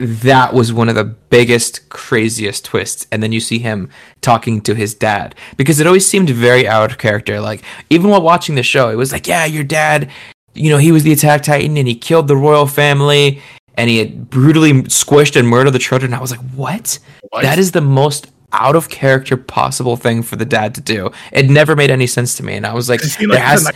that 0.00 0.54
was 0.54 0.72
one 0.72 0.88
of 0.88 0.94
the 0.94 1.04
biggest 1.04 1.90
craziest 1.90 2.64
twists. 2.64 3.06
And 3.12 3.22
then 3.22 3.32
you 3.32 3.40
see 3.40 3.58
him 3.58 3.90
talking 4.22 4.62
to 4.62 4.74
his 4.74 4.94
dad. 4.94 5.34
Because 5.58 5.78
it 5.78 5.86
always 5.86 6.06
seemed 6.06 6.30
very 6.30 6.66
out 6.66 6.90
of 6.90 6.98
character. 6.98 7.38
Like 7.40 7.62
even 7.90 8.10
while 8.10 8.22
watching 8.22 8.54
the 8.54 8.62
show 8.62 8.88
it 8.88 8.96
was 8.96 9.12
like 9.12 9.26
yeah 9.26 9.44
your 9.44 9.64
dad 9.64 10.10
you 10.54 10.70
know 10.70 10.78
he 10.78 10.90
was 10.90 11.04
the 11.04 11.12
attack 11.12 11.42
titan 11.42 11.76
and 11.76 11.86
he 11.86 11.94
killed 11.94 12.26
the 12.26 12.36
royal 12.36 12.66
family 12.66 13.40
and 13.76 13.88
he 13.88 13.98
had 13.98 14.28
brutally 14.28 14.72
squished 14.84 15.36
and 15.36 15.46
murdered 15.46 15.72
the 15.72 15.78
children. 15.78 16.14
I 16.14 16.20
was 16.20 16.30
like 16.30 16.40
what? 16.54 16.98
What? 17.28 17.42
that 17.42 17.58
is 17.58 17.72
the 17.72 17.80
most 17.80 18.28
out 18.52 18.74
of 18.74 18.88
character 18.88 19.36
possible 19.36 19.96
thing 19.96 20.22
for 20.22 20.36
the 20.36 20.44
dad 20.44 20.74
to 20.74 20.80
do. 20.80 21.10
It 21.30 21.48
never 21.50 21.76
made 21.76 21.90
any 21.90 22.06
sense 22.06 22.34
to 22.36 22.42
me. 22.42 22.54
And 22.54 22.66
i 22.66 22.72
was 22.74 22.88
like 22.88 23.00
there 23.02 23.28
like, 23.28 23.38
has 23.38 23.70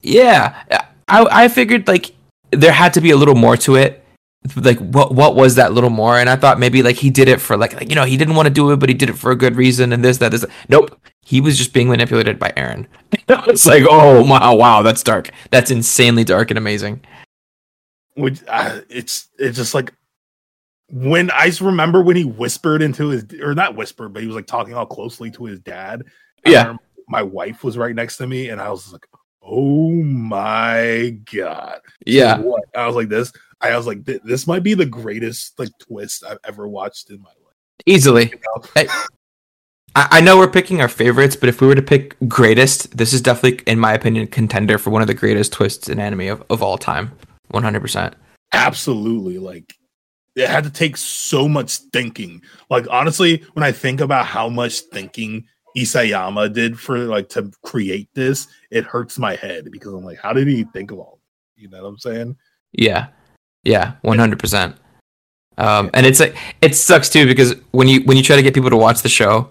yeah, 0.00 0.62
I 1.06 1.44
I 1.44 1.48
figured 1.48 1.86
like 1.86 2.14
there 2.50 2.72
had 2.72 2.94
to 2.94 3.00
be 3.00 3.10
a 3.10 3.16
little 3.16 3.34
more 3.34 3.56
to 3.58 3.76
it. 3.76 3.97
Like 4.56 4.78
what 4.78 5.14
what 5.14 5.34
was 5.34 5.56
that 5.56 5.72
little 5.72 5.90
more? 5.90 6.18
And 6.18 6.30
I 6.30 6.36
thought 6.36 6.58
maybe 6.58 6.82
like 6.82 6.96
he 6.96 7.10
did 7.10 7.28
it 7.28 7.40
for 7.40 7.56
like, 7.56 7.74
like 7.74 7.88
you 7.88 7.94
know 7.94 8.04
he 8.04 8.16
didn't 8.16 8.34
want 8.34 8.46
to 8.46 8.54
do 8.54 8.70
it, 8.70 8.76
but 8.76 8.88
he 8.88 8.94
did 8.94 9.10
it 9.10 9.18
for 9.18 9.30
a 9.30 9.36
good 9.36 9.56
reason 9.56 9.92
and 9.92 10.04
this 10.04 10.18
that 10.18 10.30
this. 10.30 10.44
Nope, 10.68 10.98
he 11.22 11.40
was 11.40 11.58
just 11.58 11.72
being 11.72 11.88
manipulated 11.88 12.38
by 12.38 12.52
Eren. 12.56 12.86
it's 13.28 13.66
like 13.66 13.84
oh 13.88 14.24
wow 14.24 14.54
wow 14.54 14.82
that's 14.82 15.02
dark. 15.02 15.30
That's 15.50 15.70
insanely 15.70 16.24
dark 16.24 16.50
and 16.50 16.58
amazing. 16.58 17.00
Which 18.14 18.42
uh, 18.48 18.80
it's 18.88 19.28
it's 19.38 19.56
just 19.56 19.74
like 19.74 19.92
when 20.90 21.30
i 21.32 21.52
remember 21.60 22.02
when 22.02 22.16
he 22.16 22.24
whispered 22.24 22.80
into 22.80 23.08
his 23.08 23.26
or 23.42 23.54
not 23.54 23.76
whispered, 23.76 24.10
but 24.10 24.22
he 24.22 24.26
was 24.26 24.36
like 24.36 24.46
talking 24.46 24.74
all 24.74 24.86
closely 24.86 25.30
to 25.32 25.44
his 25.44 25.60
dad. 25.60 26.04
Yeah. 26.46 26.76
my 27.08 27.22
wife 27.22 27.64
was 27.64 27.76
right 27.76 27.94
next 27.94 28.16
to 28.18 28.26
me, 28.26 28.48
and 28.48 28.60
I 28.60 28.70
was 28.70 28.92
like, 28.92 29.06
"Oh 29.42 29.90
my 29.92 31.16
god!" 31.30 31.80
Yeah, 32.06 32.38
What? 32.38 32.64
I 32.74 32.86
was 32.86 32.96
like, 32.96 33.08
"This." 33.08 33.32
I 33.60 33.76
was 33.76 33.86
like, 33.86 34.04
"This 34.04 34.46
might 34.46 34.62
be 34.62 34.74
the 34.74 34.86
greatest 34.86 35.58
like 35.58 35.70
twist 35.78 36.24
I've 36.24 36.38
ever 36.44 36.68
watched 36.68 37.10
in 37.10 37.20
my 37.20 37.30
life." 37.30 37.56
easily. 37.86 38.30
You 38.30 38.40
know? 38.46 38.84
I, 39.94 40.08
I 40.10 40.20
know 40.20 40.36
we're 40.36 40.50
picking 40.50 40.80
our 40.80 40.88
favorites, 40.88 41.34
but 41.36 41.48
if 41.48 41.60
we 41.60 41.66
were 41.66 41.74
to 41.74 41.82
pick 41.82 42.16
greatest, 42.28 42.96
this 42.96 43.12
is 43.12 43.20
definitely, 43.22 43.62
in 43.66 43.78
my 43.78 43.92
opinion, 43.94 44.26
contender 44.26 44.78
for 44.78 44.90
one 44.90 45.00
of 45.00 45.08
the 45.08 45.14
greatest 45.14 45.52
twists 45.52 45.88
in 45.88 45.98
anime 45.98 46.28
of, 46.28 46.42
of 46.50 46.62
all 46.62 46.76
time. 46.78 47.12
One 47.48 47.62
hundred 47.62 47.80
percent. 47.80 48.14
absolutely 48.52 49.38
like 49.38 49.74
it 50.36 50.48
had 50.48 50.64
to 50.64 50.70
take 50.70 50.96
so 50.96 51.48
much 51.48 51.78
thinking 51.92 52.40
like 52.70 52.86
honestly 52.90 53.42
when 53.54 53.62
i 53.64 53.72
think 53.72 54.00
about 54.00 54.24
how 54.24 54.48
much 54.48 54.80
thinking 54.92 55.44
isayama 55.76 56.52
did 56.52 56.78
for 56.78 56.98
like 57.00 57.28
to 57.28 57.50
create 57.62 58.08
this 58.14 58.46
it 58.70 58.84
hurts 58.84 59.18
my 59.18 59.34
head 59.34 59.70
because 59.70 59.92
i'm 59.92 60.04
like 60.04 60.18
how 60.18 60.32
did 60.32 60.46
he 60.48 60.64
think 60.72 60.90
of 60.90 60.98
all 60.98 61.20
you 61.56 61.68
know 61.68 61.82
what 61.82 61.88
i'm 61.88 61.98
saying 61.98 62.36
Yeah, 62.72 63.08
yeah, 63.68 63.92
one 64.00 64.18
hundred 64.18 64.38
percent. 64.38 64.74
Um, 65.58 65.90
and 65.92 66.06
it's 66.06 66.20
like 66.20 66.36
it 66.62 66.74
sucks 66.74 67.08
too 67.08 67.26
because 67.26 67.54
when 67.72 67.86
you 67.86 68.00
when 68.02 68.16
you 68.16 68.22
try 68.22 68.36
to 68.36 68.42
get 68.42 68.54
people 68.54 68.70
to 68.70 68.76
watch 68.76 69.02
the 69.02 69.08
show, 69.08 69.50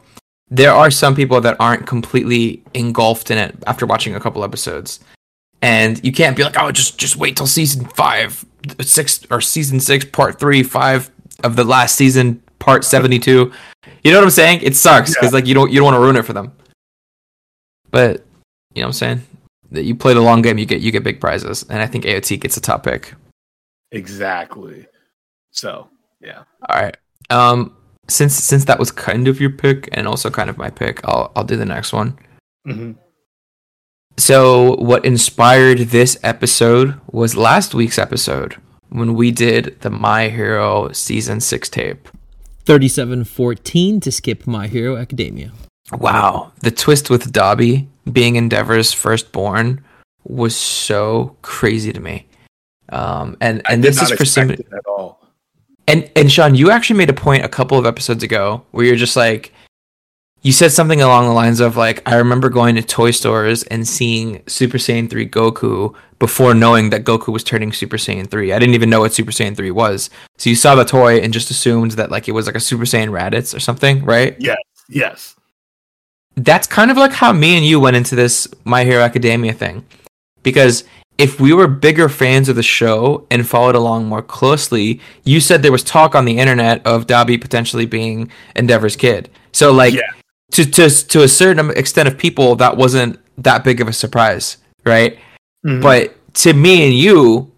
there 0.50 0.72
are 0.72 0.90
some 0.90 1.16
people 1.16 1.40
that 1.42 1.56
aren't 1.60 1.86
completely 1.86 2.64
engulfed 2.74 3.30
in 3.30 3.38
it 3.38 3.56
after 3.68 3.86
watching 3.86 4.16
a 4.16 4.20
couple 4.20 4.44
episodes, 4.44 5.00
and 5.62 6.04
you 6.04 6.12
can't 6.12 6.36
be 6.36 6.44
like, 6.44 6.56
oh, 6.58 6.72
just 6.72 6.98
just 6.98 7.18
wait 7.18 7.38
till 7.38 7.46
season 7.46 7.86
five, 7.86 8.44
six 8.82 9.26
or 9.30 9.40
season 9.40 9.80
six, 9.80 10.04
part 10.06 10.40
three, 10.40 10.64
five 10.64 11.12
of 11.44 11.56
the 11.56 11.64
last 11.64 11.96
season, 11.96 12.42
part 12.58 12.84
seventy 12.84 13.20
two. 13.20 13.52
You 14.04 14.12
know 14.12 14.18
what 14.18 14.26
I'm 14.26 14.32
saying? 14.32 14.62
It 14.64 14.76
sucks 14.76 15.14
because 15.14 15.34
like 15.34 15.46
you 15.46 15.54
don't 15.54 15.72
you 15.72 15.76
don't 15.76 15.86
want 15.86 15.96
to 15.96 16.02
ruin 16.02 16.16
it 16.16 16.26
for 16.26 16.34
them. 16.34 16.54
But 17.92 18.26
you 18.74 18.82
know 18.82 18.88
what 18.88 18.88
I'm 18.88 18.94
saying? 18.94 19.22
That 19.72 19.84
you 19.84 19.94
play 19.94 20.14
the 20.14 20.22
long 20.22 20.42
game, 20.42 20.58
you 20.58 20.66
get 20.66 20.82
you 20.82 20.92
get 20.92 21.04
big 21.04 21.22
prizes, 21.22 21.64
and 21.70 21.84
I 21.84 21.86
think 21.86 22.06
AOT 22.06 22.40
gets 22.40 22.58
a 22.58 22.62
top 22.62 22.84
pick. 22.84 23.14
Exactly 23.92 24.86
so 25.52 25.90
yeah 26.22 26.44
All 26.70 26.80
right. 26.82 26.98
Um, 27.30 27.76
since 28.08 28.34
since 28.36 28.66
that 28.66 28.80
was 28.80 28.92
kind 28.92 29.28
of 29.28 29.40
your 29.42 29.50
pick 29.50 29.90
and 29.92 30.08
also 30.08 30.30
kind 30.30 30.50
of 30.50 30.58
my 30.58 30.70
pick, 30.70 31.02
I'll 31.06 31.32
I'll 31.36 31.44
do 31.44 31.58
the 31.58 31.66
next 31.66 31.92
one. 31.92 32.18
Mhm. 32.66 32.96
So, 34.18 34.76
what 34.78 35.06
inspired 35.06 35.80
this 35.90 36.18
episode 36.24 37.00
was 37.12 37.36
last 37.36 37.76
week's 37.76 38.00
episode 38.00 38.56
when 38.90 39.14
we 39.14 39.30
did 39.32 39.78
the 39.82 39.90
My 39.90 40.30
Hero 40.30 40.92
season 40.92 41.40
six 41.42 41.70
tape. 41.70 42.08
3714 42.66 44.00
to 44.02 44.12
skip 44.12 44.48
My 44.48 44.68
Hero 44.68 44.98
Academia. 44.98 45.52
Wow, 45.92 46.52
the 46.62 46.72
twist 46.72 47.10
with 47.10 47.32
Dabi 47.32 47.88
being 48.12 48.36
Endeavor's 48.36 48.92
firstborn 48.94 49.84
was 50.24 50.56
so 50.56 51.36
crazy 51.42 51.94
to 51.94 52.00
me. 52.00 52.26
Um, 52.90 53.38
and 53.42 53.62
and 53.70 53.84
this 53.84 54.02
is 54.02 54.12
for 54.12 54.26
somebody. 54.26 54.66
at 54.72 54.86
all 54.88 55.20
And 55.88 56.10
and 56.16 56.32
Sean, 56.32 56.56
you 56.56 56.72
actually 56.72 56.98
made 56.98 57.10
a 57.10 57.14
point 57.14 57.44
a 57.44 57.50
couple 57.50 57.78
of 57.78 57.86
episodes 57.86 58.24
ago 58.24 58.64
where 58.72 58.86
you're 58.86 58.96
just 58.96 59.16
like 59.16 59.52
you 60.42 60.52
said 60.52 60.72
something 60.72 61.02
along 61.02 61.26
the 61.26 61.34
lines 61.34 61.60
of 61.60 61.76
like 61.76 62.02
I 62.08 62.16
remember 62.16 62.50
going 62.50 62.76
to 62.76 62.82
toy 62.82 63.12
stores 63.12 63.64
and 63.64 63.88
seeing 63.88 64.44
Super 64.48 64.78
Saiyan 64.78 65.10
3 65.10 65.28
Goku 65.28 65.94
before 66.20 66.54
knowing 66.54 66.90
that 66.92 67.04
Goku 67.04 67.34
was 67.34 67.44
turning 67.44 67.74
Super 67.74 67.98
Saiyan 67.98 68.30
3. 68.30 68.54
I 68.54 68.60
didn't 68.60 68.76
even 68.76 68.90
know 68.90 69.02
what 69.02 69.14
Super 69.14 69.32
Saiyan 69.32 69.56
3 69.56 69.72
was. 69.72 70.10
So 70.38 70.50
you 70.50 70.56
saw 70.56 70.76
the 70.76 70.86
toy 70.86 71.18
and 71.20 71.34
just 71.34 71.52
assumed 71.52 71.92
that 71.92 72.12
like 72.12 72.28
it 72.28 72.32
was 72.32 72.46
like 72.46 72.56
a 72.56 72.60
Super 72.60 72.86
Saiyan 72.86 73.10
Raditz 73.10 73.56
or 73.56 73.60
something, 73.60 74.06
right? 74.06 74.36
Yes, 74.40 74.58
yes 74.88 75.36
That's 76.36 76.68
kind 76.68 76.92
of 76.92 76.98
like 76.98 77.12
how 77.12 77.34
me 77.34 77.58
and 77.58 77.66
you 77.66 77.80
went 77.80 77.98
into 77.98 78.16
this 78.16 78.48
My 78.64 78.84
Hero 78.84 79.04
Academia 79.04 79.54
thing. 79.54 79.86
Because 80.44 80.86
if 81.18 81.40
we 81.40 81.52
were 81.54 81.68
bigger 81.68 82.10
fans 82.10 82.48
of 82.50 82.56
the 82.56 82.64
show 82.64 83.26
and 83.32 83.48
followed 83.48 83.76
along 83.76 84.06
more 84.06 84.22
closely, 84.22 85.00
you 85.24 85.40
said 85.40 85.64
there 85.64 85.72
was 85.72 85.84
talk 85.84 86.14
on 86.16 86.26
the 86.26 86.38
internet 86.38 86.86
of 86.86 87.08
Dabi 87.08 87.40
potentially 87.42 87.86
being 87.86 88.30
Endeavor's 88.56 88.96
kid. 88.96 89.30
So 89.52 89.72
like 89.72 89.94
Yeah. 89.94 90.02
to 90.52 90.66
to 90.66 90.90
to 91.08 91.24
a 91.24 91.28
certain 91.28 91.72
extent 91.72 92.08
of 92.08 92.18
people, 92.18 92.56
that 92.58 92.78
wasn't 92.78 93.20
that 93.40 93.64
big 93.64 93.82
of 93.82 93.88
a 93.88 93.94
surprise, 93.94 94.58
right? 94.86 95.18
Mhm. 95.66 95.82
But 95.82 96.16
to 96.36 96.54
me 96.54 96.86
and 96.86 96.94
you, 96.94 97.52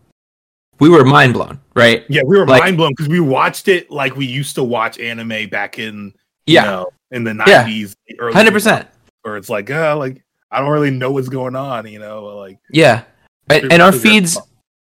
we 0.80 0.88
were 0.89 1.03
mind 1.03 1.34
blown, 1.34 1.60
right? 1.76 2.05
yeah, 2.07 2.22
we 2.26 2.38
were 2.38 2.47
like- 2.47 2.62
mind 2.64 2.78
blown 2.78 2.91
because 2.91 3.10
we 3.10 3.20
watched 3.20 3.68
it 3.68 3.91
like 3.91 4.16
we 4.16 4.26
used 4.26 4.55
to 4.55 4.64
watch 4.64 4.97
anime 4.99 5.47
back 5.49 5.78
in 5.80 6.14
you 6.47 6.55
Yeah, 6.55 6.64
know, 6.64 6.88
in 7.12 7.26
the 7.26 7.34
nineties, 7.34 7.95
hundred 8.20 8.53
percent. 8.53 8.88
Where 9.24 9.36
it's 9.38 9.49
like, 9.49 9.70
uh, 9.70 9.97
like 9.97 10.22
I 10.49 10.62
don't 10.62 10.70
really 10.72 10.89
know 10.91 11.12
what's 11.12 11.30
going 11.30 11.55
on, 11.55 11.86
you 11.88 11.99
know, 11.99 12.26
like 12.38 12.57
Yeah, 12.72 13.03
and, 13.49 13.71
and 13.71 13.81
our 13.81 13.91
feeds, 13.91 14.37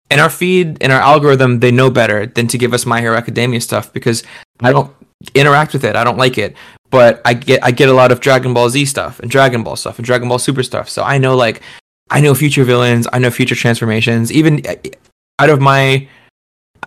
and 0.09 0.21
our 0.21 0.29
feed, 0.29 0.77
and 0.81 0.91
our 0.91 1.01
algorithm, 1.01 1.59
they 1.59 1.71
know 1.71 1.89
better 1.89 2.25
than 2.25 2.47
to 2.47 2.57
give 2.57 2.73
us 2.73 2.85
My 2.85 3.01
Hero 3.01 3.15
Academia 3.15 3.61
stuff 3.61 3.91
because 3.93 4.23
I 4.59 4.71
don't 4.71 4.93
interact 5.33 5.73
with 5.73 5.83
it. 5.83 5.95
I 5.95 6.03
don't 6.03 6.17
like 6.17 6.37
it, 6.37 6.55
but 6.89 7.21
I 7.25 7.33
get 7.33 7.63
I 7.63 7.71
get 7.71 7.89
a 7.89 7.93
lot 7.93 8.11
of 8.11 8.19
Dragon 8.19 8.53
Ball 8.53 8.69
Z 8.69 8.85
stuff 8.85 9.19
and 9.19 9.29
Dragon 9.29 9.63
Ball 9.63 9.75
stuff 9.75 9.97
and 9.97 10.05
Dragon 10.05 10.29
Ball 10.29 10.39
Super 10.39 10.63
stuff. 10.63 10.89
So 10.89 11.03
I 11.03 11.17
know 11.17 11.35
like 11.35 11.61
I 12.09 12.21
know 12.21 12.35
future 12.35 12.63
villains, 12.63 13.07
I 13.11 13.19
know 13.19 13.31
future 13.31 13.55
transformations, 13.55 14.31
even 14.31 14.65
uh, 14.67 14.75
out 15.39 15.49
of 15.49 15.59
my 15.59 16.07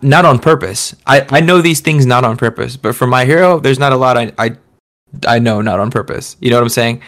not 0.01 0.25
on 0.25 0.39
purpose. 0.39 0.95
I 1.05 1.25
I 1.29 1.41
know 1.41 1.61
these 1.61 1.81
things 1.81 2.05
not 2.05 2.23
on 2.23 2.37
purpose, 2.37 2.77
but 2.77 2.95
for 2.95 3.07
My 3.07 3.25
Hero, 3.25 3.59
there's 3.59 3.79
not 3.79 3.91
a 3.91 3.97
lot 3.97 4.17
I 4.17 4.31
I 4.37 4.55
I 5.27 5.39
know 5.39 5.61
not 5.61 5.79
on 5.79 5.91
purpose. 5.91 6.37
You 6.39 6.49
know 6.49 6.57
what 6.57 6.63
I'm 6.63 6.69
saying? 6.69 7.01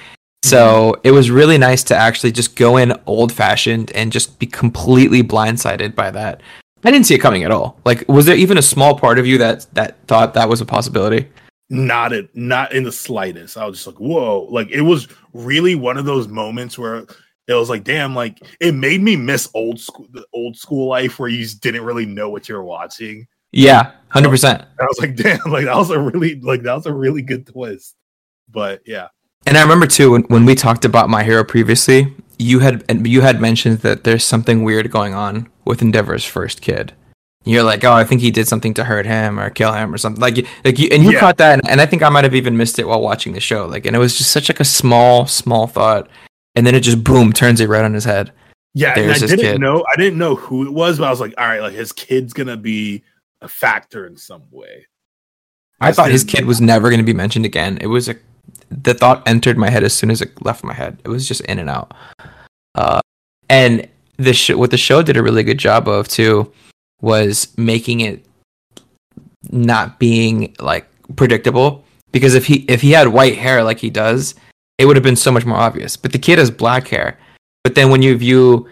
So 0.44 0.94
mm-hmm. 0.94 1.02
it 1.04 1.12
was 1.12 1.32
really 1.32 1.58
nice 1.58 1.84
to 1.86 1.96
actually 1.96 2.32
just 2.32 2.56
go 2.56 2.78
in 2.78 3.00
old 3.06 3.32
fashioned 3.32 3.92
and 3.92 4.12
just 4.12 4.40
be 4.40 4.46
completely 4.46 5.22
blindsided 5.24 5.96
by 5.96 6.12
that. 6.12 6.42
I 6.84 6.90
didn't 6.90 7.06
see 7.06 7.14
it 7.14 7.20
coming 7.20 7.44
at 7.44 7.52
all. 7.52 7.80
Like, 7.86 8.08
was 8.08 8.26
there 8.26 8.36
even 8.36 8.58
a 8.58 8.62
small 8.64 8.98
part 8.98 9.20
of 9.20 9.28
you 9.28 9.38
that 9.38 9.68
that 9.74 9.98
thought 10.08 10.34
that 10.34 10.50
was 10.50 10.62
a 10.62 10.66
possibility? 10.66 11.28
not 11.72 12.12
it, 12.12 12.30
not 12.36 12.74
in 12.74 12.84
the 12.84 12.92
slightest. 12.92 13.58
I 13.58 13.66
was 13.66 13.78
just 13.78 13.88
like, 13.88 13.96
whoa, 13.96 14.46
like 14.52 14.70
it 14.72 14.82
was 14.82 15.08
really 15.34 15.74
one 15.76 15.98
of 15.98 16.04
those 16.04 16.28
moments 16.28 16.78
where 16.78 17.06
it 17.48 17.54
was 17.54 17.70
like, 17.70 17.86
damn, 17.86 18.14
like 18.14 18.42
it 18.60 18.74
made 18.74 19.02
me 19.02 19.16
miss 19.16 19.50
old 19.54 19.80
school, 19.80 20.06
the 20.12 20.26
old 20.34 20.58
school 20.58 20.90
life 20.90 21.18
where 21.18 21.30
you 21.30 21.42
just 21.42 21.62
didn't 21.62 21.86
really 21.86 22.06
know 22.06 22.30
what 22.30 22.50
you 22.50 22.56
were 22.56 22.64
watching. 22.64 23.26
Yeah, 23.54 23.94
hundred 24.10 24.32
percent. 24.32 24.66
I 24.80 24.84
was 24.84 25.00
like, 25.00 25.16
damn, 25.16 25.40
like 25.50 25.64
that 25.64 25.78
was 25.78 25.92
a 25.92 26.00
really 26.00 26.36
like 26.42 26.62
that 26.64 26.76
was 26.76 26.88
a 26.88 26.94
really 26.94 27.22
good 27.22 27.48
twist. 27.48 27.96
But 28.50 28.82
yeah, 28.86 29.08
And 29.46 29.58
I 29.58 29.62
remember 29.62 29.88
too 29.88 30.12
when, 30.12 30.22
when 30.24 30.46
we 30.46 30.56
talked 30.56 30.86
about 30.86 31.10
My 31.10 31.24
Hero 31.24 31.44
previously, 31.44 32.14
you 32.38 32.60
had 32.60 32.84
you 33.08 33.22
had 33.22 33.42
mentioned 33.42 33.80
that 33.80 34.04
there's 34.04 34.24
something 34.24 34.64
weird 34.64 34.92
going 34.92 35.14
on 35.14 35.50
with 35.66 35.82
Endeavor's 35.82 36.26
first 36.26 36.62
kid. 36.62 36.94
You're 37.44 37.64
like, 37.64 37.84
oh, 37.84 37.92
I 37.94 38.04
think 38.04 38.22
he 38.22 38.30
did 38.30 38.48
something 38.48 38.74
to 38.76 38.84
hurt 38.84 39.06
him 39.08 39.40
or 39.40 39.50
kill 39.50 39.74
him 39.74 39.92
or 39.92 39.98
something. 39.98 40.22
Like, 40.22 40.46
like 40.64 40.78
you, 40.78 40.90
and 40.92 41.04
you 41.04 41.14
Yeah. 41.14 41.20
caught 41.20 41.38
that, 41.38 41.54
and, 41.54 41.68
and 41.68 41.82
I 41.82 41.88
think 41.88 42.04
I 42.04 42.10
might 42.10 42.24
have 42.24 42.36
even 42.36 42.56
missed 42.56 42.78
it 42.78 42.88
while 42.88 43.02
watching 43.02 43.34
the 43.34 43.40
show. 43.40 43.66
Like, 43.66 43.88
and 43.88 43.96
it 43.96 44.00
was 44.00 44.16
just 44.16 44.30
such 44.30 44.48
like 44.48 44.60
a 44.60 44.64
small, 44.66 45.26
small 45.26 45.66
thought, 45.66 46.08
and 46.56 46.68
then 46.68 46.76
it 46.76 46.82
just 46.82 47.04
boom 47.04 47.34
turns 47.34 47.60
it 47.60 47.68
right 47.68 47.84
on 47.84 47.96
his 47.96 48.04
head. 48.06 48.32
yeah. 48.76 48.94
And 48.98 49.12
I 49.12 49.18
didn't 49.18 49.40
kid. 49.40 49.60
know 49.60 49.84
I 49.92 49.96
didn't 49.98 50.20
know 50.20 50.36
who 50.36 50.68
it 50.68 50.72
was, 50.72 51.00
but 51.00 51.06
I 51.06 51.10
was 51.10 51.20
like, 51.20 51.34
all 51.40 51.48
right, 51.48 51.62
like 51.62 51.74
his 51.74 51.92
kid's 51.92 52.32
gonna 52.34 52.58
be 52.58 53.04
a 53.42 53.48
factor 53.48 54.06
in 54.06 54.16
some 54.18 54.44
way. 54.52 54.86
I 55.80 55.88
just 55.90 55.98
thought 55.98 56.12
his 56.12 56.24
kid 56.24 56.46
was 56.46 56.62
never 56.62 56.90
going 56.90 57.00
to 57.00 57.04
be 57.06 57.14
mentioned 57.14 57.44
again. 57.44 57.80
It 57.82 57.88
was 57.88 58.08
a 58.08 58.16
the 58.72 58.94
thought 58.94 59.28
entered 59.28 59.58
my 59.58 59.70
head 59.70 59.84
as 59.84 59.94
soon 59.94 60.10
as 60.10 60.22
it 60.22 60.44
left 60.44 60.64
my 60.64 60.74
head. 60.74 60.98
It 61.04 61.10
was 61.10 61.28
just 61.28 61.42
in 61.42 61.60
and 61.60 61.70
out. 61.70 61.94
Uh, 62.76 63.02
and 63.50 63.88
the 64.18 64.34
sh- 64.34 64.52
what 64.52 64.72
the 64.72 64.78
show 64.78 65.02
did 65.04 65.18
a 65.18 65.24
really 65.24 65.44
good 65.44 65.58
job 65.58 65.88
of 65.88 66.08
too 66.08 66.52
was 67.02 67.56
making 67.58 68.00
it 68.00 68.26
not 69.50 70.00
being 70.00 70.56
like 70.60 70.88
predictable 71.16 71.84
because 72.12 72.36
if 72.36 72.46
he 72.46 72.66
if 72.68 72.82
he 72.82 72.92
had 72.92 73.10
white 73.10 73.38
hair 73.38 73.64
like 73.64 73.80
he 73.80 73.90
does, 73.90 74.36
it 74.78 74.86
would 74.86 74.96
have 74.96 75.04
been 75.04 75.16
so 75.16 75.32
much 75.32 75.46
more 75.46 75.58
obvious. 75.58 75.98
But 75.98 76.12
the 76.12 76.20
kid 76.20 76.40
has 76.40 76.52
black 76.52 76.88
hair. 76.88 77.18
But 77.64 77.76
then 77.76 77.90
when 77.90 78.02
you 78.02 78.18
view 78.18 78.68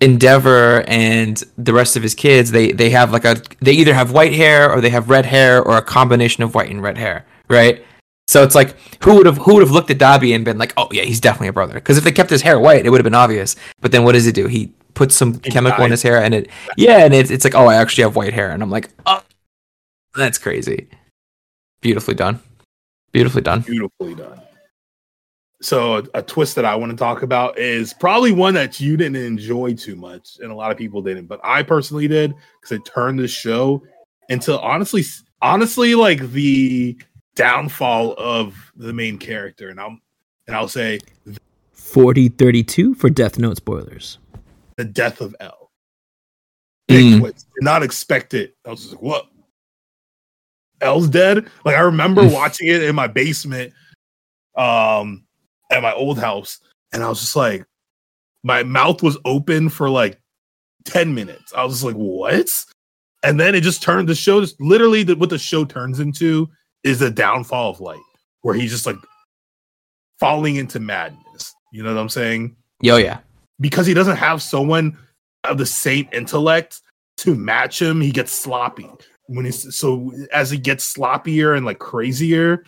Endeavor 0.00 0.82
and 0.88 1.42
the 1.56 1.72
rest 1.72 1.96
of 1.96 2.02
his 2.02 2.14
kids, 2.14 2.50
they 2.50 2.72
they 2.72 2.90
have 2.90 3.12
like 3.12 3.24
a 3.24 3.40
they 3.60 3.72
either 3.72 3.94
have 3.94 4.12
white 4.12 4.32
hair 4.32 4.70
or 4.70 4.80
they 4.80 4.90
have 4.90 5.08
red 5.08 5.26
hair 5.26 5.62
or 5.62 5.76
a 5.76 5.82
combination 5.82 6.42
of 6.42 6.54
white 6.54 6.70
and 6.70 6.82
red 6.82 6.98
hair, 6.98 7.24
right? 7.48 7.84
So 8.32 8.42
it's 8.42 8.54
like 8.54 8.74
who 9.04 9.16
would 9.16 9.26
have 9.26 9.36
who 9.36 9.54
would 9.54 9.62
have 9.62 9.72
looked 9.72 9.90
at 9.90 9.98
Dabi 9.98 10.34
and 10.34 10.42
been 10.42 10.56
like, 10.56 10.72
oh 10.78 10.88
yeah, 10.90 11.02
he's 11.02 11.20
definitely 11.20 11.48
a 11.48 11.52
brother. 11.52 11.74
Because 11.74 11.98
if 11.98 12.04
they 12.04 12.12
kept 12.12 12.30
his 12.30 12.40
hair 12.40 12.58
white, 12.58 12.86
it 12.86 12.88
would 12.88 12.98
have 12.98 13.04
been 13.04 13.14
obvious. 13.14 13.56
But 13.82 13.92
then 13.92 14.04
what 14.04 14.12
does 14.12 14.24
he 14.24 14.32
do? 14.32 14.46
He 14.46 14.72
puts 14.94 15.14
some 15.14 15.34
He 15.44 15.50
chemical 15.50 15.84
in 15.84 15.90
his 15.90 16.00
hair 16.00 16.16
and 16.22 16.32
it 16.32 16.48
yeah, 16.78 17.04
and 17.04 17.12
it's 17.12 17.30
it's 17.30 17.44
like 17.44 17.54
oh 17.54 17.66
I 17.66 17.74
actually 17.74 18.04
have 18.04 18.16
white 18.16 18.32
hair 18.32 18.50
and 18.50 18.62
I'm 18.62 18.70
like 18.70 18.88
oh 19.04 19.22
that's 20.14 20.38
crazy. 20.38 20.88
Beautifully 21.82 22.14
done, 22.14 22.40
beautifully 23.12 23.42
done. 23.42 23.60
beautifully 23.60 24.14
done. 24.14 24.40
So 25.60 25.98
a, 25.98 26.02
a 26.14 26.22
twist 26.22 26.54
that 26.56 26.64
I 26.64 26.74
want 26.74 26.90
to 26.90 26.96
talk 26.96 27.22
about 27.22 27.58
is 27.58 27.92
probably 27.92 28.32
one 28.32 28.54
that 28.54 28.80
you 28.80 28.96
didn't 28.96 29.16
enjoy 29.16 29.74
too 29.74 29.94
much, 29.94 30.38
and 30.40 30.50
a 30.50 30.54
lot 30.54 30.70
of 30.70 30.78
people 30.78 31.02
didn't, 31.02 31.26
but 31.26 31.40
I 31.44 31.62
personally 31.62 32.08
did 32.08 32.32
because 32.60 32.78
it 32.78 32.84
turned 32.86 33.18
the 33.18 33.28
show 33.28 33.82
into 34.30 34.58
honestly, 34.58 35.04
honestly, 35.42 35.94
like 35.94 36.30
the 36.30 36.96
downfall 37.34 38.14
of 38.18 38.72
the 38.76 38.92
main 38.92 39.18
character, 39.18 39.68
and 39.68 39.80
I'll 39.80 39.98
and 40.46 40.56
I'll 40.56 40.68
say 40.68 41.00
4032 41.72 42.94
for 42.94 43.10
Death 43.10 43.38
Note 43.38 43.56
spoilers. 43.56 44.18
the 44.76 44.84
death 44.84 45.20
of 45.20 45.36
L. 45.40 45.70
Mm. 46.90 47.22
Did 47.22 47.34
not 47.60 47.82
expect 47.82 48.34
it. 48.34 48.56
I 48.66 48.70
was 48.70 48.80
just 48.80 48.92
like, 48.92 49.02
what? 49.02 49.26
L's 50.80 51.08
dead? 51.08 51.46
Like 51.64 51.76
I 51.76 51.80
remember 51.80 52.22
Mm. 52.22 52.32
watching 52.32 52.68
it 52.68 52.82
in 52.82 52.94
my 52.94 53.06
basement, 53.06 53.72
um, 54.56 55.24
at 55.70 55.82
my 55.82 55.92
old 55.94 56.18
house, 56.18 56.58
and 56.92 57.02
I 57.02 57.08
was 57.08 57.20
just 57.20 57.36
like, 57.36 57.64
my 58.42 58.62
mouth 58.64 59.02
was 59.02 59.16
open 59.24 59.68
for 59.68 59.88
like 59.88 60.18
10 60.86 61.14
minutes. 61.14 61.52
I 61.54 61.64
was 61.64 61.74
just 61.74 61.84
like, 61.84 61.94
what? 61.94 62.64
And 63.22 63.38
then 63.38 63.54
it 63.54 63.60
just 63.60 63.82
turned 63.82 64.08
the 64.08 64.14
show, 64.16 64.40
just 64.40 64.60
literally 64.60 65.04
the, 65.04 65.14
what 65.14 65.30
the 65.30 65.38
show 65.38 65.64
turns 65.64 66.00
into 66.00 66.50
is 66.84 66.98
the 66.98 67.10
downfall 67.10 67.70
of 67.70 67.80
light, 67.80 68.02
where 68.42 68.54
he's 68.54 68.70
just 68.70 68.86
like 68.86 68.96
falling 70.18 70.56
into 70.56 70.80
madness. 70.80 71.54
You 71.72 71.82
know 71.82 71.94
what 71.94 72.00
I'm 72.00 72.08
saying? 72.08 72.56
Yo 72.80 72.96
yeah, 72.96 73.20
because 73.60 73.86
he 73.86 73.94
doesn't 73.94 74.16
have 74.16 74.42
someone 74.42 74.98
of 75.44 75.58
the 75.58 75.66
same 75.66 76.08
intellect 76.12 76.80
to 77.18 77.34
match 77.34 77.80
him, 77.80 78.00
he 78.00 78.10
gets 78.10 78.32
sloppy. 78.32 78.88
When 79.26 79.44
he's 79.44 79.76
so 79.76 80.12
as 80.32 80.50
he 80.50 80.58
gets 80.58 80.92
sloppier 80.92 81.56
and 81.56 81.64
like 81.64 81.78
crazier, 81.78 82.64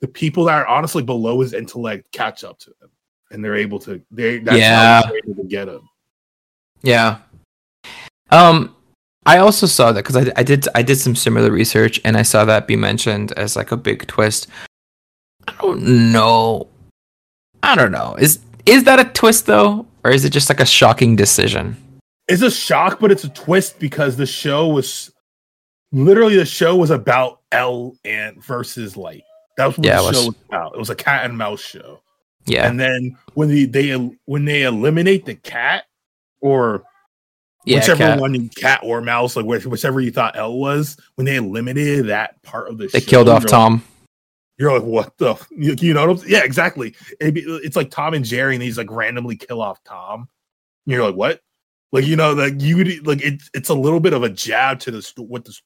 the 0.00 0.08
people 0.08 0.44
that 0.44 0.54
are 0.54 0.66
honestly 0.66 1.02
below 1.02 1.40
his 1.40 1.54
intellect 1.54 2.12
catch 2.12 2.44
up 2.44 2.58
to 2.60 2.70
him, 2.82 2.90
and 3.30 3.44
they're 3.44 3.56
able 3.56 3.78
to. 3.80 4.00
They 4.10 4.38
that's 4.38 4.58
Yeah. 4.58 5.02
how 5.02 5.08
they're 5.08 5.20
able 5.26 5.42
to 5.42 5.48
get 5.48 5.68
him. 5.68 5.88
Yeah. 6.82 7.18
Um, 8.30 8.73
I 9.26 9.38
also 9.38 9.66
saw 9.66 9.92
that 9.92 10.04
because 10.04 10.16
I, 10.16 10.32
I 10.36 10.42
did 10.42 10.66
I 10.74 10.82
did 10.82 10.96
some 10.96 11.16
similar 11.16 11.50
research 11.50 12.00
and 12.04 12.16
I 12.16 12.22
saw 12.22 12.44
that 12.44 12.66
be 12.66 12.76
mentioned 12.76 13.32
as 13.32 13.56
like 13.56 13.72
a 13.72 13.76
big 13.76 14.06
twist. 14.06 14.48
I 15.48 15.54
don't 15.60 16.12
know. 16.12 16.68
I 17.62 17.74
don't 17.74 17.92
know. 17.92 18.14
Is 18.18 18.38
is 18.66 18.84
that 18.84 19.00
a 19.00 19.04
twist 19.04 19.46
though, 19.46 19.86
or 20.04 20.10
is 20.10 20.24
it 20.24 20.30
just 20.30 20.48
like 20.48 20.60
a 20.60 20.66
shocking 20.66 21.16
decision? 21.16 21.76
It's 22.28 22.42
a 22.42 22.50
shock, 22.50 23.00
but 23.00 23.12
it's 23.12 23.24
a 23.24 23.28
twist 23.30 23.78
because 23.78 24.16
the 24.16 24.26
show 24.26 24.68
was 24.68 25.10
literally 25.92 26.36
the 26.36 26.46
show 26.46 26.76
was 26.76 26.90
about 26.90 27.40
L 27.52 27.96
and 28.04 28.42
versus 28.42 28.96
Light. 28.96 29.22
That 29.56 29.66
was 29.66 29.78
what 29.78 29.86
Yeah, 29.86 29.98
the 29.98 30.02
was. 30.08 30.16
show 30.16 30.26
was 30.26 30.34
about. 30.48 30.74
It 30.74 30.78
was 30.78 30.90
a 30.90 30.94
cat 30.94 31.24
and 31.24 31.36
mouse 31.38 31.60
show. 31.60 32.00
Yeah. 32.46 32.66
And 32.68 32.78
then 32.78 33.16
when 33.34 33.48
the, 33.48 33.64
they 33.66 33.92
when 34.26 34.44
they 34.44 34.62
eliminate 34.64 35.24
the 35.24 35.34
cat 35.34 35.84
or 36.40 36.82
yeah. 37.64 37.78
whichever 37.78 37.98
Cat. 37.98 38.20
one 38.20 38.34
you 38.34 38.48
cat 38.48 38.80
or 38.82 39.00
mouse, 39.00 39.36
like 39.36 39.46
which, 39.46 39.66
whichever 39.66 40.00
you 40.00 40.10
thought 40.10 40.36
L 40.36 40.58
was, 40.58 40.96
when 41.16 41.24
they 41.24 41.36
eliminated 41.36 42.06
that 42.08 42.42
part 42.42 42.68
of 42.68 42.78
the 42.78 42.88
They 42.88 43.00
show, 43.00 43.06
killed 43.06 43.28
off 43.28 43.46
Tom. 43.46 43.74
Like, 43.74 43.82
you're 44.58 44.72
like, 44.72 44.82
what 44.86 45.16
the? 45.18 45.34
You, 45.50 45.74
you 45.80 45.94
know 45.94 46.06
what 46.06 46.22
I'm? 46.22 46.28
Yeah, 46.28 46.44
exactly. 46.44 46.94
It'd 47.20 47.34
be, 47.34 47.42
it's 47.42 47.74
like 47.76 47.90
Tom 47.90 48.14
and 48.14 48.24
Jerry, 48.24 48.54
and 48.54 48.62
these 48.62 48.78
like 48.78 48.90
randomly 48.90 49.36
kill 49.36 49.60
off 49.60 49.82
Tom. 49.84 50.28
And 50.86 50.92
you're 50.92 51.04
like, 51.04 51.16
what? 51.16 51.40
Like 51.92 52.06
you 52.06 52.16
know, 52.16 52.32
like 52.34 52.60
you 52.60 52.76
would- 52.76 53.06
like 53.06 53.22
it's 53.22 53.50
it's 53.54 53.68
a 53.68 53.74
little 53.74 54.00
bit 54.00 54.12
of 54.12 54.22
a 54.22 54.28
jab 54.28 54.80
to 54.80 54.90
the 54.90 55.12
what 55.18 55.44
the 55.44 55.56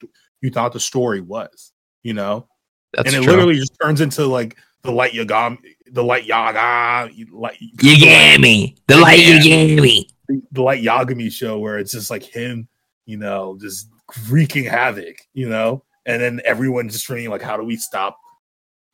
you 0.41 0.51
thought 0.51 0.73
the 0.73 0.81
story 0.81 1.21
was. 1.21 1.73
You 2.03 2.15
know, 2.15 2.47
That's 2.93 3.09
and 3.13 3.17
it 3.17 3.25
true. 3.25 3.33
literally 3.35 3.57
just 3.57 3.73
turns 3.83 4.01
into 4.01 4.25
like 4.27 4.57
the 4.83 4.93
light 4.93 5.13
Yagami, 5.13 5.59
the 5.91 6.05
light 6.05 6.25
Yaga, 6.25 7.13
light, 7.33 7.59
Yagami, 7.77 8.77
the 8.87 8.97
light 8.99 9.19
Yeah. 9.19 9.39
Yagami. 9.41 9.77
the 9.77 9.81
light 9.83 10.07
Yagami 10.31 11.31
show 11.31 11.59
where 11.59 11.79
it's 11.79 11.93
just 11.93 12.11
like 12.11 12.23
him, 12.23 12.69
you 13.07 13.17
know, 13.17 13.57
just 13.61 13.89
wreaking 14.29 14.65
havoc, 14.65 15.17
you 15.35 15.49
know, 15.49 15.85
and 16.07 16.23
then 16.23 16.41
everyone 16.45 16.89
just 16.89 17.05
trying 17.05 17.29
like, 17.31 17.43
how 17.43 17.57
do 17.57 17.65
we 17.65 17.77
stop 17.77 18.19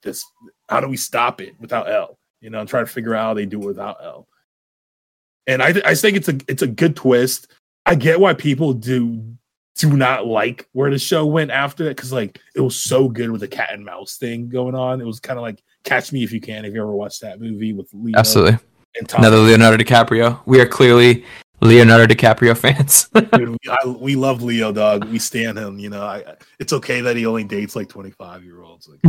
this? 0.03 0.25
How 0.69 0.81
do 0.81 0.89
we 0.89 0.97
stop 0.97 1.41
it 1.41 1.55
without 1.61 1.91
L? 1.91 2.19
You 2.41 2.51
know, 2.51 2.61
and 2.61 2.69
try 2.69 2.81
to 2.81 2.87
figure 2.87 3.15
out 3.15 3.25
how 3.25 3.35
they 3.35 3.47
do 3.47 3.61
it 3.63 3.67
without 3.67 3.97
L. 4.03 4.29
and 5.47 5.63
I 5.63 5.75
I 5.85 5.95
think 5.95 6.17
it's 6.17 6.29
a 6.29 6.39
it's 6.49 6.63
a 6.63 6.67
good 6.67 6.97
twist. 6.97 7.49
I 7.87 7.95
get 7.95 8.21
why 8.21 8.35
people 8.35 8.73
do 8.73 9.35
do 9.77 9.97
not 9.97 10.27
like 10.27 10.69
where 10.73 10.91
the 10.91 10.99
show 10.99 11.27
went 11.27 11.51
after 11.51 11.85
it 11.85 11.97
because 11.97 12.13
like 12.13 12.41
it 12.55 12.61
was 12.61 12.77
so 12.77 13.09
good 13.09 13.31
with 13.31 13.41
the 13.41 13.49
cat 13.49 13.71
and 13.73 13.85
mouse 13.85 14.17
thing 14.17 14.49
going 14.49 14.75
on. 14.75 15.01
It 15.01 15.07
was 15.07 15.21
kind 15.21 15.39
of 15.39 15.43
like 15.43 15.63
Catch 15.83 16.13
Me 16.13 16.23
If 16.23 16.33
You 16.33 16.41
Can. 16.41 16.65
If 16.65 16.75
you 16.75 16.81
ever 16.81 16.93
watched 16.93 17.21
that 17.23 17.41
movie 17.41 17.73
with 17.73 17.89
Leo 17.93 18.19
Absolutely. 18.19 18.59
Another 19.17 19.39
Leonardo 19.39 19.83
DiCaprio. 19.83 20.41
We 20.47 20.61
are 20.61 20.67
clearly 20.67 21.25
Leonardo 21.61 22.13
DiCaprio 22.13 22.57
fans. 22.57 23.09
Dude, 23.33 23.49
we, 23.49 23.59
I, 23.69 23.87
we 23.87 24.17
love 24.17 24.43
Leo, 24.43 24.73
dog. 24.73 25.05
We 25.07 25.19
stand 25.19 25.59
him. 25.59 25.79
You 25.79 25.91
know, 25.91 26.03
I, 26.03 26.37
it's 26.61 26.73
okay 26.73 27.01
that 27.01 27.17
he 27.17 27.27
only 27.27 27.45
dates 27.45 27.75
like 27.75 27.89
twenty 27.89 28.11
five 28.11 28.45
year 28.45 28.63
olds. 28.63 28.89
Like, 28.89 29.01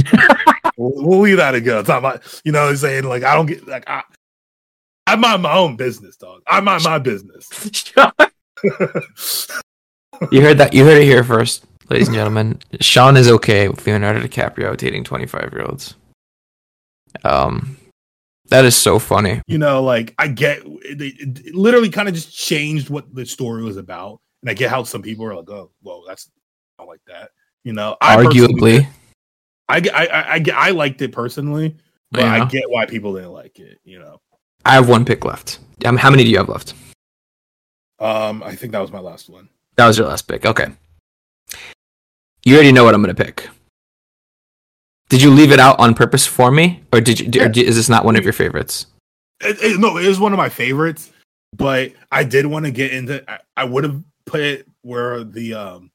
we'll, 0.78 1.08
we'll 1.08 1.20
leave 1.20 1.38
that 1.38 1.60
go. 1.60 1.80
It's 1.80 1.90
not 1.90 2.02
my, 2.02 2.20
you 2.44 2.52
know, 2.52 2.64
what 2.64 2.70
I'm 2.70 2.78
saying 2.78 3.04
like 3.04 3.24
I 3.24 3.36
don't 3.36 3.46
get 3.46 3.68
like 3.68 3.88
I, 3.90 4.04
I 5.06 5.16
mind 5.16 5.44
my 5.44 5.56
own 5.56 5.76
business, 5.76 6.16
dog. 6.16 6.42
I 6.48 6.62
mind 6.62 6.84
my 6.84 6.98
business. 6.98 7.48
you 10.32 10.42
heard 10.42 10.58
that. 10.58 10.74
You 10.74 10.86
heard 10.86 11.02
it 11.02 11.06
here 11.06 11.24
first, 11.24 11.66
ladies 11.90 12.08
and 12.08 12.16
gentlemen. 12.16 12.60
Sean 12.80 13.18
is 13.18 13.30
okay 13.30 13.68
with 13.68 13.86
Leonardo 13.86 14.22
DiCaprio 14.22 14.76
dating 14.78 15.04
25 15.04 15.50
year 15.52 15.64
olds. 15.64 15.96
Um, 17.24 17.78
that 18.56 18.66
is 18.66 18.76
so 18.76 19.00
funny. 19.00 19.42
you 19.48 19.58
know, 19.58 19.84
like 19.84 20.16
I 20.18 20.30
get 20.30 20.62
it 20.64 21.54
literally 21.54 21.90
kind 21.90 22.08
of 22.08 22.16
just 22.16 22.34
changed 22.34 22.90
what 22.90 23.14
the 23.14 23.26
story 23.26 23.64
was 23.64 23.76
about, 23.76 24.22
and 24.42 24.50
I 24.50 24.54
get 24.54 24.70
how 24.70 24.84
some 24.84 25.02
people 25.02 25.26
are 25.26 25.36
like, 25.36 25.50
"Oh, 25.50 25.72
well, 25.84 26.04
that's 26.08 26.32
not 26.80 26.88
like 26.88 27.02
that." 27.08 27.32
You 27.66 27.74
know, 27.74 27.98
I 28.00 28.16
Arguably, 28.16 28.88
I 29.68 29.78
I, 29.94 30.06
I, 30.06 30.36
I 30.36 30.44
I 30.54 30.72
liked 30.72 31.02
it 31.02 31.12
personally, 31.12 31.76
but 32.12 32.24
I 32.24 32.46
get 32.46 32.70
why 32.70 32.86
people 32.86 33.14
didn't 33.14 33.34
like 33.34 33.60
it. 33.60 33.80
You 33.84 34.00
know, 34.00 34.22
I 34.64 34.76
have 34.76 34.88
one 34.88 35.04
pick 35.04 35.26
left. 35.26 35.60
Um, 35.84 35.98
how 35.98 36.10
many 36.10 36.24
do 36.24 36.30
you 36.30 36.38
have 36.38 36.48
left? 36.50 36.74
um, 38.00 38.42
I 38.42 38.56
think 38.56 38.72
that 38.72 38.80
was 38.80 38.92
my 38.92 39.00
last 39.00 39.30
one. 39.30 39.50
That 39.76 39.88
was 39.88 39.98
your 39.98 40.08
last 40.08 40.30
pick. 40.30 40.46
Okay. 40.46 40.68
You 42.46 42.54
already 42.56 42.72
know 42.72 42.86
what 42.86 42.94
I'm 42.94 43.04
going 43.04 43.14
to 43.14 43.22
pick. 43.26 43.50
Did 45.10 45.22
you 45.22 45.30
leave 45.30 45.52
it 45.52 45.60
out 45.60 45.80
on 45.80 45.94
purpose 45.94 46.26
for 46.26 46.52
me, 46.52 46.84
or 46.92 47.00
did 47.02 47.20
you? 47.20 47.42
Or 47.42 47.46
Yeah. 47.48 47.64
is 47.64 47.76
this 47.76 47.90
not 47.90 48.06
one 48.06 48.16
of 48.16 48.24
your 48.24 48.34
favorites? 48.34 48.88
It, 49.42 49.58
it- 49.62 49.80
no, 49.80 49.98
it 49.98 50.06
is 50.06 50.20
one 50.20 50.34
of 50.34 50.38
my 50.38 50.50
favorites, 50.50 51.12
but 51.56 51.92
I 52.12 52.24
did 52.24 52.46
want 52.46 52.66
to 52.66 52.72
get 52.72 52.92
into. 52.92 53.24
I, 53.30 53.40
I 53.58 53.64
would 53.66 53.84
have 53.84 54.02
put 54.26 54.42
it 54.42 54.68
where 54.82 55.24
the 55.24 55.54
um 55.54 55.92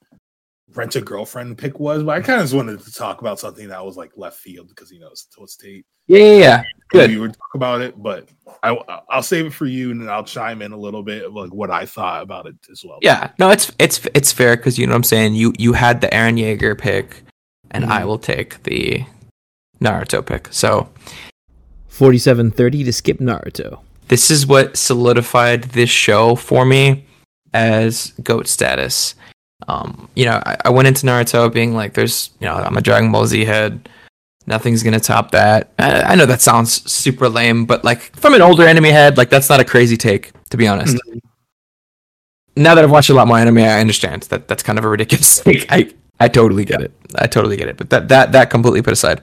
rent 0.75 0.95
a 0.95 1.01
girlfriend 1.01 1.59
pick 1.59 1.81
was, 1.81 2.05
but 2.05 2.13
I 2.13 2.21
kind 2.21 2.39
of 2.41 2.45
just 2.45 2.55
wanted 2.55 2.79
to 2.81 2.93
talk 2.93 3.21
about 3.21 3.41
something 3.41 3.67
that 3.69 3.85
was 3.85 3.97
like 3.97 4.13
left 4.17 4.39
field 4.39 4.69
because 4.69 4.93
you 4.93 5.01
know 5.01 5.09
it's 5.09 5.25
Toad 5.25 5.51
State. 5.51 5.85
Yeah, 6.07 6.19
yeah, 6.19 6.37
yeah. 6.37 6.63
Good. 6.91 7.11
We 7.11 7.19
would 7.19 7.33
talk 7.35 7.55
about 7.55 7.81
it, 7.81 8.01
but 8.01 8.29
I 8.63 8.77
I'll 9.09 9.23
save 9.23 9.47
it 9.47 9.53
for 9.53 9.67
you, 9.67 9.91
and 9.91 10.01
then 10.01 10.09
I'll 10.09 10.25
chime 10.25 10.63
in 10.63 10.71
a 10.73 10.77
little 10.77 11.03
bit 11.03 11.25
of 11.25 11.35
like 11.35 11.53
what 11.53 11.71
I 11.71 11.85
thought 11.87 12.23
about 12.23 12.47
it 12.47 12.55
as 12.71 12.85
well. 12.85 12.99
Yeah, 13.03 13.31
no, 13.41 13.51
it's 13.51 13.73
it's 13.81 14.07
it's 14.15 14.33
fair 14.33 14.57
because 14.57 14.79
you 14.79 14.87
know 14.87 14.93
what 14.93 14.97
I'm 14.99 15.03
saying. 15.05 15.35
You 15.35 15.53
you 15.59 15.73
had 15.73 16.01
the 16.01 16.09
Eren 16.09 16.39
Yeager 16.39 16.77
pick, 16.79 17.23
and 17.71 17.85
I 17.87 18.03
Mhm. 18.03 18.07
will 18.07 18.19
take 18.19 18.63
the 18.65 19.05
Naruto 19.81 20.25
pick. 20.25 20.49
So 20.51 20.89
4730 21.89 22.85
to 22.85 22.93
skip 22.93 23.19
Naruto. 23.19 23.81
this 24.09 24.31
is 24.31 24.45
what 24.47 24.77
solidified 24.77 25.65
this 25.71 25.89
show 25.91 26.35
for 26.35 26.65
me 26.65 27.05
as 27.55 28.13
goat 28.25 28.49
status. 28.49 29.15
Um, 29.69 30.09
you 30.17 30.25
know, 30.25 30.43
I, 30.45 30.57
I 30.65 30.71
went 30.71 30.89
into 30.89 31.07
Naruto 31.07 31.53
being 31.53 31.75
like, 31.77 31.95
"There's, 31.95 32.31
you 32.41 32.47
know, 32.47 32.55
I'm 32.55 32.77
a 32.77 32.81
Dragon 32.81 33.13
Ball 33.13 33.27
Z 33.27 33.45
head. 33.45 33.89
Nothing's 34.47 34.83
gonna 34.83 34.99
top 35.01 35.31
that." 35.33 35.71
I, 35.79 36.03
I 36.03 36.15
know 36.17 36.27
that 36.27 36.41
sounds 36.41 36.91
super 36.91 37.29
lame, 37.29 37.67
but 37.67 37.85
like 37.85 38.17
from 38.17 38.35
an 38.35 38.43
older 38.43 38.67
anime 38.67 38.85
head, 38.85 39.17
like 39.17 39.31
that's 39.31 39.49
not 39.49 39.61
a 39.61 39.65
crazy 39.65 39.97
take, 39.97 40.33
to 40.51 40.57
be 40.57 40.67
honest. 40.67 40.97
Now 42.57 42.75
that 42.75 42.83
I've 42.83 42.91
watched 42.91 43.11
a 43.11 43.15
lot 43.15 43.29
more 43.29 43.39
anime, 43.39 43.59
I 43.59 43.81
understand 43.81 44.23
that 44.25 44.49
that's 44.49 44.63
kind 44.63 44.79
of 44.79 44.85
a 44.85 44.89
ridiculous 44.89 45.39
take. 45.45 45.67
I 45.71 45.91
I 46.21 46.29
totally 46.29 46.65
get 46.65 46.83
it. 46.83 46.93
I 47.17 47.27
totally 47.27 47.57
get 47.57 47.69
it. 47.69 47.77
But 47.77 47.91
that 47.91 48.09
that 48.09 48.33
that 48.33 48.51
completely 48.51 48.83
put 48.83 48.93
aside. 48.93 49.23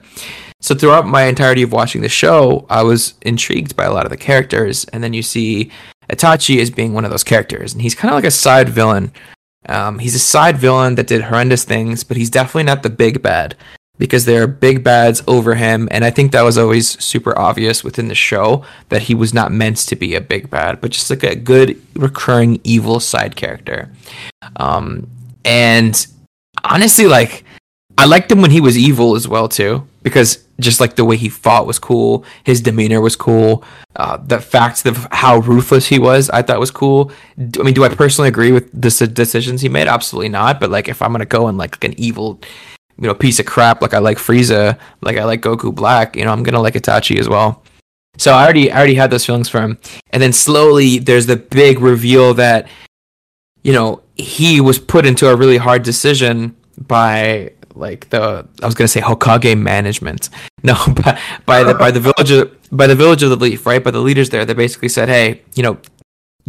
So 0.60 0.74
throughout 0.74 1.06
my 1.06 1.22
entirety 1.24 1.62
of 1.62 1.72
watching 1.72 2.02
the 2.02 2.08
show, 2.08 2.66
I 2.68 2.82
was 2.82 3.14
intrigued 3.22 3.76
by 3.76 3.84
a 3.84 3.92
lot 3.92 4.04
of 4.04 4.10
the 4.10 4.16
characters, 4.16 4.84
and 4.86 5.04
then 5.04 5.14
you 5.14 5.22
see 5.22 5.70
Itachi 6.10 6.60
as 6.60 6.70
being 6.70 6.94
one 6.94 7.04
of 7.04 7.12
those 7.12 7.22
characters, 7.22 7.72
and 7.72 7.80
he's 7.80 7.94
kind 7.94 8.12
of 8.12 8.16
like 8.16 8.24
a 8.24 8.32
side 8.32 8.68
villain. 8.68 9.12
Um, 9.68 10.00
he's 10.00 10.16
a 10.16 10.20
side 10.20 10.58
villain 10.58 10.96
that 10.96 11.06
did 11.06 11.22
horrendous 11.22 11.64
things, 11.64 12.02
but 12.02 12.16
he's 12.16 12.30
definitely 12.30 12.64
not 12.64 12.82
the 12.82 12.90
big 12.90 13.22
bad 13.22 13.54
because 13.98 14.24
there 14.24 14.42
are 14.42 14.46
big 14.46 14.82
bads 14.82 15.22
over 15.26 15.54
him, 15.54 15.88
and 15.90 16.04
I 16.04 16.10
think 16.10 16.32
that 16.32 16.42
was 16.42 16.58
always 16.58 17.02
super 17.02 17.38
obvious 17.38 17.84
within 17.84 18.08
the 18.08 18.14
show 18.14 18.64
that 18.88 19.02
he 19.02 19.14
was 19.14 19.34
not 19.34 19.52
meant 19.52 19.76
to 19.78 19.96
be 19.96 20.14
a 20.14 20.20
big 20.20 20.50
bad, 20.50 20.80
but 20.80 20.90
just 20.90 21.10
like 21.10 21.24
a 21.24 21.36
good 21.36 21.80
recurring 21.94 22.60
evil 22.64 23.00
side 23.00 23.36
character. 23.36 23.90
Um, 24.56 25.08
and 25.44 26.06
honestly, 26.64 27.06
like 27.06 27.44
I 27.98 28.04
liked 28.04 28.30
him 28.30 28.40
when 28.40 28.50
he 28.50 28.60
was 28.60 28.78
evil 28.78 29.16
as 29.16 29.26
well 29.26 29.48
too, 29.48 29.86
because 30.02 30.44
just 30.60 30.80
like 30.80 30.96
the 30.96 31.04
way 31.04 31.16
he 31.16 31.28
fought 31.28 31.66
was 31.66 31.78
cool, 31.78 32.24
his 32.44 32.60
demeanor 32.60 33.00
was 33.00 33.16
cool. 33.16 33.64
Uh, 33.96 34.16
the 34.16 34.40
fact 34.40 34.86
of 34.86 35.06
how 35.10 35.38
ruthless 35.38 35.86
he 35.86 35.98
was, 35.98 36.30
I 36.30 36.42
thought 36.42 36.60
was 36.60 36.70
cool. 36.70 37.10
I 37.38 37.62
mean, 37.62 37.74
do 37.74 37.84
I 37.84 37.88
personally 37.88 38.28
agree 38.28 38.52
with 38.52 38.70
the 38.72 39.06
decisions 39.06 39.60
he 39.62 39.68
made? 39.68 39.88
Absolutely 39.88 40.28
not. 40.28 40.60
But 40.60 40.70
like, 40.70 40.88
if 40.88 41.02
I'm 41.02 41.12
gonna 41.12 41.26
go 41.26 41.48
in 41.48 41.56
like 41.56 41.82
an 41.84 41.98
evil, 41.98 42.40
you 42.98 43.06
know, 43.06 43.14
piece 43.14 43.40
of 43.40 43.46
crap, 43.46 43.82
like 43.82 43.94
I 43.94 43.98
like 43.98 44.18
Frieza, 44.18 44.78
like 45.00 45.16
I 45.16 45.24
like 45.24 45.42
Goku 45.42 45.74
Black, 45.74 46.16
you 46.16 46.24
know, 46.24 46.32
I'm 46.32 46.42
gonna 46.42 46.60
like 46.60 46.74
Itachi 46.74 47.18
as 47.18 47.28
well. 47.28 47.62
So 48.16 48.32
I 48.32 48.42
already, 48.42 48.70
I 48.72 48.78
already 48.78 48.94
had 48.94 49.10
those 49.10 49.24
feelings 49.24 49.48
for 49.48 49.60
him, 49.60 49.78
and 50.10 50.20
then 50.20 50.32
slowly 50.32 50.98
there's 50.98 51.26
the 51.26 51.36
big 51.36 51.78
reveal 51.78 52.34
that, 52.34 52.68
you 53.62 53.72
know, 53.72 54.02
he 54.18 54.60
was 54.60 54.78
put 54.78 55.06
into 55.06 55.28
a 55.28 55.36
really 55.36 55.56
hard 55.56 55.84
decision 55.84 56.54
by 56.86 57.52
like 57.74 58.10
the 58.10 58.46
I 58.62 58.66
was 58.66 58.74
gonna 58.74 58.88
say 58.88 59.00
Hokage 59.00 59.58
management. 59.58 60.28
No, 60.64 60.74
by, 60.88 61.16
by 61.46 61.62
the 61.62 61.74
by 61.74 61.92
the 61.92 62.00
village 62.00 62.32
of, 62.32 62.52
by 62.72 62.88
the 62.88 62.96
village 62.96 63.22
of 63.22 63.30
the 63.30 63.36
leaf, 63.36 63.64
right? 63.64 63.82
By 63.82 63.92
the 63.92 64.00
leaders 64.00 64.30
there, 64.30 64.44
they 64.44 64.54
basically 64.54 64.88
said, 64.88 65.08
"Hey, 65.08 65.42
you 65.54 65.62
know, 65.62 65.78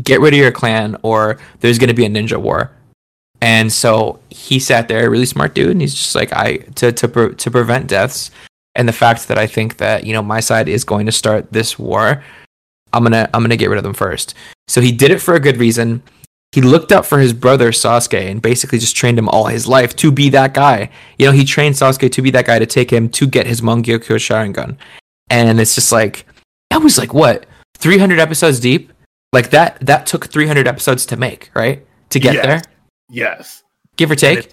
get 0.01 0.19
rid 0.19 0.33
of 0.33 0.39
your 0.39 0.51
clan, 0.51 0.97
or 1.03 1.37
there's 1.59 1.77
gonna 1.77 1.93
be 1.93 2.05
a 2.05 2.09
ninja 2.09 2.41
war." 2.41 2.71
And 3.39 3.71
so 3.71 4.19
he 4.31 4.57
sat 4.57 4.87
there, 4.87 5.05
a 5.05 5.09
really 5.11 5.27
smart 5.27 5.53
dude, 5.53 5.69
and 5.69 5.79
he's 5.79 5.93
just 5.93 6.15
like, 6.15 6.33
"I 6.33 6.57
to 6.73 6.91
to 6.91 7.07
pre- 7.07 7.35
to 7.35 7.51
prevent 7.51 7.85
deaths, 7.85 8.31
and 8.73 8.87
the 8.87 8.93
fact 8.93 9.27
that 9.27 9.37
I 9.37 9.45
think 9.45 9.77
that 9.77 10.07
you 10.07 10.13
know 10.13 10.23
my 10.23 10.39
side 10.39 10.67
is 10.67 10.83
going 10.83 11.05
to 11.05 11.11
start 11.11 11.53
this 11.53 11.77
war, 11.77 12.23
I'm 12.91 13.03
gonna 13.03 13.29
I'm 13.31 13.43
gonna 13.43 13.55
get 13.55 13.69
rid 13.69 13.77
of 13.77 13.83
them 13.83 13.93
first. 13.93 14.33
So 14.67 14.81
he 14.81 14.91
did 14.91 15.11
it 15.11 15.21
for 15.21 15.35
a 15.35 15.39
good 15.39 15.57
reason 15.57 16.01
he 16.51 16.61
looked 16.61 16.91
up 16.91 17.05
for 17.05 17.19
his 17.19 17.31
brother 17.33 17.71
Sasuke 17.71 18.19
and 18.29 18.41
basically 18.41 18.79
just 18.79 18.95
trained 18.95 19.19
him 19.19 19.29
all 19.29 19.45
his 19.45 19.67
life 19.67 19.95
to 19.97 20.11
be 20.11 20.29
that 20.29 20.53
guy. 20.53 20.89
You 21.19 21.27
know, 21.27 21.31
he 21.31 21.45
trained 21.45 21.75
Sasuke 21.75 22.11
to 22.11 22.21
be 22.21 22.31
that 22.31 22.45
guy 22.45 22.57
to 22.57 22.65
take 22.65 22.91
him 22.91 23.07
to 23.09 23.27
get 23.27 23.45
his 23.45 23.61
Mangekyo 23.61 24.17
Sharingan. 24.17 24.75
And 25.29 25.59
it's 25.61 25.75
just 25.75 25.91
like 25.91 26.25
that 26.71 26.81
was 26.81 26.97
like 26.97 27.13
what? 27.13 27.45
300 27.77 28.19
episodes 28.19 28.59
deep? 28.59 28.91
Like 29.31 29.51
that 29.51 29.79
that 29.85 30.07
took 30.07 30.25
300 30.27 30.67
episodes 30.67 31.05
to 31.07 31.17
make, 31.17 31.51
right? 31.53 31.85
To 32.09 32.19
get 32.19 32.33
Yes. 32.33 32.45
there, 32.45 32.61
Yes, 33.11 33.63
give 33.95 34.09
or 34.09 34.15
take. 34.15 34.51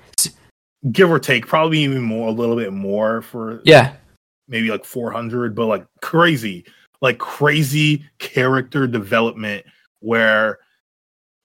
give 0.93 1.11
or 1.11 1.19
take, 1.19 1.47
probably 1.47 1.79
even 1.79 2.03
more, 2.03 2.29
a 2.29 2.33
little 2.33 2.57
bit 2.57 2.73
more 2.75 3.23
for 3.23 3.63
Yeah. 3.65 3.95
maybe 4.49 4.71
like 4.71 4.85
400, 4.85 5.55
but 5.55 5.65
like 5.67 5.87
crazy, 6.03 6.65
like 7.01 7.17
crazy 7.19 8.05
character 8.19 8.87
development 8.87 9.65
where, 10.01 10.59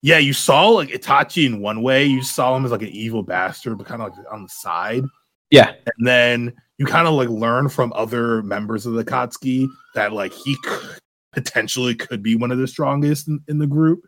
yeah, 0.01 0.17
you 0.17 0.33
saw 0.33 0.69
like 0.69 0.89
Itachi 0.89 1.45
in 1.45 1.61
one 1.61 1.83
way, 1.83 2.05
you 2.05 2.23
saw 2.23 2.55
him 2.55 2.65
as 2.65 2.71
like 2.71 2.81
an 2.81 2.89
evil 2.89 3.23
bastard, 3.23 3.77
but 3.77 3.87
kind 3.87 4.01
of 4.01 4.17
like 4.17 4.25
on 4.31 4.43
the 4.43 4.49
side. 4.49 5.03
Yeah. 5.51 5.73
And 5.97 6.07
then 6.07 6.53
you 6.77 6.85
kind 6.85 7.07
of 7.07 7.13
like 7.13 7.29
learn 7.29 7.69
from 7.69 7.93
other 7.93 8.41
members 8.41 8.85
of 8.85 8.93
the 8.93 9.03
Akatsuki 9.03 9.67
that 9.93 10.13
like 10.13 10.33
he 10.33 10.55
could, 10.63 10.97
potentially 11.31 11.95
could 11.95 12.21
be 12.21 12.35
one 12.35 12.51
of 12.51 12.57
the 12.57 12.67
strongest 12.67 13.27
in, 13.27 13.39
in 13.47 13.59
the 13.59 13.67
group. 13.67 14.05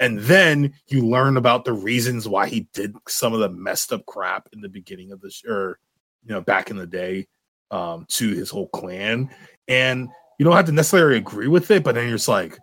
And 0.00 0.18
then 0.18 0.74
you 0.88 1.06
learn 1.06 1.36
about 1.36 1.64
the 1.64 1.72
reasons 1.72 2.28
why 2.28 2.48
he 2.48 2.68
did 2.74 2.94
some 3.08 3.32
of 3.32 3.40
the 3.40 3.48
messed 3.48 3.92
up 3.92 4.04
crap 4.06 4.48
in 4.52 4.60
the 4.60 4.68
beginning 4.68 5.12
of 5.12 5.20
the 5.20 5.30
sh- 5.30 5.44
or 5.46 5.78
you 6.24 6.34
know 6.34 6.40
back 6.40 6.70
in 6.70 6.76
the 6.76 6.86
day 6.86 7.26
um 7.70 8.04
to 8.08 8.30
his 8.30 8.50
whole 8.50 8.68
clan. 8.68 9.30
And 9.68 10.08
you 10.38 10.44
don't 10.44 10.56
have 10.56 10.66
to 10.66 10.72
necessarily 10.72 11.18
agree 11.18 11.46
with 11.46 11.70
it, 11.70 11.84
but 11.84 11.94
then 11.94 12.08
you're 12.08 12.16
just 12.16 12.28
like 12.28 12.58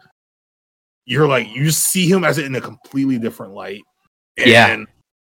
you're 1.09 1.27
like 1.27 1.47
you 1.49 1.65
just 1.65 1.85
see 1.85 2.07
him 2.07 2.23
as 2.23 2.37
in 2.37 2.53
a 2.55 2.61
completely 2.61 3.17
different 3.17 3.53
light. 3.53 3.81
And 4.37 4.47
Yeah. 4.47 4.85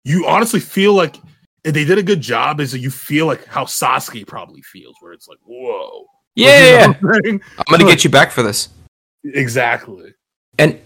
you 0.03 0.27
honestly 0.27 0.59
feel 0.59 0.93
like 0.93 1.15
they 1.63 1.83
did 1.83 1.97
a 1.97 2.03
good 2.03 2.21
job 2.21 2.59
is 2.59 2.71
that 2.73 2.79
you 2.79 2.91
feel 2.91 3.25
like 3.25 3.43
how 3.47 3.65
Sasuke 3.65 4.27
probably 4.27 4.61
feels, 4.61 4.95
where 4.99 5.13
it's 5.13 5.27
like, 5.27 5.39
whoa. 5.43 6.05
Yeah, 6.35 6.47
yeah, 6.47 6.63
You 6.63 6.71
yeah. 6.71 6.85
know 7.01 7.19
I'm? 7.25 7.41
I'm 7.57 7.65
gonna 7.79 7.85
get 7.89 8.03
you 8.03 8.09
back 8.11 8.31
for 8.31 8.43
this. 8.43 8.69
Exactly. 9.23 10.13
And 10.59 10.79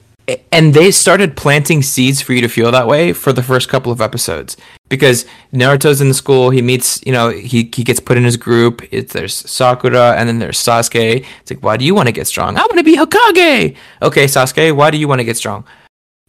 and 0.52 0.74
they 0.74 0.92
started 0.92 1.38
planting 1.38 1.82
seeds 1.82 2.22
for 2.22 2.34
you 2.34 2.42
to 2.42 2.50
feel 2.50 2.72
that 2.72 2.88
way 2.88 3.14
for 3.14 3.32
the 3.32 3.44
first 3.44 3.70
couple 3.70 3.92
of 3.92 4.02
episodes 4.02 4.58
because 4.90 5.26
Naruto's 5.54 6.02
in 6.02 6.10
the 6.10 6.14
school. 6.14 6.50
He 6.50 6.62
meets, 6.62 7.02
you 7.06 7.14
know, 7.14 7.30
he 7.30 7.70
he 7.74 7.84
gets 7.84 8.00
put 8.00 8.18
in 8.18 8.26
his 8.26 8.36
group. 8.36 8.82
It's 8.92 9.14
there's 9.14 9.34
Sakura 9.34 10.16
and 10.18 10.28
then 10.28 10.40
there's 10.40 10.58
Sasuke. 10.58 11.26
It's 11.42 11.52
like, 11.52 11.64
why 11.64 11.78
do 11.78 11.86
you 11.86 11.96
want 11.96 12.08
to 12.08 12.12
get 12.12 12.28
strong? 12.28 12.58
I 12.58 12.62
want 12.62 12.78
to 12.78 12.84
be 12.84 12.98
Hokage. 12.98 13.76
Okay, 14.02 14.26
Sasuke, 14.26 14.76
why 14.76 14.92
do 14.92 14.98
you 14.98 15.08
want 15.08 15.20
to 15.20 15.26
get 15.26 15.38
strong? 15.38 15.64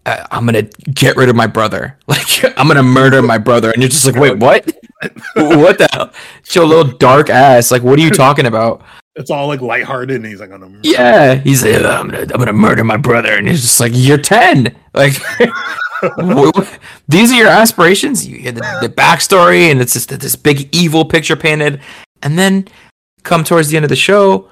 Uh, 0.06 0.26
I'm 0.30 0.46
gonna 0.46 0.62
get 0.62 1.16
rid 1.16 1.28
of 1.28 1.36
my 1.36 1.46
brother. 1.46 1.98
Like 2.08 2.58
I'm 2.58 2.68
gonna 2.68 2.82
murder 2.82 3.20
my 3.20 3.38
brother, 3.38 3.70
and 3.70 3.82
you're 3.82 3.90
just 3.90 4.06
like, 4.06 4.16
wait, 4.16 4.38
what? 4.38 4.64
what 5.34 5.78
the 5.78 5.88
hell? 5.92 6.12
Show 6.44 6.64
a 6.64 6.66
little 6.66 6.96
dark 6.96 7.30
ass. 7.30 7.70
Like, 7.70 7.82
what 7.82 7.98
are 7.98 8.02
you 8.02 8.10
talking 8.10 8.46
about? 8.46 8.82
It's 9.18 9.30
all 9.30 9.48
like 9.48 9.60
lighthearted, 9.60 10.16
and 10.16 10.24
he's 10.24 10.40
like, 10.40 10.50
oh, 10.50 10.54
"I'm 10.54 10.60
gonna 10.60 10.78
Yeah, 10.82 11.34
he's 11.34 11.64
like, 11.64 11.74
I'm 11.84 12.08
gonna, 12.08 12.20
I'm 12.22 12.38
gonna 12.38 12.52
murder 12.52 12.84
my 12.84 12.96
brother, 12.96 13.32
and 13.32 13.48
he's 13.48 13.62
just 13.62 13.80
like, 13.80 13.92
you're 13.94 14.16
ten. 14.18 14.74
Like, 14.94 15.14
these 17.08 17.32
are 17.32 17.34
your 17.34 17.48
aspirations. 17.48 18.26
You 18.26 18.38
hear 18.38 18.52
the, 18.52 18.60
the 18.82 18.88
backstory, 18.88 19.70
and 19.70 19.80
it's 19.80 19.92
just 19.94 20.08
this 20.08 20.36
big 20.36 20.68
evil 20.74 21.04
picture 21.04 21.36
painted, 21.36 21.80
and 22.22 22.38
then 22.38 22.68
come 23.24 23.42
towards 23.44 23.68
the 23.68 23.76
end 23.76 23.84
of 23.84 23.88
the 23.88 23.96
show, 23.96 24.48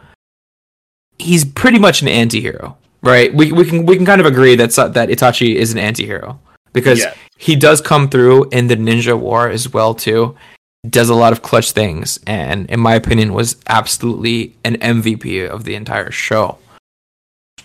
he's 1.18 1.44
pretty 1.44 1.78
much 1.78 2.02
an 2.02 2.08
anti-hero, 2.08 2.76
right? 3.02 3.32
We 3.32 3.52
we 3.52 3.64
can 3.64 3.86
we 3.86 3.96
can 3.96 4.04
kind 4.04 4.20
of 4.20 4.26
agree 4.26 4.56
that 4.56 4.72
that 4.94 5.08
Itachi 5.08 5.54
is 5.54 5.72
an 5.72 5.78
anti-hero 5.78 6.38
because 6.72 6.98
Yeah. 7.00 7.14
he 7.38 7.54
does 7.56 7.80
come 7.80 8.08
through 8.08 8.48
in 8.50 8.66
the 8.66 8.76
ninja 8.76 9.18
war 9.18 9.48
as 9.48 9.72
well 9.72 9.94
too 9.94 10.34
does 10.90 11.08
a 11.08 11.14
lot 11.14 11.32
of 11.32 11.42
clutch 11.42 11.72
things 11.72 12.18
and 12.26 12.68
in 12.70 12.78
my 12.80 12.94
opinion 12.94 13.32
was 13.32 13.56
absolutely 13.68 14.54
an 14.64 14.74
mvp 14.76 15.48
of 15.48 15.64
the 15.64 15.74
entire 15.74 16.10
show 16.10 16.58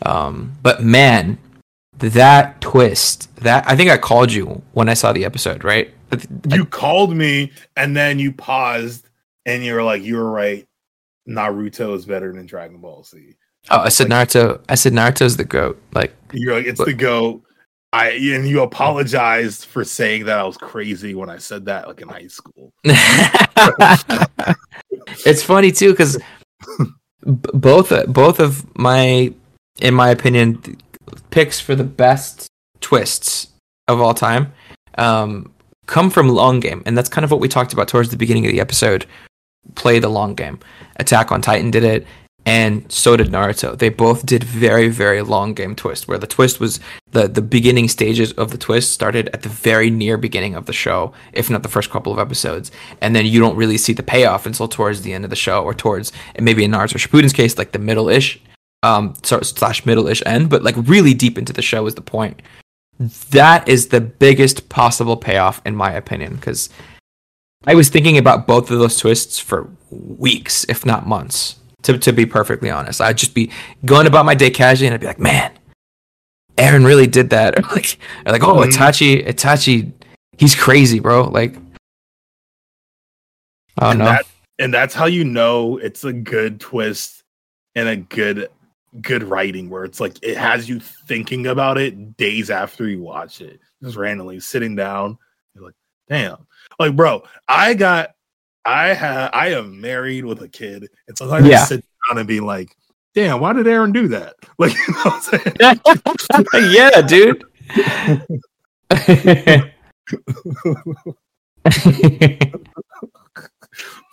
um 0.05 0.55
but 0.63 0.83
man 0.83 1.37
that 1.97 2.59
twist 2.61 3.33
that 3.37 3.63
i 3.67 3.75
think 3.75 3.89
i 3.89 3.97
called 3.97 4.31
you 4.31 4.61
when 4.73 4.87
i 4.89 4.93
saw 4.93 5.11
the 5.11 5.25
episode 5.25 5.63
right 5.63 5.93
You 6.49 6.65
called 6.65 7.15
me, 7.15 7.51
and 7.77 7.95
then 7.95 8.19
you 8.19 8.33
paused, 8.33 9.07
and 9.45 9.63
you 9.63 9.73
were 9.73 9.81
like, 9.83 10.03
"You 10.03 10.17
were 10.17 10.29
right. 10.29 10.67
Naruto 11.25 11.95
is 11.95 12.05
better 12.05 12.33
than 12.33 12.45
Dragon 12.45 12.77
Ball 12.81 13.03
Z." 13.03 13.35
oh 13.69 13.77
i 13.79 13.89
said 13.89 14.07
naruto 14.07 14.59
i 14.67 14.75
said 14.75 14.91
naruto's 14.91 15.37
the 15.37 15.45
goat 15.45 15.79
like 15.93 16.13
You're 16.33 16.55
like, 16.55 16.65
"It's 16.65 16.79
But- 16.79 16.87
the 16.87 16.93
go." 16.93 17.43
I 17.93 18.11
and 18.11 18.47
you 18.47 18.61
apologized 18.61 19.65
for 19.65 19.83
saying 19.83 20.25
that 20.25 20.39
I 20.39 20.43
was 20.43 20.57
crazy 20.57 21.13
when 21.13 21.29
I 21.29 21.37
said 21.37 21.65
that, 21.65 21.87
like 21.87 22.01
in 22.01 22.07
high 22.07 22.27
school. 22.27 22.71
it's 25.25 25.43
funny 25.43 25.71
too 25.71 25.91
because 25.91 26.17
both 27.23 27.91
both 28.07 28.39
of 28.39 28.65
my 28.77 29.33
in 29.79 29.93
my 29.93 30.09
opinion 30.09 30.77
picks 31.29 31.59
for 31.59 31.75
the 31.75 31.83
best 31.83 32.47
twists 32.79 33.47
of 33.87 34.01
all 34.01 34.13
time 34.13 34.51
um, 34.97 35.51
come 35.85 36.09
from 36.09 36.29
long 36.29 36.59
game 36.59 36.81
and 36.85 36.97
that's 36.97 37.09
kind 37.09 37.25
of 37.25 37.31
what 37.31 37.39
we 37.39 37.47
talked 37.47 37.73
about 37.73 37.87
towards 37.87 38.09
the 38.09 38.17
beginning 38.17 38.45
of 38.45 38.51
the 38.51 38.59
episode 38.59 39.05
play 39.75 39.99
the 39.99 40.09
long 40.09 40.33
game 40.33 40.59
attack 40.97 41.31
on 41.31 41.41
titan 41.41 41.69
did 41.69 41.83
it 41.83 42.05
and 42.45 42.91
so 42.91 43.15
did 43.15 43.27
naruto. 43.27 43.77
They 43.77 43.89
both 43.89 44.25
did 44.25 44.43
very 44.43 44.89
very 44.89 45.21
long 45.21 45.53
game 45.53 45.75
twist 45.75 46.07
where 46.07 46.17
the 46.17 46.27
twist 46.27 46.59
was 46.59 46.79
the 47.11 47.27
the 47.27 47.41
beginning 47.41 47.87
stages 47.87 48.31
of 48.33 48.51
the 48.51 48.57
twist 48.57 48.91
started 48.91 49.29
at 49.33 49.43
the 49.43 49.49
very 49.49 49.89
near 49.91 50.17
beginning 50.17 50.55
of 50.55 50.65
the 50.65 50.73
show 50.73 51.13
if 51.33 51.49
not 51.49 51.61
the 51.63 51.69
first 51.69 51.91
couple 51.91 52.11
of 52.11 52.19
episodes. 52.19 52.71
And 52.99 53.15
then 53.15 53.25
you 53.25 53.39
don't 53.39 53.55
really 53.55 53.77
see 53.77 53.93
the 53.93 54.03
payoff 54.03 54.45
until 54.45 54.67
towards 54.67 55.03
the 55.03 55.13
end 55.13 55.23
of 55.23 55.29
the 55.29 55.35
show 55.35 55.63
or 55.63 55.73
towards 55.73 56.11
and 56.35 56.43
maybe 56.43 56.63
in 56.63 56.71
naruto 56.71 56.97
shippuden's 56.97 57.33
case 57.33 57.57
like 57.57 57.73
the 57.73 57.79
middle-ish 57.79 58.41
um 58.81 59.13
sort 59.21 59.45
slash 59.45 59.85
middle-ish 59.85 60.23
end 60.25 60.49
but 60.49 60.63
like 60.63 60.75
really 60.77 61.13
deep 61.13 61.37
into 61.37 61.53
the 61.53 61.61
show 61.61 61.85
is 61.85 61.95
the 61.95 62.01
point. 62.01 62.41
That 63.29 63.67
is 63.67 63.87
the 63.87 64.01
biggest 64.01 64.69
possible 64.69 65.17
payoff 65.17 65.61
in 65.63 65.75
my 65.75 65.91
opinion 65.91 66.35
because 66.35 66.69
i 67.67 67.75
was 67.75 67.89
thinking 67.89 68.17
about 68.17 68.47
both 68.47 68.71
of 68.71 68.79
those 68.79 68.97
twists 68.97 69.37
for 69.37 69.69
weeks 69.91 70.65
if 70.67 70.83
not 70.83 71.07
months 71.07 71.57
to, 71.83 71.97
to 71.97 72.11
be 72.13 72.25
perfectly 72.25 72.69
honest. 72.69 73.01
I'd 73.01 73.17
just 73.17 73.33
be 73.33 73.51
going 73.85 74.07
about 74.07 74.25
my 74.25 74.35
day 74.35 74.49
casually 74.49 74.87
and 74.87 74.93
i'd 74.93 75.01
be 75.01 75.07
like 75.07 75.19
man 75.19 75.51
eren 76.57 76.85
really 76.85 77.07
did 77.07 77.29
that. 77.31 77.57
Or 77.63 77.75
like, 77.75 77.97
or 78.25 78.31
like 78.31 78.43
oh 78.43 78.55
Mhm. 78.57 78.71
itachi 78.71 79.27
itachi 79.27 79.91
he's 80.37 80.55
crazy 80.55 80.99
bro. 80.99 81.23
Like 81.29 81.55
oh 83.79 83.89
and 83.91 83.99
no 83.99 84.05
that 84.05 84.25
and 84.59 84.73
that's 84.73 84.93
how 84.93 85.05
you 85.05 85.23
know 85.23 85.77
it's 85.77 86.03
a 86.03 86.13
good 86.13 86.59
twist 86.59 87.23
and 87.75 87.87
a 87.87 87.95
good 87.95 88.49
good 89.01 89.23
writing 89.23 89.69
where 89.69 89.85
it's 89.85 89.99
like 90.01 90.17
it 90.21 90.35
has 90.37 90.67
you 90.67 90.79
thinking 90.79 91.47
about 91.47 91.77
it 91.77 92.17
days 92.17 92.49
after 92.49 92.87
you 92.87 93.01
watch 93.01 93.39
it 93.39 93.59
just 93.81 93.95
randomly 93.95 94.39
sitting 94.39 94.75
down 94.75 95.17
you're 95.55 95.63
like 95.63 95.75
damn. 96.09 96.45
Like 96.77 96.95
bro 96.95 97.23
i 97.47 97.73
got 97.73 98.11
i 98.65 98.93
have 98.93 99.29
i 99.33 99.47
am 99.49 99.79
married 99.81 100.25
with 100.25 100.41
a 100.41 100.47
kid 100.47 100.87
and 101.07 101.17
sometimes 101.17 101.47
Yeah. 101.47 101.61
i 101.61 101.65
sit 101.65 101.83
down 102.09 102.19
and 102.19 102.27
be 102.27 102.39
like 102.39 102.75
damn 103.13 103.39
why 103.39 103.53
did 103.53 103.65
eren 103.65 103.93
do 103.93 104.07
that 104.09 104.35
like 104.59 104.73
you 104.73 104.93
know 104.93 104.99
what 105.03 105.99
i'm 106.05 106.17
saying 106.53 106.71
yeah 106.71 107.01
dude 107.01 107.43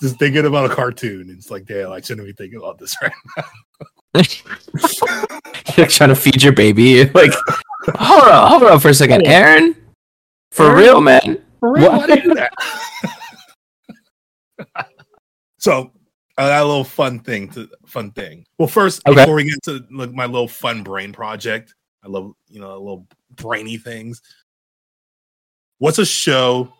just 0.00 0.18
thinking 0.18 0.46
about 0.46 0.70
a 0.70 0.74
cartoon 0.74 1.28
it's 1.30 1.50
like 1.50 1.66
damn 1.66 1.90
i 1.92 2.00
shouldn't 2.00 2.26
be 2.26 2.32
thinking 2.32 2.58
about 2.58 2.78
this 2.78 2.96
right 3.02 3.12
now. 3.36 3.44
You're 5.76 5.86
trying 5.86 6.08
to 6.08 6.16
feed 6.16 6.42
your 6.42 6.52
baby. 6.54 7.04
Like, 7.10 7.32
hold 7.94 8.24
on, 8.24 8.50
hold 8.50 8.62
on 8.64 8.80
for 8.80 8.88
a 8.88 8.94
second, 8.94 9.22
Eren. 9.22 9.76
For 10.50 10.64
Eren? 10.64 10.76
real, 10.76 11.00
man. 11.00 11.40
For 11.60 11.72
real? 11.72 11.92
What? 11.92 11.98
Why 12.00 12.06
do 12.06 12.14
you 12.14 12.22
do 12.22 12.34
that? 12.34 12.52
So 15.58 15.92
got 16.36 16.62
a 16.62 16.64
little 16.66 16.84
fun 16.84 17.18
thing 17.20 17.48
to 17.50 17.68
fun 17.86 18.12
thing. 18.12 18.44
Well, 18.58 18.68
first 18.68 19.02
Okay. 19.06 19.20
before 19.22 19.34
we 19.36 19.44
get 19.44 19.62
to 19.64 19.84
like 19.90 20.12
my 20.12 20.26
little 20.26 20.48
fun 20.48 20.82
brain 20.82 21.12
project, 21.12 21.74
I 22.04 22.08
love 22.08 22.32
you 22.48 22.60
know 22.60 22.78
little 22.78 23.06
brainy 23.34 23.76
things. 23.76 24.22
What's 25.78 25.98
a 25.98 26.06
show 26.06 26.72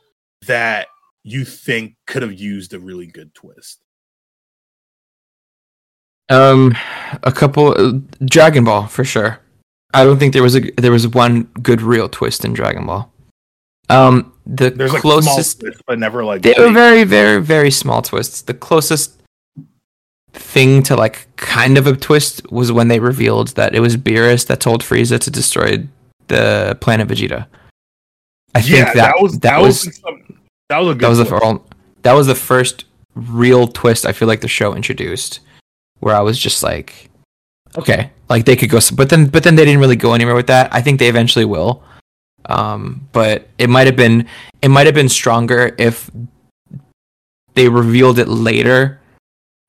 that 0.46 0.88
you 1.24 1.44
think 1.44 1.94
could 2.06 2.22
have 2.22 2.32
used 2.32 2.74
a 2.74 2.78
really 2.78 3.06
good 3.06 3.34
twist? 3.34 3.80
Um, 6.30 6.76
a 7.22 7.32
couple. 7.32 7.74
uh, 7.78 7.98
Dragon 8.24 8.64
Ball 8.64 8.86
for 8.86 9.04
sure. 9.04 9.40
I 9.94 10.04
don't 10.04 10.18
think 10.18 10.34
there 10.34 10.42
was 10.42 10.54
a 10.56 10.70
there 10.72 10.92
was 10.92 11.08
one 11.08 11.44
good 11.62 11.80
real 11.80 12.08
twist 12.08 12.44
in 12.44 12.52
Dragon 12.52 12.84
Ball. 12.86 13.10
Um, 13.88 14.32
the 14.48 14.70
There's 14.70 14.92
like 14.92 15.02
small 15.02 15.20
closest 15.20 15.60
twists, 15.60 15.82
but 15.86 15.98
never 15.98 16.24
like 16.24 16.42
they 16.42 16.54
were 16.58 16.72
very 16.72 17.04
very 17.04 17.40
very 17.40 17.70
small 17.70 18.00
twists. 18.02 18.42
The 18.42 18.54
closest 18.54 19.14
thing 20.32 20.82
to 20.84 20.96
like 20.96 21.26
kind 21.36 21.76
of 21.76 21.86
a 21.86 21.94
twist 21.96 22.50
was 22.50 22.72
when 22.72 22.88
they 22.88 22.98
revealed 22.98 23.48
that 23.48 23.74
it 23.74 23.80
was 23.80 23.96
Beerus 23.96 24.46
that 24.46 24.60
told 24.60 24.82
Frieza 24.82 25.18
to 25.20 25.30
destroy 25.30 25.86
the 26.28 26.76
planet 26.80 27.08
Vegeta. 27.08 27.46
I 28.54 28.60
yeah, 28.60 28.84
think 28.84 28.94
that, 28.94 29.14
was 29.20 29.38
that 29.40 29.60
was 29.60 29.94
some- 30.00 30.38
that 30.68 30.78
was 30.78 30.88
a 30.88 30.94
good 30.94 31.00
that 31.04 31.08
was 31.08 31.18
the 31.18 31.24
twist. 31.24 31.42
fir- 31.42 31.60
that 32.02 32.12
was 32.14 32.26
the 32.26 32.34
first 32.34 32.84
real 33.14 33.66
twist 33.68 34.06
I 34.06 34.12
feel 34.12 34.28
like 34.28 34.40
the 34.40 34.48
show 34.48 34.74
introduced, 34.74 35.40
where 36.00 36.14
I 36.14 36.20
was 36.20 36.38
just 36.38 36.62
like, 36.62 37.10
okay, 37.76 38.10
like 38.28 38.44
they 38.46 38.56
could 38.56 38.70
go, 38.70 38.78
but 38.94 39.10
then 39.10 39.26
but 39.26 39.42
then 39.42 39.56
they 39.56 39.64
didn't 39.64 39.80
really 39.80 39.96
go 39.96 40.14
anywhere 40.14 40.34
with 40.34 40.46
that. 40.46 40.72
I 40.72 40.80
think 40.80 40.98
they 40.98 41.08
eventually 41.08 41.44
will, 41.44 41.82
um, 42.48 43.06
but 43.12 43.48
it 43.58 43.68
might 43.68 43.86
have 43.86 43.96
been 43.96 44.26
it 44.62 44.68
might 44.68 44.86
have 44.86 44.94
been 44.94 45.08
stronger 45.08 45.74
if 45.78 46.10
they 47.54 47.68
revealed 47.68 48.18
it 48.18 48.28
later 48.28 49.00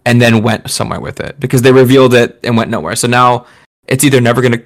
and 0.06 0.22
then 0.22 0.44
went 0.44 0.70
somewhere 0.70 1.00
with 1.00 1.20
it 1.20 1.40
because 1.40 1.62
they 1.62 1.72
revealed 1.72 2.14
it 2.14 2.40
and 2.44 2.56
went 2.56 2.70
nowhere. 2.70 2.96
So 2.96 3.08
now 3.08 3.46
it's 3.88 4.04
either 4.04 4.22
never 4.22 4.42
gonna 4.42 4.62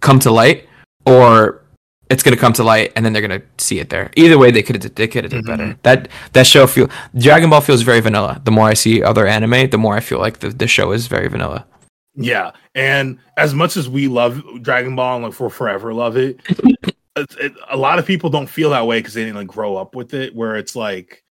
come 0.00 0.18
to 0.20 0.30
light 0.30 0.68
or 1.06 1.62
it's 2.10 2.22
gonna 2.22 2.36
come 2.36 2.52
to 2.54 2.64
light 2.64 2.92
and 2.94 3.04
then 3.04 3.12
they're 3.12 3.22
gonna 3.22 3.42
see 3.58 3.80
it 3.80 3.88
there. 3.90 4.10
Either 4.16 4.38
way, 4.38 4.50
they 4.50 4.62
could 4.62 4.82
have 4.82 4.94
they 4.94 5.08
could 5.08 5.24
have 5.24 5.32
did 5.32 5.46
better. 5.46 5.76
That 5.82 6.08
that 6.32 6.46
show 6.46 6.66
feel 6.66 6.88
Dragon 7.16 7.50
Ball 7.50 7.60
feels 7.60 7.82
very 7.82 8.00
vanilla. 8.00 8.40
The 8.44 8.50
more 8.50 8.68
I 8.68 8.74
see 8.74 9.02
other 9.02 9.26
anime, 9.26 9.70
the 9.70 9.78
more 9.78 9.96
I 9.96 10.00
feel 10.00 10.18
like 10.18 10.40
the, 10.40 10.50
the 10.50 10.66
show 10.66 10.92
is 10.92 11.06
very 11.06 11.28
vanilla. 11.28 11.66
Yeah, 12.14 12.50
and 12.74 13.18
as 13.36 13.54
much 13.54 13.76
as 13.76 13.88
we 13.88 14.08
love 14.08 14.42
Dragon 14.62 14.96
Ball 14.96 15.16
and 15.16 15.24
like 15.24 15.32
for 15.32 15.48
forever 15.48 15.94
love 15.94 16.16
it, 16.16 16.40
it, 17.16 17.34
it 17.40 17.52
a 17.70 17.76
lot 17.76 17.98
of 17.98 18.06
people 18.06 18.30
don't 18.30 18.48
feel 18.48 18.70
that 18.70 18.86
way 18.86 18.98
because 19.00 19.14
they 19.14 19.24
didn't 19.24 19.36
like 19.36 19.46
grow 19.48 19.76
up 19.76 19.94
with 19.94 20.14
it. 20.14 20.34
Where 20.34 20.56
it's 20.56 20.76
like 20.76 21.24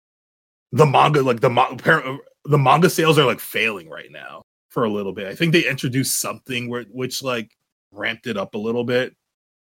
the 0.72 0.87
manga, 0.87 1.22
like 1.22 1.41
the 1.41 1.51
ma- 1.51 1.68
apparent- 1.70 2.07
uh, 2.07 2.16
the 2.47 2.59
manga 2.59 2.89
sales 2.91 3.18
are 3.18 3.24
like 3.27 3.41
failing 3.41 3.89
right 3.89 4.11
now 4.11 4.43
for 4.70 4.85
a 4.85 4.91
little 4.91 5.12
bit. 5.12 5.27
I 5.29 5.35
think 5.35 5.53
they 5.53 5.68
introduced 5.68 6.20
something 6.20 6.68
where 6.68 6.85
which 6.93 7.22
like 7.22 7.51
ramped 7.93 8.27
it 8.27 8.37
up 8.37 8.55
a 8.55 8.59
little 8.59 8.85
bit. 8.85 9.14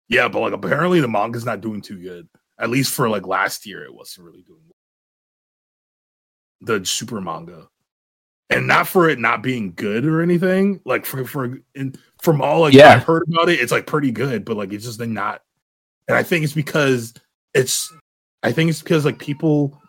Yeah, 0.08 0.28
but 0.28 0.40
like 0.40 0.52
apparently 0.52 1.00
the 1.00 1.08
manga's 1.08 1.44
not 1.44 1.60
doing 1.60 1.80
too 1.80 2.00
good. 2.00 2.28
At 2.58 2.70
least 2.70 2.92
for 2.92 3.08
like 3.08 3.26
last 3.26 3.66
year, 3.66 3.84
it 3.84 3.94
wasn't 3.94 4.26
really 4.26 4.42
doing 4.42 4.60
well. 4.66 4.74
the 6.78 6.84
super 6.86 7.20
manga. 7.20 7.68
and 8.50 8.66
not 8.66 8.86
for 8.86 9.08
it 9.08 9.18
not 9.18 9.42
being 9.42 9.72
good 9.74 10.04
or 10.04 10.20
anything. 10.22 10.80
Like 10.84 11.06
for 11.06 11.24
for 11.24 11.58
in, 11.74 11.94
from 12.20 12.40
all 12.42 12.60
like 12.60 12.74
Yeah. 12.74 12.90
I've 12.94 13.04
heard 13.04 13.24
about 13.28 13.48
it, 13.48 13.60
it's 13.60 13.72
like 13.72 13.86
pretty 13.86 14.10
good, 14.12 14.44
but 14.44 14.56
like 14.56 14.72
it's 14.72 14.84
just 14.84 15.00
like, 15.00 15.08
not. 15.08 15.42
And 16.08 16.16
I 16.16 16.22
think 16.22 16.44
it's 16.44 16.52
because 16.52 17.14
it's. 17.54 17.92
I 18.42 18.50
think 18.50 18.70
it's 18.70 18.82
because 18.82 19.04
like 19.04 19.18
people 19.18 19.80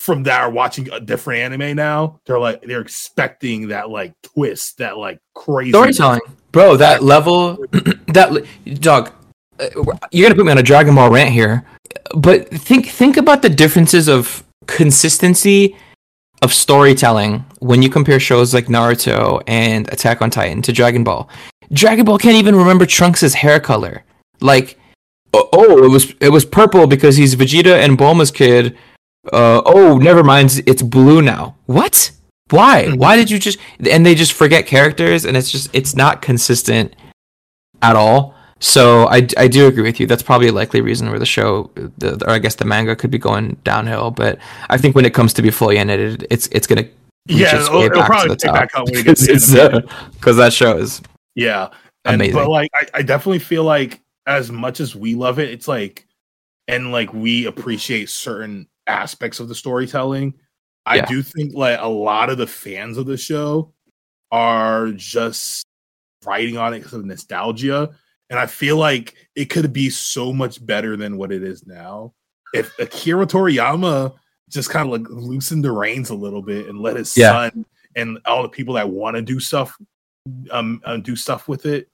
from 0.00 0.24
that 0.24 0.40
are 0.42 0.50
watching 0.50 0.90
a 0.92 1.00
different 1.00 1.40
anime 1.40 1.76
now. 1.76 2.20
They're 2.26 2.38
like 2.38 2.62
they're 2.62 2.80
expecting 2.80 3.68
that 3.68 3.88
like 3.88 4.12
twist, 4.22 4.78
that 4.78 4.98
like 4.98 5.20
crazy 5.34 5.70
Storytelling, 5.72 6.20
bro. 6.50 6.76
That 6.76 7.02
level, 7.02 7.56
that 8.08 8.44
dog. 8.80 9.12
uh, 9.58 9.68
You're 10.10 10.28
gonna 10.28 10.34
put 10.34 10.44
me 10.44 10.52
on 10.52 10.58
a 10.58 10.62
Dragon 10.62 10.94
Ball 10.94 11.10
rant 11.10 11.30
here, 11.30 11.64
but 12.14 12.48
think 12.48 12.86
think 12.86 13.16
about 13.16 13.42
the 13.42 13.48
differences 13.48 14.08
of 14.08 14.44
consistency 14.66 15.76
of 16.42 16.52
storytelling 16.52 17.44
when 17.60 17.82
you 17.82 17.88
compare 17.88 18.18
shows 18.18 18.52
like 18.52 18.66
Naruto 18.66 19.42
and 19.46 19.90
Attack 19.92 20.20
on 20.20 20.30
Titan 20.30 20.60
to 20.62 20.72
Dragon 20.72 21.04
Ball. 21.04 21.28
Dragon 21.72 22.04
Ball 22.04 22.18
can't 22.18 22.36
even 22.36 22.56
remember 22.56 22.84
Trunks' 22.84 23.32
hair 23.32 23.60
color. 23.60 24.02
Like, 24.40 24.76
oh, 25.32 25.48
oh, 25.52 25.84
it 25.84 25.88
was 25.88 26.14
it 26.20 26.30
was 26.30 26.44
purple 26.44 26.86
because 26.86 27.16
he's 27.16 27.34
Vegeta 27.34 27.82
and 27.84 27.98
Bulma's 27.98 28.30
kid. 28.30 28.76
Uh, 29.32 29.62
oh, 29.64 29.98
never 29.98 30.24
mind, 30.24 30.62
it's 30.66 30.82
blue 30.82 31.22
now. 31.22 31.56
What? 31.66 32.10
Why? 32.50 32.86
Hmm. 32.88 32.96
Why 32.96 33.16
did 33.16 33.30
you 33.30 33.38
just? 33.38 33.58
And 33.88 34.04
they 34.04 34.14
just 34.14 34.32
forget 34.32 34.66
characters, 34.66 35.24
and 35.24 35.36
it's 35.36 35.50
just 35.50 35.70
it's 35.72 35.94
not 35.94 36.22
consistent 36.22 36.94
at 37.80 37.96
all. 37.96 38.34
So 38.62 39.08
I, 39.08 39.26
I 39.36 39.48
do 39.48 39.66
agree 39.66 39.82
with 39.82 39.98
you. 39.98 40.06
That's 40.06 40.22
probably 40.22 40.46
a 40.46 40.52
likely 40.52 40.82
reason 40.82 41.10
where 41.10 41.18
the 41.18 41.26
show, 41.26 41.68
the, 41.98 42.22
or 42.24 42.30
I 42.30 42.38
guess 42.38 42.54
the 42.54 42.64
manga, 42.64 42.94
could 42.94 43.10
be 43.10 43.18
going 43.18 43.56
downhill. 43.64 44.12
But 44.12 44.38
I 44.70 44.78
think 44.78 44.94
when 44.94 45.04
it 45.04 45.12
comes 45.12 45.32
to 45.34 45.42
be 45.42 45.50
fully 45.50 45.78
edited, 45.78 46.28
it's 46.30 46.46
it's 46.52 46.68
gonna 46.68 46.84
Yeah, 47.26 47.56
it'll, 47.56 47.82
it'll 47.82 48.02
to 48.02 48.06
probably 48.06 48.36
top 48.36 48.54
back 48.54 48.76
up 48.76 48.84
when 48.86 48.98
it 48.98 49.04
gets 49.06 49.26
because 49.26 49.52
to 49.52 49.82
because 50.12 50.38
uh, 50.38 50.44
that 50.44 50.52
show 50.52 50.76
is 50.76 51.02
Yeah. 51.34 51.70
And 52.04 52.16
Amazing. 52.16 52.34
but 52.34 52.48
like 52.48 52.70
I, 52.74 52.86
I 52.98 53.02
definitely 53.02 53.38
feel 53.38 53.64
like 53.64 54.00
as 54.26 54.50
much 54.52 54.80
as 54.80 54.94
we 54.94 55.14
love 55.14 55.38
it, 55.38 55.50
it's 55.50 55.68
like 55.68 56.06
and 56.68 56.92
like 56.92 57.12
we 57.12 57.46
appreciate 57.46 58.08
certain 58.08 58.68
aspects 58.86 59.40
of 59.40 59.48
the 59.48 59.54
storytelling. 59.54 60.34
I 60.86 60.96
Yeah. 60.96 61.06
do 61.06 61.22
think 61.22 61.54
like 61.54 61.78
a 61.80 61.88
lot 61.88 62.30
of 62.30 62.38
the 62.38 62.46
fans 62.46 62.98
of 62.98 63.06
the 63.06 63.16
show 63.16 63.72
are 64.30 64.92
just 64.92 65.64
writing 66.24 66.56
on 66.56 66.74
it 66.74 66.78
because 66.78 66.94
of 66.94 67.04
nostalgia. 67.04 67.90
And 68.30 68.38
I 68.38 68.46
feel 68.46 68.76
like 68.76 69.14
it 69.34 69.46
could 69.46 69.72
be 69.72 69.90
so 69.90 70.32
much 70.32 70.64
better 70.64 70.96
than 70.96 71.16
what 71.18 71.32
it 71.32 71.42
is 71.42 71.66
now. 71.66 72.14
If 72.54 72.72
Akira 72.78 73.26
Toriyama 73.26 74.14
just 74.48 74.70
kind 74.70 74.86
of 74.86 74.92
like 75.00 75.08
loosened 75.10 75.64
the 75.64 75.72
reins 75.72 76.10
a 76.10 76.14
little 76.14 76.42
bit 76.42 76.68
and 76.68 76.78
let 76.80 76.96
his 76.96 77.14
Yeah. 77.16 77.32
son 77.50 77.66
and 77.96 78.18
all 78.24 78.42
the 78.42 78.48
people 78.48 78.74
that 78.74 78.88
want 78.88 79.16
to 79.16 79.22
do 79.22 79.38
stuff 79.40 79.76
um 80.50 80.80
uh, 80.84 80.96
do 80.98 81.16
stuff 81.16 81.48
with 81.48 81.66
it 81.66 81.88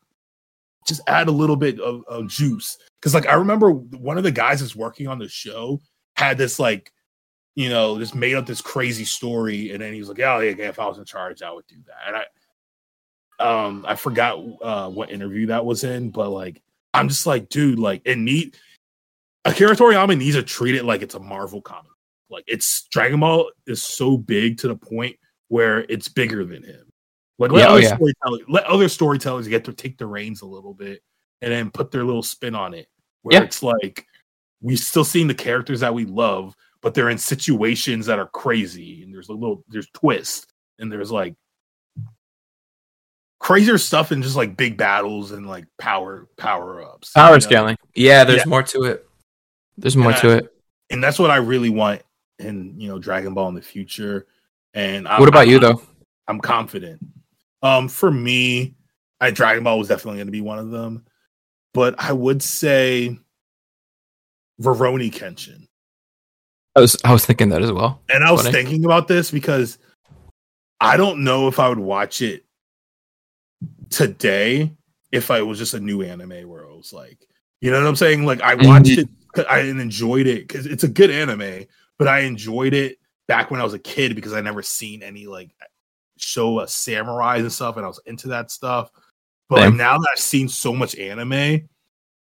just 0.89 1.03
add 1.07 1.29
a 1.29 1.33
little 1.33 1.57
bit 1.57 1.79
of, 1.81 2.03
of 2.09 2.29
juice. 2.29 2.79
Because 3.01 3.15
like 3.15 3.27
i 3.27 3.35
remember 3.35 3.71
one 3.71 4.19
of 4.19 4.25
the 4.25 4.33
guys 4.33 4.61
that's 4.61 4.75
working 4.75 5.07
on 5.07 5.19
the 5.19 5.29
show 5.29 5.81
had 6.17 6.37
this 6.39 6.59
like 6.59 6.93
you 7.55 7.69
know 7.69 7.99
just 7.99 8.15
made 8.15 8.35
up 8.35 8.47
this 8.47 8.61
crazy 8.61 9.05
story 9.05 9.71
and 9.71 9.81
then 9.81 9.93
he 9.93 10.01
was 10.01 10.09
like 10.09 10.19
yeah, 10.19 10.41
yeah 10.41 10.69
if 10.69 10.81
i 10.81 10.87
was 10.87 10.99
in 10.99 11.05
charge 11.05 11.43
i 11.43 11.53
would 11.53 11.67
do 11.69 11.77
that. 11.87 11.97
And 12.07 12.17
i 12.17 13.67
um 13.67 13.85
i 13.87 13.95
forgot 13.95 14.39
uh 14.63 14.89
what 14.89 15.13
interview 15.13 15.47
that 15.47 15.65
was 15.65 15.85
in 15.85 16.11
but 16.11 16.31
like 16.31 16.61
i'm 16.93 17.09
just 17.09 17.25
like 17.25 17.49
dude 17.49 17.79
like 17.79 18.03
it 18.05 18.19
need 18.19 18.57
akira 19.45 19.75
toriyama 19.75 20.17
needs 20.17 20.37
to 20.37 20.43
treat 20.43 20.75
it 20.75 20.85
like 20.85 21.03
it's 21.03 21.15
a 21.15 21.21
marvel 21.21 21.63
comic. 21.63 21.91
Like 22.31 22.45
it's 22.47 22.87
dragon 22.91 23.21
ball 23.21 23.51
is 23.67 23.83
so 23.83 24.17
big 24.17 24.59
to 24.59 24.69
the 24.69 24.77
point 24.77 25.17
where 25.49 25.81
it's 25.89 26.09
bigger 26.09 26.45
than 26.45 26.63
him 26.63 26.88
like 27.39 27.51
let 27.53 27.61
Yeah, 27.61 27.67
oh, 27.69 27.71
other 27.73 27.81
yeah. 27.81 27.95
storytellers 27.97 28.41
let 28.49 28.65
other 28.65 28.89
storytellers 28.89 29.49
get 29.49 29.65
to 29.65 29.73
take 29.73 29.99
the 29.99 30.07
reins 30.07 30.43
a 30.43 30.47
little 30.47 30.75
bit 30.75 31.03
and 31.43 31.53
then 31.53 31.71
put 31.71 31.91
their 31.91 32.05
little 32.05 32.23
spin 32.23 32.55
on 32.55 32.75
it. 32.75 32.89
Where 33.23 33.37
Yeah. 33.41 33.45
it's 33.45 33.63
like 33.63 34.07
we 34.61 34.77
still 34.77 35.05
seeing 35.05 35.29
the 35.29 35.35
characters 35.35 35.81
that 35.81 35.95
we 35.95 36.05
love, 36.05 36.55
but 36.83 36.95
they're 36.95 37.11
in 37.11 37.19
situations 37.19 38.07
that 38.07 38.19
are 38.19 38.29
crazy 38.29 39.03
and 39.03 39.13
there's 39.15 39.29
a 39.29 39.33
little 39.35 39.65
there's 39.69 39.89
twists 39.91 40.47
and 40.79 40.91
there's 40.91 41.11
like 41.13 41.35
crazier 43.41 43.79
stuff 43.79 44.11
and 44.11 44.23
just 44.23 44.37
like 44.37 44.57
big 44.57 44.77
battles 44.77 45.31
and 45.33 45.47
like 45.47 45.65
power 45.79 46.27
power 46.37 46.83
ups. 46.83 47.13
power 47.13 47.29
you 47.31 47.35
know? 47.35 47.39
scaling. 47.41 47.77
Yeah, 47.95 48.25
there's 48.25 48.47
more 48.47 48.63
to 48.65 48.83
it. 48.85 49.07
There's 49.77 49.97
more 49.97 50.11
And 50.11 50.21
to 50.23 50.31
it. 50.31 50.55
And 50.91 51.03
that's 51.05 51.19
what 51.19 51.31
I 51.31 51.37
really 51.37 51.71
want 51.71 52.03
in 52.41 52.81
you 52.81 52.89
know 52.89 52.99
Dragon 52.99 53.35
Ball 53.35 53.49
in 53.49 53.55
the 53.55 53.63
future. 53.63 54.27
And 54.75 55.07
I'm, 55.07 55.21
What 55.21 55.29
about 55.29 55.41
I'm- 55.43 55.51
you 55.51 55.59
though? 55.61 55.83
I'm 56.27 56.41
confident. 56.41 57.01
Um, 57.63 57.89
for 57.89 58.11
me, 58.11 58.75
I 59.21 59.31
Dragon 59.31 59.65
Ball 59.65 59.79
was 59.79 59.89
definitely 59.89 60.19
going 60.19 60.29
to 60.29 60.33
be 60.33 60.41
one 60.41 60.59
of 60.59 60.71
them, 60.71 61.05
but 61.75 61.95
I 61.99 62.13
would 62.13 62.43
say 62.43 63.19
Rurouni 64.61 65.13
Kenshin. 65.13 65.67
I 66.77 66.81
was 66.81 66.97
I 67.05 67.13
was 67.13 67.25
thinking 67.27 67.49
that 67.49 67.63
as 67.63 67.73
well. 67.73 68.03
And 68.09 68.23
I 68.23 68.31
was 68.31 68.43
Funny. 68.43 68.53
thinking 68.53 68.85
about 68.85 69.09
this 69.09 69.31
because 69.31 69.79
I 70.81 70.97
don't 70.97 71.25
know 71.25 71.49
if 71.49 71.59
I 71.59 71.69
would 71.69 71.79
watch 71.79 72.23
it 72.23 72.45
today 73.91 74.73
if 75.11 75.31
I 75.31 75.43
was 75.43 75.59
just 75.59 75.75
a 75.75 75.81
new 75.81 76.03
anime 76.03 76.49
where 76.49 76.63
it 76.63 76.77
was 76.77 76.93
like, 76.93 77.27
you 77.61 77.71
know 77.71 77.81
what 77.81 77.89
I'm 77.89 77.97
saying? 77.97 78.25
Like 78.25 78.41
I 78.43 78.55
watched 78.55 78.91
Mhm. 78.91 79.09
it, 79.37 79.47
I 79.49 79.61
enjoyed 79.61 80.27
it 80.27 80.47
because 80.47 80.67
it's 80.67 80.85
a 80.85 80.89
good 80.89 81.11
anime, 81.11 81.65
but 81.99 82.07
I 82.07 82.21
enjoyed 82.21 82.75
it 82.75 82.99
back 83.27 83.51
when 83.51 83.61
I 83.61 83.65
was 83.65 83.75
a 83.75 83.79
kid 83.79 84.15
because 84.15 84.33
I 84.33 84.41
never 84.41 84.63
seen 84.63 85.03
any 85.03 85.27
like 85.27 85.51
show 86.21 86.59
uh, 86.59 86.67
samurais 86.67 87.41
and 87.41 87.53
stuff, 87.53 87.77
and 87.77 87.85
I 87.85 87.89
was 87.89 88.01
into 88.07 88.29
that 88.29 88.51
stuff. 88.51 88.91
But 89.49 89.61
like 89.61 89.75
now 89.75 89.97
that 89.97 90.09
I've 90.13 90.21
seen 90.21 90.49
so 90.49 90.75
much 90.75 90.95
anime, 90.97 91.69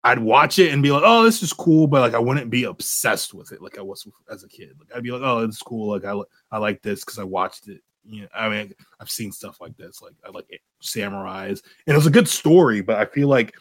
I'd 0.04 0.20
watch 0.20 0.60
it 0.60 0.74
and 0.74 0.84
be 0.84 0.92
like, 0.92 1.04
"Oh, 1.06 1.24
this 1.24 1.42
is 1.42 1.54
cool," 1.54 1.88
but 1.88 2.02
like 2.02 2.14
I 2.14 2.20
wouldn't 2.20 2.50
be 2.50 2.66
obsessed 2.66 3.34
with 3.34 3.52
it 3.54 3.62
like 3.62 3.78
I 3.78 3.82
was 3.82 4.06
as 4.30 4.44
a 4.44 4.50
kid. 4.50 4.76
Like 4.78 4.96
I'd 4.96 5.04
be 5.04 5.12
like, 5.12 5.22
"Oh, 5.24 5.40
it's 5.40 5.62
cool. 5.62 5.92
Like 5.92 6.04
I 6.06 6.20
I 6.52 6.58
like 6.58 6.82
this 6.82 7.06
because 7.06 7.20
I 7.20 7.24
watched 7.24 7.70
it." 7.70 7.82
You 8.06 8.24
know, 8.24 8.28
I 8.36 8.50
mean, 8.50 8.74
I've 9.00 9.10
seen 9.10 9.32
stuff 9.32 9.62
like 9.62 9.78
this. 9.78 10.02
Like 10.02 10.14
I 10.26 10.30
like 10.32 10.48
it, 10.50 10.60
samurais, 10.82 11.62
and 11.88 11.94
it 11.94 11.96
was 11.96 12.08
a 12.08 12.12
good 12.12 12.28
story. 12.28 12.82
But 12.82 12.98
I 12.98 13.06
feel 13.06 13.30
like 13.30 13.56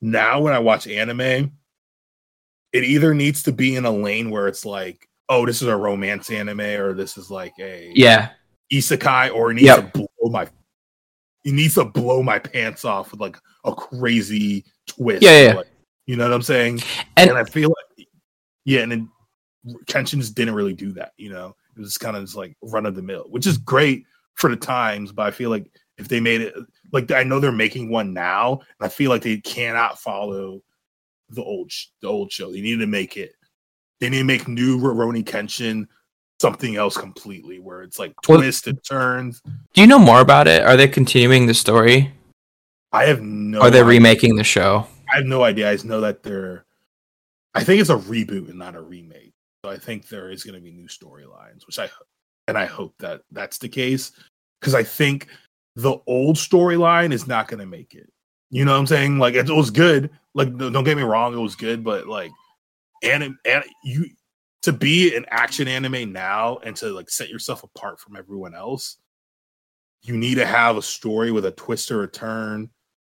now 0.00 0.40
when 0.40 0.52
I 0.52 0.60
watch 0.60 0.86
anime, 0.86 1.50
it 2.72 2.84
either 2.84 3.12
needs 3.12 3.42
to 3.42 3.52
be 3.52 3.74
in 3.74 3.84
a 3.84 3.90
lane 3.90 4.30
where 4.30 4.46
it's 4.46 4.64
like, 4.64 5.08
"Oh, 5.28 5.44
this 5.44 5.60
is 5.60 5.66
a 5.68 5.76
romance 5.76 6.30
anime," 6.30 6.60
or 6.60 6.92
this 6.94 7.16
is 7.18 7.32
like 7.32 7.54
a 7.58 7.90
Yeah. 7.96 8.30
Isekai 8.72 9.34
or 9.34 9.50
it 9.50 9.54
needs 9.54 9.66
Yep. 9.66 9.92
to 9.92 9.98
blow 9.98 10.30
my 10.30 10.48
it 11.44 11.52
needs 11.52 11.74
to 11.74 11.84
blow 11.86 12.22
my 12.22 12.38
pants 12.38 12.84
off 12.84 13.12
with 13.12 13.20
like 13.20 13.36
a 13.64 13.74
crazy 13.74 14.64
twist. 14.86 15.22
Yeah, 15.22 15.42
yeah. 15.42 15.52
Like, 15.54 15.68
you 16.06 16.16
know 16.16 16.24
what 16.24 16.34
I'm 16.34 16.42
saying? 16.42 16.80
And, 17.16 17.30
And 17.30 17.38
I 17.38 17.44
feel 17.44 17.70
like 17.70 18.06
yeah, 18.64 18.80
and 18.80 18.92
then 18.92 19.08
Kenshin 19.86 20.20
just 20.20 20.34
didn't 20.34 20.54
really 20.54 20.74
do 20.74 20.92
that, 20.92 21.12
you 21.16 21.30
know. 21.30 21.54
It 21.76 21.80
was 21.80 21.96
kind 21.98 22.16
of 22.16 22.24
just 22.24 22.36
like 22.36 22.56
run 22.62 22.84
of 22.86 22.94
the 22.94 23.02
mill, 23.02 23.24
which 23.30 23.46
is 23.46 23.56
great 23.56 24.04
for 24.34 24.50
the 24.50 24.56
times, 24.56 25.12
but 25.12 25.26
I 25.26 25.30
feel 25.30 25.50
like 25.50 25.70
if 25.98 26.08
they 26.08 26.20
made 26.20 26.40
it 26.42 26.54
like 26.92 27.10
I 27.10 27.22
know 27.22 27.40
they're 27.40 27.52
making 27.52 27.90
one 27.90 28.12
now, 28.12 28.52
and 28.52 28.86
I 28.86 28.88
feel 28.88 29.10
like 29.10 29.22
they 29.22 29.38
cannot 29.38 29.98
follow 29.98 30.62
the 31.28 31.42
old 31.42 31.70
the 32.02 32.08
old 32.08 32.32
show. 32.32 32.50
They 32.50 32.60
need 32.60 32.80
to 32.80 32.86
make 32.86 33.16
it. 33.16 33.32
They 34.00 34.08
need 34.08 34.18
to 34.18 34.24
make 34.24 34.48
new 34.48 34.78
Rurouni 34.78 35.24
Kenshin 35.24 35.86
something 36.40 36.76
else 36.76 36.96
completely, 36.96 37.58
where 37.58 37.82
it's 37.82 37.98
like 37.98 38.14
Well- 38.26 38.38
twists 38.38 38.66
and 38.66 38.82
turns. 38.82 39.40
do 39.74 39.80
you 39.80 39.86
know 39.86 39.98
more 39.98 40.20
about 40.20 40.48
it? 40.48 40.62
Are 40.62 40.76
they 40.76 40.88
continuing 40.88 41.46
the 41.46 41.54
story? 41.54 42.12
I 42.92 43.04
have 43.04 43.20
no. 43.20 43.60
Are 43.60 43.70
they 43.70 43.80
idea. 43.80 43.88
remaking 43.88 44.36
the 44.36 44.44
show? 44.44 44.86
I 45.12 45.16
have 45.16 45.26
no 45.26 45.44
idea. 45.44 45.70
I 45.70 45.74
just 45.74 45.84
know 45.84 46.00
that 46.00 46.22
they're. 46.22 46.64
I 47.54 47.62
think 47.62 47.80
it's 47.80 47.90
a 47.90 47.96
reboot 47.96 48.48
and 48.48 48.58
not 48.58 48.74
a 48.74 48.80
remake. 48.80 49.32
So 49.64 49.70
I 49.70 49.76
think 49.76 50.08
there 50.08 50.30
is 50.30 50.42
going 50.42 50.54
to 50.54 50.60
be 50.60 50.70
new 50.70 50.88
storylines, 50.88 51.66
which 51.66 51.78
I 51.78 51.88
and 52.48 52.56
I 52.56 52.64
hope 52.64 52.94
that 52.98 53.22
that's 53.30 53.58
the 53.58 53.68
case 53.68 54.12
because 54.60 54.74
I 54.74 54.82
think 54.82 55.28
the 55.76 55.98
old 56.06 56.36
storyline 56.36 57.12
is 57.12 57.26
not 57.26 57.48
going 57.48 57.60
to 57.60 57.66
make 57.66 57.94
it. 57.94 58.10
You 58.50 58.64
know 58.64 58.72
what 58.72 58.78
I'm 58.78 58.86
saying? 58.86 59.18
Like 59.18 59.34
it, 59.34 59.48
was 59.48 59.70
good. 59.70 60.10
Like 60.34 60.56
don't 60.56 60.84
get 60.84 60.96
me 60.96 61.02
wrong, 61.02 61.34
it 61.34 61.40
was 61.40 61.54
good, 61.54 61.84
but 61.84 62.08
like 62.08 62.30
and 63.04 63.22
and 63.44 63.64
you 63.84 64.06
to 64.62 64.72
be 64.72 65.14
an 65.16 65.24
action 65.30 65.68
anime 65.68 66.12
now 66.12 66.58
and 66.58 66.76
to 66.76 66.90
like 66.90 67.10
set 67.10 67.28
yourself 67.28 67.62
apart 67.62 67.98
from 67.98 68.16
everyone 68.16 68.54
else, 68.54 68.98
you 70.02 70.16
need 70.16 70.36
to 70.36 70.46
have 70.46 70.76
a 70.76 70.82
story 70.82 71.30
with 71.30 71.44
a 71.44 71.50
twist 71.52 71.90
or 71.90 72.02
a 72.02 72.08
turn 72.08 72.70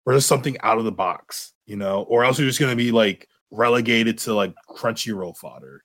or 0.06 0.14
just 0.14 0.28
something 0.28 0.58
out 0.62 0.78
of 0.78 0.86
the 0.86 0.92
box, 0.92 1.54
you 1.66 1.76
know, 1.76 2.04
or 2.04 2.24
else 2.24 2.40
you're 2.40 2.48
just 2.48 2.60
going 2.60 2.72
to 2.72 2.76
be 2.76 2.92
like 2.92 3.28
relegated 3.52 4.18
to 4.20 4.34
like 4.34 4.54
Crunchyroll 4.70 5.36
fodder. 5.38 5.84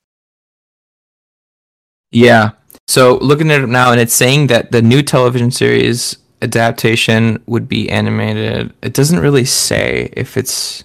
Yeah. 2.11 2.53
So 2.87 3.19
looking 3.19 3.51
at 3.51 3.61
it 3.61 3.69
now, 3.69 3.93
and 3.93 4.01
it's 4.01 4.15
saying 4.15 4.47
that 4.49 4.73
the 4.73 4.81
new 4.81 5.03
television 5.03 5.51
series 5.51 6.17
adaptation 6.43 7.43
would 7.47 7.69
be 7.69 7.91
animated. 7.91 8.73
It 8.83 8.95
doesn't 8.95 9.19
really 9.21 9.45
say 9.45 10.11
if 10.13 10.37
it's 10.37 10.85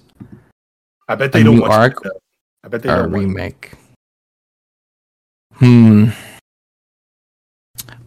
I 1.07 1.15
bet 1.15 1.31
they 1.31 1.41
A 1.41 1.43
don't 1.43 1.55
new 1.55 1.61
want 1.61 1.73
arc. 1.73 2.03
I 2.63 2.67
bet 2.67 2.81
they 2.81 2.89
a 2.89 2.95
don't 2.95 3.11
remake. 3.11 3.73
Hmm. 5.61 6.09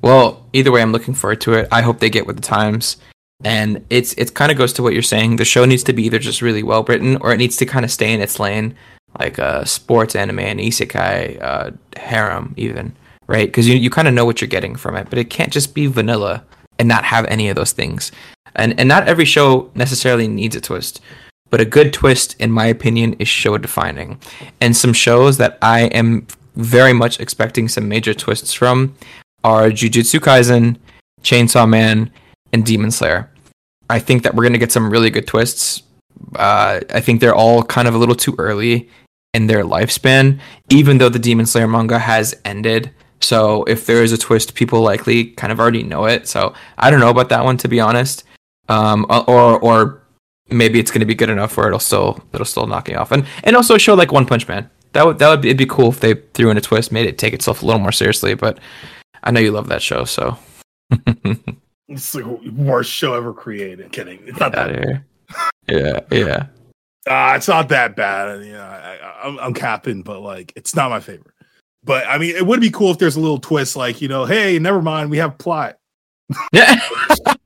Well, 0.03 0.45
either 0.53 0.73
way, 0.73 0.83
I'm 0.83 0.91
looking 0.91 1.15
forward 1.15 1.41
to 1.43 1.53
it. 1.53 1.69
I 1.71 1.83
hope 1.83 2.01
they 2.01 2.11
get 2.11 2.27
with 2.27 2.35
the 2.35 2.43
times. 2.43 2.97
And 3.45 3.87
it's 3.91 4.13
it 4.15 4.35
kind 4.35 4.51
of 4.51 4.59
goes 4.59 4.73
to 4.73 4.83
what 4.83 4.93
you're 4.93 5.03
saying. 5.03 5.37
The 5.37 5.45
show 5.45 5.65
needs 5.65 5.85
to 5.85 5.93
be 5.93 6.03
either 6.05 6.19
just 6.19 6.43
really 6.43 6.65
well 6.65 6.83
written, 6.83 7.17
or 7.19 7.33
it 7.33 7.37
needs 7.37 7.57
to 7.59 7.67
kind 7.67 7.85
of 7.85 7.93
stay 7.93 8.13
in 8.13 8.21
its 8.21 8.41
lane, 8.41 8.75
like 9.21 9.39
uh, 9.39 9.65
sports 9.65 10.17
anime 10.17 10.41
and 10.41 10.59
isekai, 10.59 11.41
uh, 11.41 11.71
harem, 11.97 12.55
even 12.57 12.93
right? 13.29 13.47
Because 13.47 13.69
you 13.69 13.77
you 13.77 13.89
kind 13.89 14.09
of 14.09 14.15
know 14.15 14.25
what 14.25 14.41
you're 14.41 14.49
getting 14.49 14.75
from 14.75 14.97
it, 14.97 15.09
but 15.11 15.19
it 15.19 15.31
can't 15.31 15.53
just 15.53 15.75
be 15.75 15.87
vanilla 15.87 16.43
and 16.81 16.89
not 16.89 17.05
have 17.05 17.25
any 17.27 17.49
of 17.49 17.55
those 17.55 17.73
things. 17.73 18.11
And 18.57 18.79
and 18.81 18.89
not 18.89 19.07
every 19.07 19.25
show 19.25 19.71
necessarily 19.77 20.27
needs 20.27 20.57
a 20.57 20.61
twist, 20.61 21.01
but 21.51 21.61
a 21.61 21.65
good 21.65 21.93
twist, 21.93 22.35
in 22.41 22.51
my 22.51 22.67
opinion, 22.67 23.15
is 23.21 23.29
show 23.29 23.59
defining. 23.59 24.21
And 24.61 24.77
some 24.77 24.93
shows 24.93 25.37
that 25.39 25.57
I 25.63 25.83
am 25.83 26.27
very 26.57 26.93
much 26.93 27.21
expecting 27.21 27.69
some 27.69 27.89
major 27.89 28.15
twists 28.15 28.53
from 28.53 28.95
are 29.43 29.69
Jujutsu 29.69 30.21
Kaisen, 30.21 30.77
Chainsaw 31.23 31.69
Man, 31.69 32.11
and 32.53 32.65
Demon 32.65 32.91
Slayer. 32.91 33.31
I 33.91 33.99
think 33.99 34.23
that 34.23 34.35
we're 34.35 34.45
gonna 34.45 34.59
get 34.59 34.73
some 34.73 34.91
really 34.91 35.11
good 35.11 35.27
twists. 35.27 35.83
Uh, 36.37 36.81
I 36.91 37.01
think 37.01 37.21
they're 37.21 37.35
all 37.35 37.63
kind 37.63 37.87
of 37.87 37.95
a 37.95 37.99
little 37.99 38.15
too 38.15 38.35
early 38.39 38.89
in 39.35 39.47
their 39.47 39.65
lifespan, 39.65 40.39
even 40.71 40.99
though 40.99 41.09
the 41.09 41.19
Demon 41.19 41.45
Slayer 41.45 41.69
manga 41.69 41.99
has 41.99 42.35
ended. 42.45 42.91
So 43.21 43.65
if 43.65 43.87
there 43.87 44.03
is 44.03 44.13
a 44.13 44.19
twist, 44.19 44.55
people 44.55 44.81
likely 44.81 45.27
kind 45.27 45.53
of 45.53 45.61
already 45.61 45.83
know 45.83 46.07
it. 46.07 46.29
So 46.29 46.55
I 46.79 46.91
don't 46.91 47.01
know 47.01 47.11
about 47.11 47.29
that 47.31 47.45
one 47.45 47.57
to 47.59 47.69
be 47.69 47.81
honest. 47.81 48.25
Um, 48.69 49.07
or 49.09 49.59
or 49.59 50.03
maybe 50.51 50.79
it's 50.79 50.91
gonna 50.91 51.07
be 51.07 51.15
good 51.15 51.31
enough 51.31 51.57
where 51.57 51.67
it'll 51.67 51.79
still 51.79 52.23
it'll 52.33 52.47
still 52.47 52.67
knock 52.67 52.89
me 52.89 52.95
off. 52.95 53.13
And 53.13 53.27
and 53.43 53.57
also 53.57 53.77
show 53.77 53.95
like 53.95 54.13
One 54.13 54.27
Punch 54.27 54.49
Man. 54.49 54.71
That 54.95 55.07
would 55.07 55.19
that 55.19 55.29
would 55.29 55.43
be, 55.43 55.49
it'd 55.49 55.59
be 55.59 55.67
cool 55.67 55.91
if 55.91 56.01
they 56.01 56.15
threw 56.15 56.51
in 56.51 56.57
a 56.57 56.61
twist, 56.61 56.91
made 56.91 57.07
it 57.07 57.19
take 57.19 57.35
itself 57.35 57.63
a 57.63 57.67
little 57.67 57.81
more 57.81 57.93
seriously. 57.93 58.35
But 58.35 58.59
I 59.25 59.31
know 59.31 59.41
you 59.41 59.51
love 59.51 59.69
that 59.69 59.83
show, 59.83 60.05
so. 60.05 60.39
It's 61.87 62.13
the 62.13 62.25
worst 62.57 62.91
show 62.91 63.13
ever 63.13 63.35
created. 63.35 63.93
Kidding. 63.93 64.19
It's 64.25 64.41
not 64.41 64.53
that. 64.53 65.03
Yeah, 65.69 66.01
yeah. 66.11 66.47
Uh, 67.07 67.35
it's 67.37 67.47
not 67.47 67.69
that 67.69 67.95
bad. 67.95 68.43
You 68.45 68.53
know, 68.53 68.63
I, 68.63 68.99
I, 69.03 69.21
I'm, 69.25 69.39
I'm 69.39 69.55
capping, 69.55 70.03
but 70.03 70.21
like, 70.21 70.51
it's 70.57 70.75
not 70.75 70.89
my 70.89 71.01
favorite. 71.01 71.35
But 71.85 72.07
I 72.07 72.17
mean, 72.17 72.35
it 72.35 72.47
would 72.47 72.63
be 72.63 72.71
cool 72.71 72.91
if 72.91 72.99
there's 72.99 73.17
a 73.17 73.21
little 73.21 73.39
twist, 73.39 73.77
like 73.77 74.01
you 74.01 74.09
know, 74.09 74.25
hey, 74.25 74.59
never 74.59 74.81
mind, 74.81 75.11
we 75.11 75.19
have 75.19 75.37
plot. 75.37 75.77
Yeah. 76.53 76.81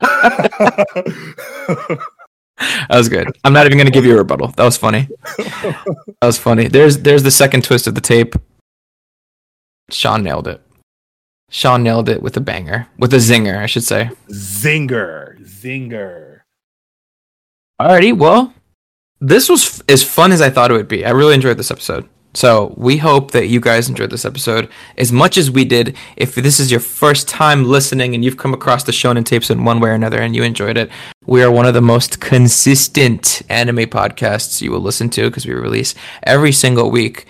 That 2.59 2.97
was 2.97 3.09
good. 3.09 3.29
I'm 3.45 3.53
not 3.53 3.67
even 3.67 3.79
gonna 3.79 3.91
give 3.91 4.05
you 4.05 4.15
a 4.15 4.19
rebuttal. 4.19 4.49
That 4.49 4.65
was 4.65 4.77
funny. 4.77 5.09
That 5.37 5.85
was 6.23 6.39
funny. 6.39 6.69
There's 6.69 6.99
there's 6.99 7.23
the 7.23 7.31
second 7.31 7.65
twist 7.65 7.87
of 7.87 7.95
the 7.95 8.01
tape. 8.01 8.35
Sean 9.91 10.23
nailed 10.23 10.49
it. 10.49 10.61
Sean 11.51 11.83
nailed 11.83 12.09
it 12.09 12.23
with 12.23 12.37
a 12.37 12.41
banger, 12.41 12.89
with 12.99 13.15
a 13.15 13.19
zinger, 13.19 13.57
I 13.59 13.67
should 13.67 13.85
say. 13.85 14.11
Zinger, 14.31 15.41
zinger. 15.43 16.41
Alrighty, 17.81 18.17
well, 18.17 18.53
this 19.21 19.49
was 19.49 19.65
f- 19.81 19.83
as 19.89 20.03
fun 20.03 20.33
as 20.33 20.43
I 20.43 20.51
thought 20.51 20.71
it 20.71 20.75
would 20.75 20.89
be. 20.89 21.07
I 21.07 21.11
really 21.11 21.35
enjoyed 21.35 21.57
this 21.57 21.71
episode. 21.71 22.09
So 22.35 22.75
we 22.77 22.99
hope 22.99 23.31
that 23.33 23.49
you 23.49 23.61
guys 23.61 23.89
enjoyed 23.89 24.11
this 24.11 24.25
episode 24.25 24.69
as 24.97 25.11
much 25.11 25.37
as 25.37 25.51
we 25.51 25.65
did. 25.65 25.97
If 26.17 26.35
this 26.35 26.61
is 26.61 26.71
your 26.71 26.81
first 26.81 27.27
time 27.27 27.65
listening 27.65 28.15
and 28.15 28.25
you've 28.25 28.37
come 28.37 28.55
across 28.55 28.85
the 28.85 28.93
Shonen 28.93 29.25
tapes 29.25 29.51
in 29.51 29.65
one 29.65 29.81
way 29.81 29.91
or 29.91 29.95
another 29.95 30.21
and 30.21 30.37
you 30.37 30.43
enjoyed 30.43 30.77
it, 30.77 30.91
we 31.27 31.43
are 31.43 31.51
one 31.51 31.67
of 31.67 31.75
the 31.75 31.81
most 31.81 32.21
consistent 32.21 33.43
anime 33.49 33.87
podcasts 33.87 34.61
you 34.61 34.71
will 34.71 34.81
listen 34.81 35.11
to 35.11 35.29
because 35.29 35.47
we 35.47 35.55
release 35.55 35.95
every 36.23 36.53
single 36.53 36.91
week. 36.91 37.27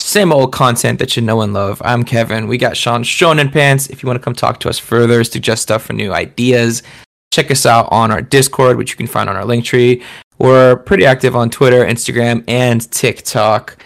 Same 0.00 0.32
old 0.32 0.52
content 0.52 1.00
that 1.00 1.16
you 1.16 1.22
know 1.22 1.40
and 1.40 1.52
love. 1.52 1.82
I'm 1.84 2.04
Kevin. 2.04 2.46
We 2.46 2.58
got 2.58 2.76
Sean 2.76 3.02
Shonen 3.02 3.52
Pants. 3.52 3.88
If 3.88 4.02
you 4.02 4.06
want 4.06 4.20
to 4.20 4.24
come 4.24 4.34
talk 4.34 4.60
to 4.60 4.68
us 4.68 4.78
further, 4.78 5.24
suggest 5.24 5.62
stuff 5.62 5.82
for 5.82 5.94
new 5.94 6.12
ideas, 6.12 6.84
check 7.32 7.50
us 7.50 7.66
out 7.66 7.88
on 7.90 8.12
our 8.12 8.22
Discord, 8.22 8.76
which 8.76 8.90
you 8.92 8.96
can 8.96 9.08
find 9.08 9.28
on 9.28 9.36
our 9.36 9.44
link 9.44 9.64
tree. 9.64 10.02
We're 10.38 10.76
pretty 10.76 11.04
active 11.04 11.34
on 11.34 11.50
Twitter, 11.50 11.84
Instagram, 11.84 12.44
and 12.46 12.88
TikTok. 12.92 13.76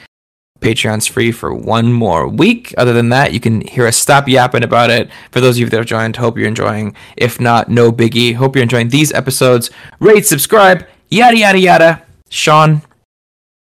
Patreon's 0.60 1.06
free 1.06 1.32
for 1.32 1.54
one 1.54 1.92
more 1.92 2.28
week. 2.28 2.74
Other 2.76 2.92
than 2.92 3.08
that, 3.08 3.32
you 3.32 3.40
can 3.40 3.62
hear 3.62 3.86
us 3.86 3.96
stop 3.96 4.28
yapping 4.28 4.62
about 4.62 4.90
it. 4.90 5.10
For 5.30 5.40
those 5.40 5.56
of 5.56 5.60
you 5.60 5.66
that 5.66 5.76
have 5.76 5.86
joined, 5.86 6.16
hope 6.16 6.36
you're 6.36 6.46
enjoying. 6.46 6.94
If 7.16 7.40
not, 7.40 7.68
no 7.68 7.90
biggie. 7.90 8.34
Hope 8.34 8.54
you're 8.54 8.62
enjoying 8.62 8.90
these 8.90 9.12
episodes. 9.12 9.70
Rate, 9.98 10.26
subscribe, 10.26 10.86
yada, 11.08 11.38
yada, 11.38 11.58
yada. 11.58 12.02
Sean, 12.28 12.82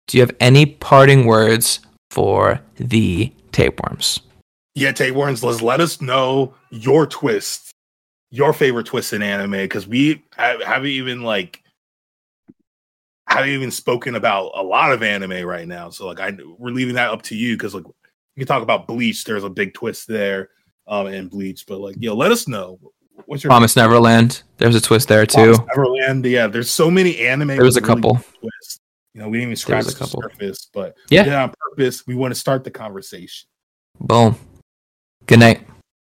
do 0.07 0.17
you 0.17 0.21
have 0.21 0.35
any 0.39 0.65
parting 0.65 1.25
words 1.25 1.79
for 2.09 2.61
the 2.75 3.33
tapeworms? 3.51 4.21
Yeah, 4.75 4.91
tapeworms. 4.91 5.43
Let's 5.43 5.61
let 5.61 5.81
us 5.81 6.01
know 6.01 6.53
your 6.69 7.05
twist, 7.05 7.71
your 8.31 8.53
favorite 8.53 8.85
twist 8.85 9.11
in 9.11 9.21
anime, 9.21 9.51
because 9.51 9.87
we 9.87 10.23
haven't 10.37 10.85
even 10.85 11.23
like 11.23 11.61
haven't 13.27 13.49
even 13.49 13.71
spoken 13.71 14.15
about 14.15 14.51
a 14.55 14.63
lot 14.63 14.91
of 14.91 15.03
anime 15.03 15.45
right 15.45 15.67
now. 15.67 15.89
So 15.89 16.07
like, 16.07 16.19
I 16.19 16.35
we're 16.57 16.71
leaving 16.71 16.95
that 16.95 17.09
up 17.11 17.21
to 17.23 17.35
you 17.35 17.55
because 17.55 17.73
like 17.75 17.85
you 17.85 17.93
can 18.39 18.47
talk 18.47 18.63
about 18.63 18.87
Bleach. 18.87 19.23
There's 19.23 19.43
a 19.43 19.49
big 19.49 19.73
twist 19.73 20.07
there, 20.07 20.49
um, 20.87 21.07
in 21.07 21.27
Bleach. 21.27 21.65
But 21.67 21.79
like, 21.79 21.95
yo, 21.99 22.15
let 22.15 22.31
us 22.31 22.47
know 22.47 22.79
what's 23.25 23.43
your 23.43 23.49
Promise 23.49 23.75
Neverland. 23.75 24.43
There's 24.57 24.75
a 24.75 24.81
twist 24.81 25.07
there 25.07 25.25
too. 25.25 25.53
Promise 25.53 25.59
Neverland. 25.75 26.25
Yeah, 26.25 26.47
there's 26.47 26.69
so 26.71 26.89
many 26.89 27.19
anime. 27.19 27.49
There 27.49 27.63
was 27.63 27.77
a 27.77 27.81
really 27.81 28.01
couple. 28.01 28.13
twists. 28.39 28.79
You 29.13 29.21
know, 29.23 29.29
we 29.29 29.37
didn't 29.39 29.49
even 29.49 29.55
scratch 29.55 29.85
the 29.85 29.95
couple. 29.95 30.21
surface, 30.21 30.69
but 30.71 30.95
Yeah. 31.09 31.25
yeah, 31.25 31.43
on 31.43 31.53
purpose. 31.71 32.05
We 32.05 32.13
want 32.13 32.33
to 32.33 32.39
start 32.39 32.63
the 32.63 32.69
conversation. 32.71 33.49
Boom. 33.99 34.37
Good 35.25 35.39
night. 35.39 35.67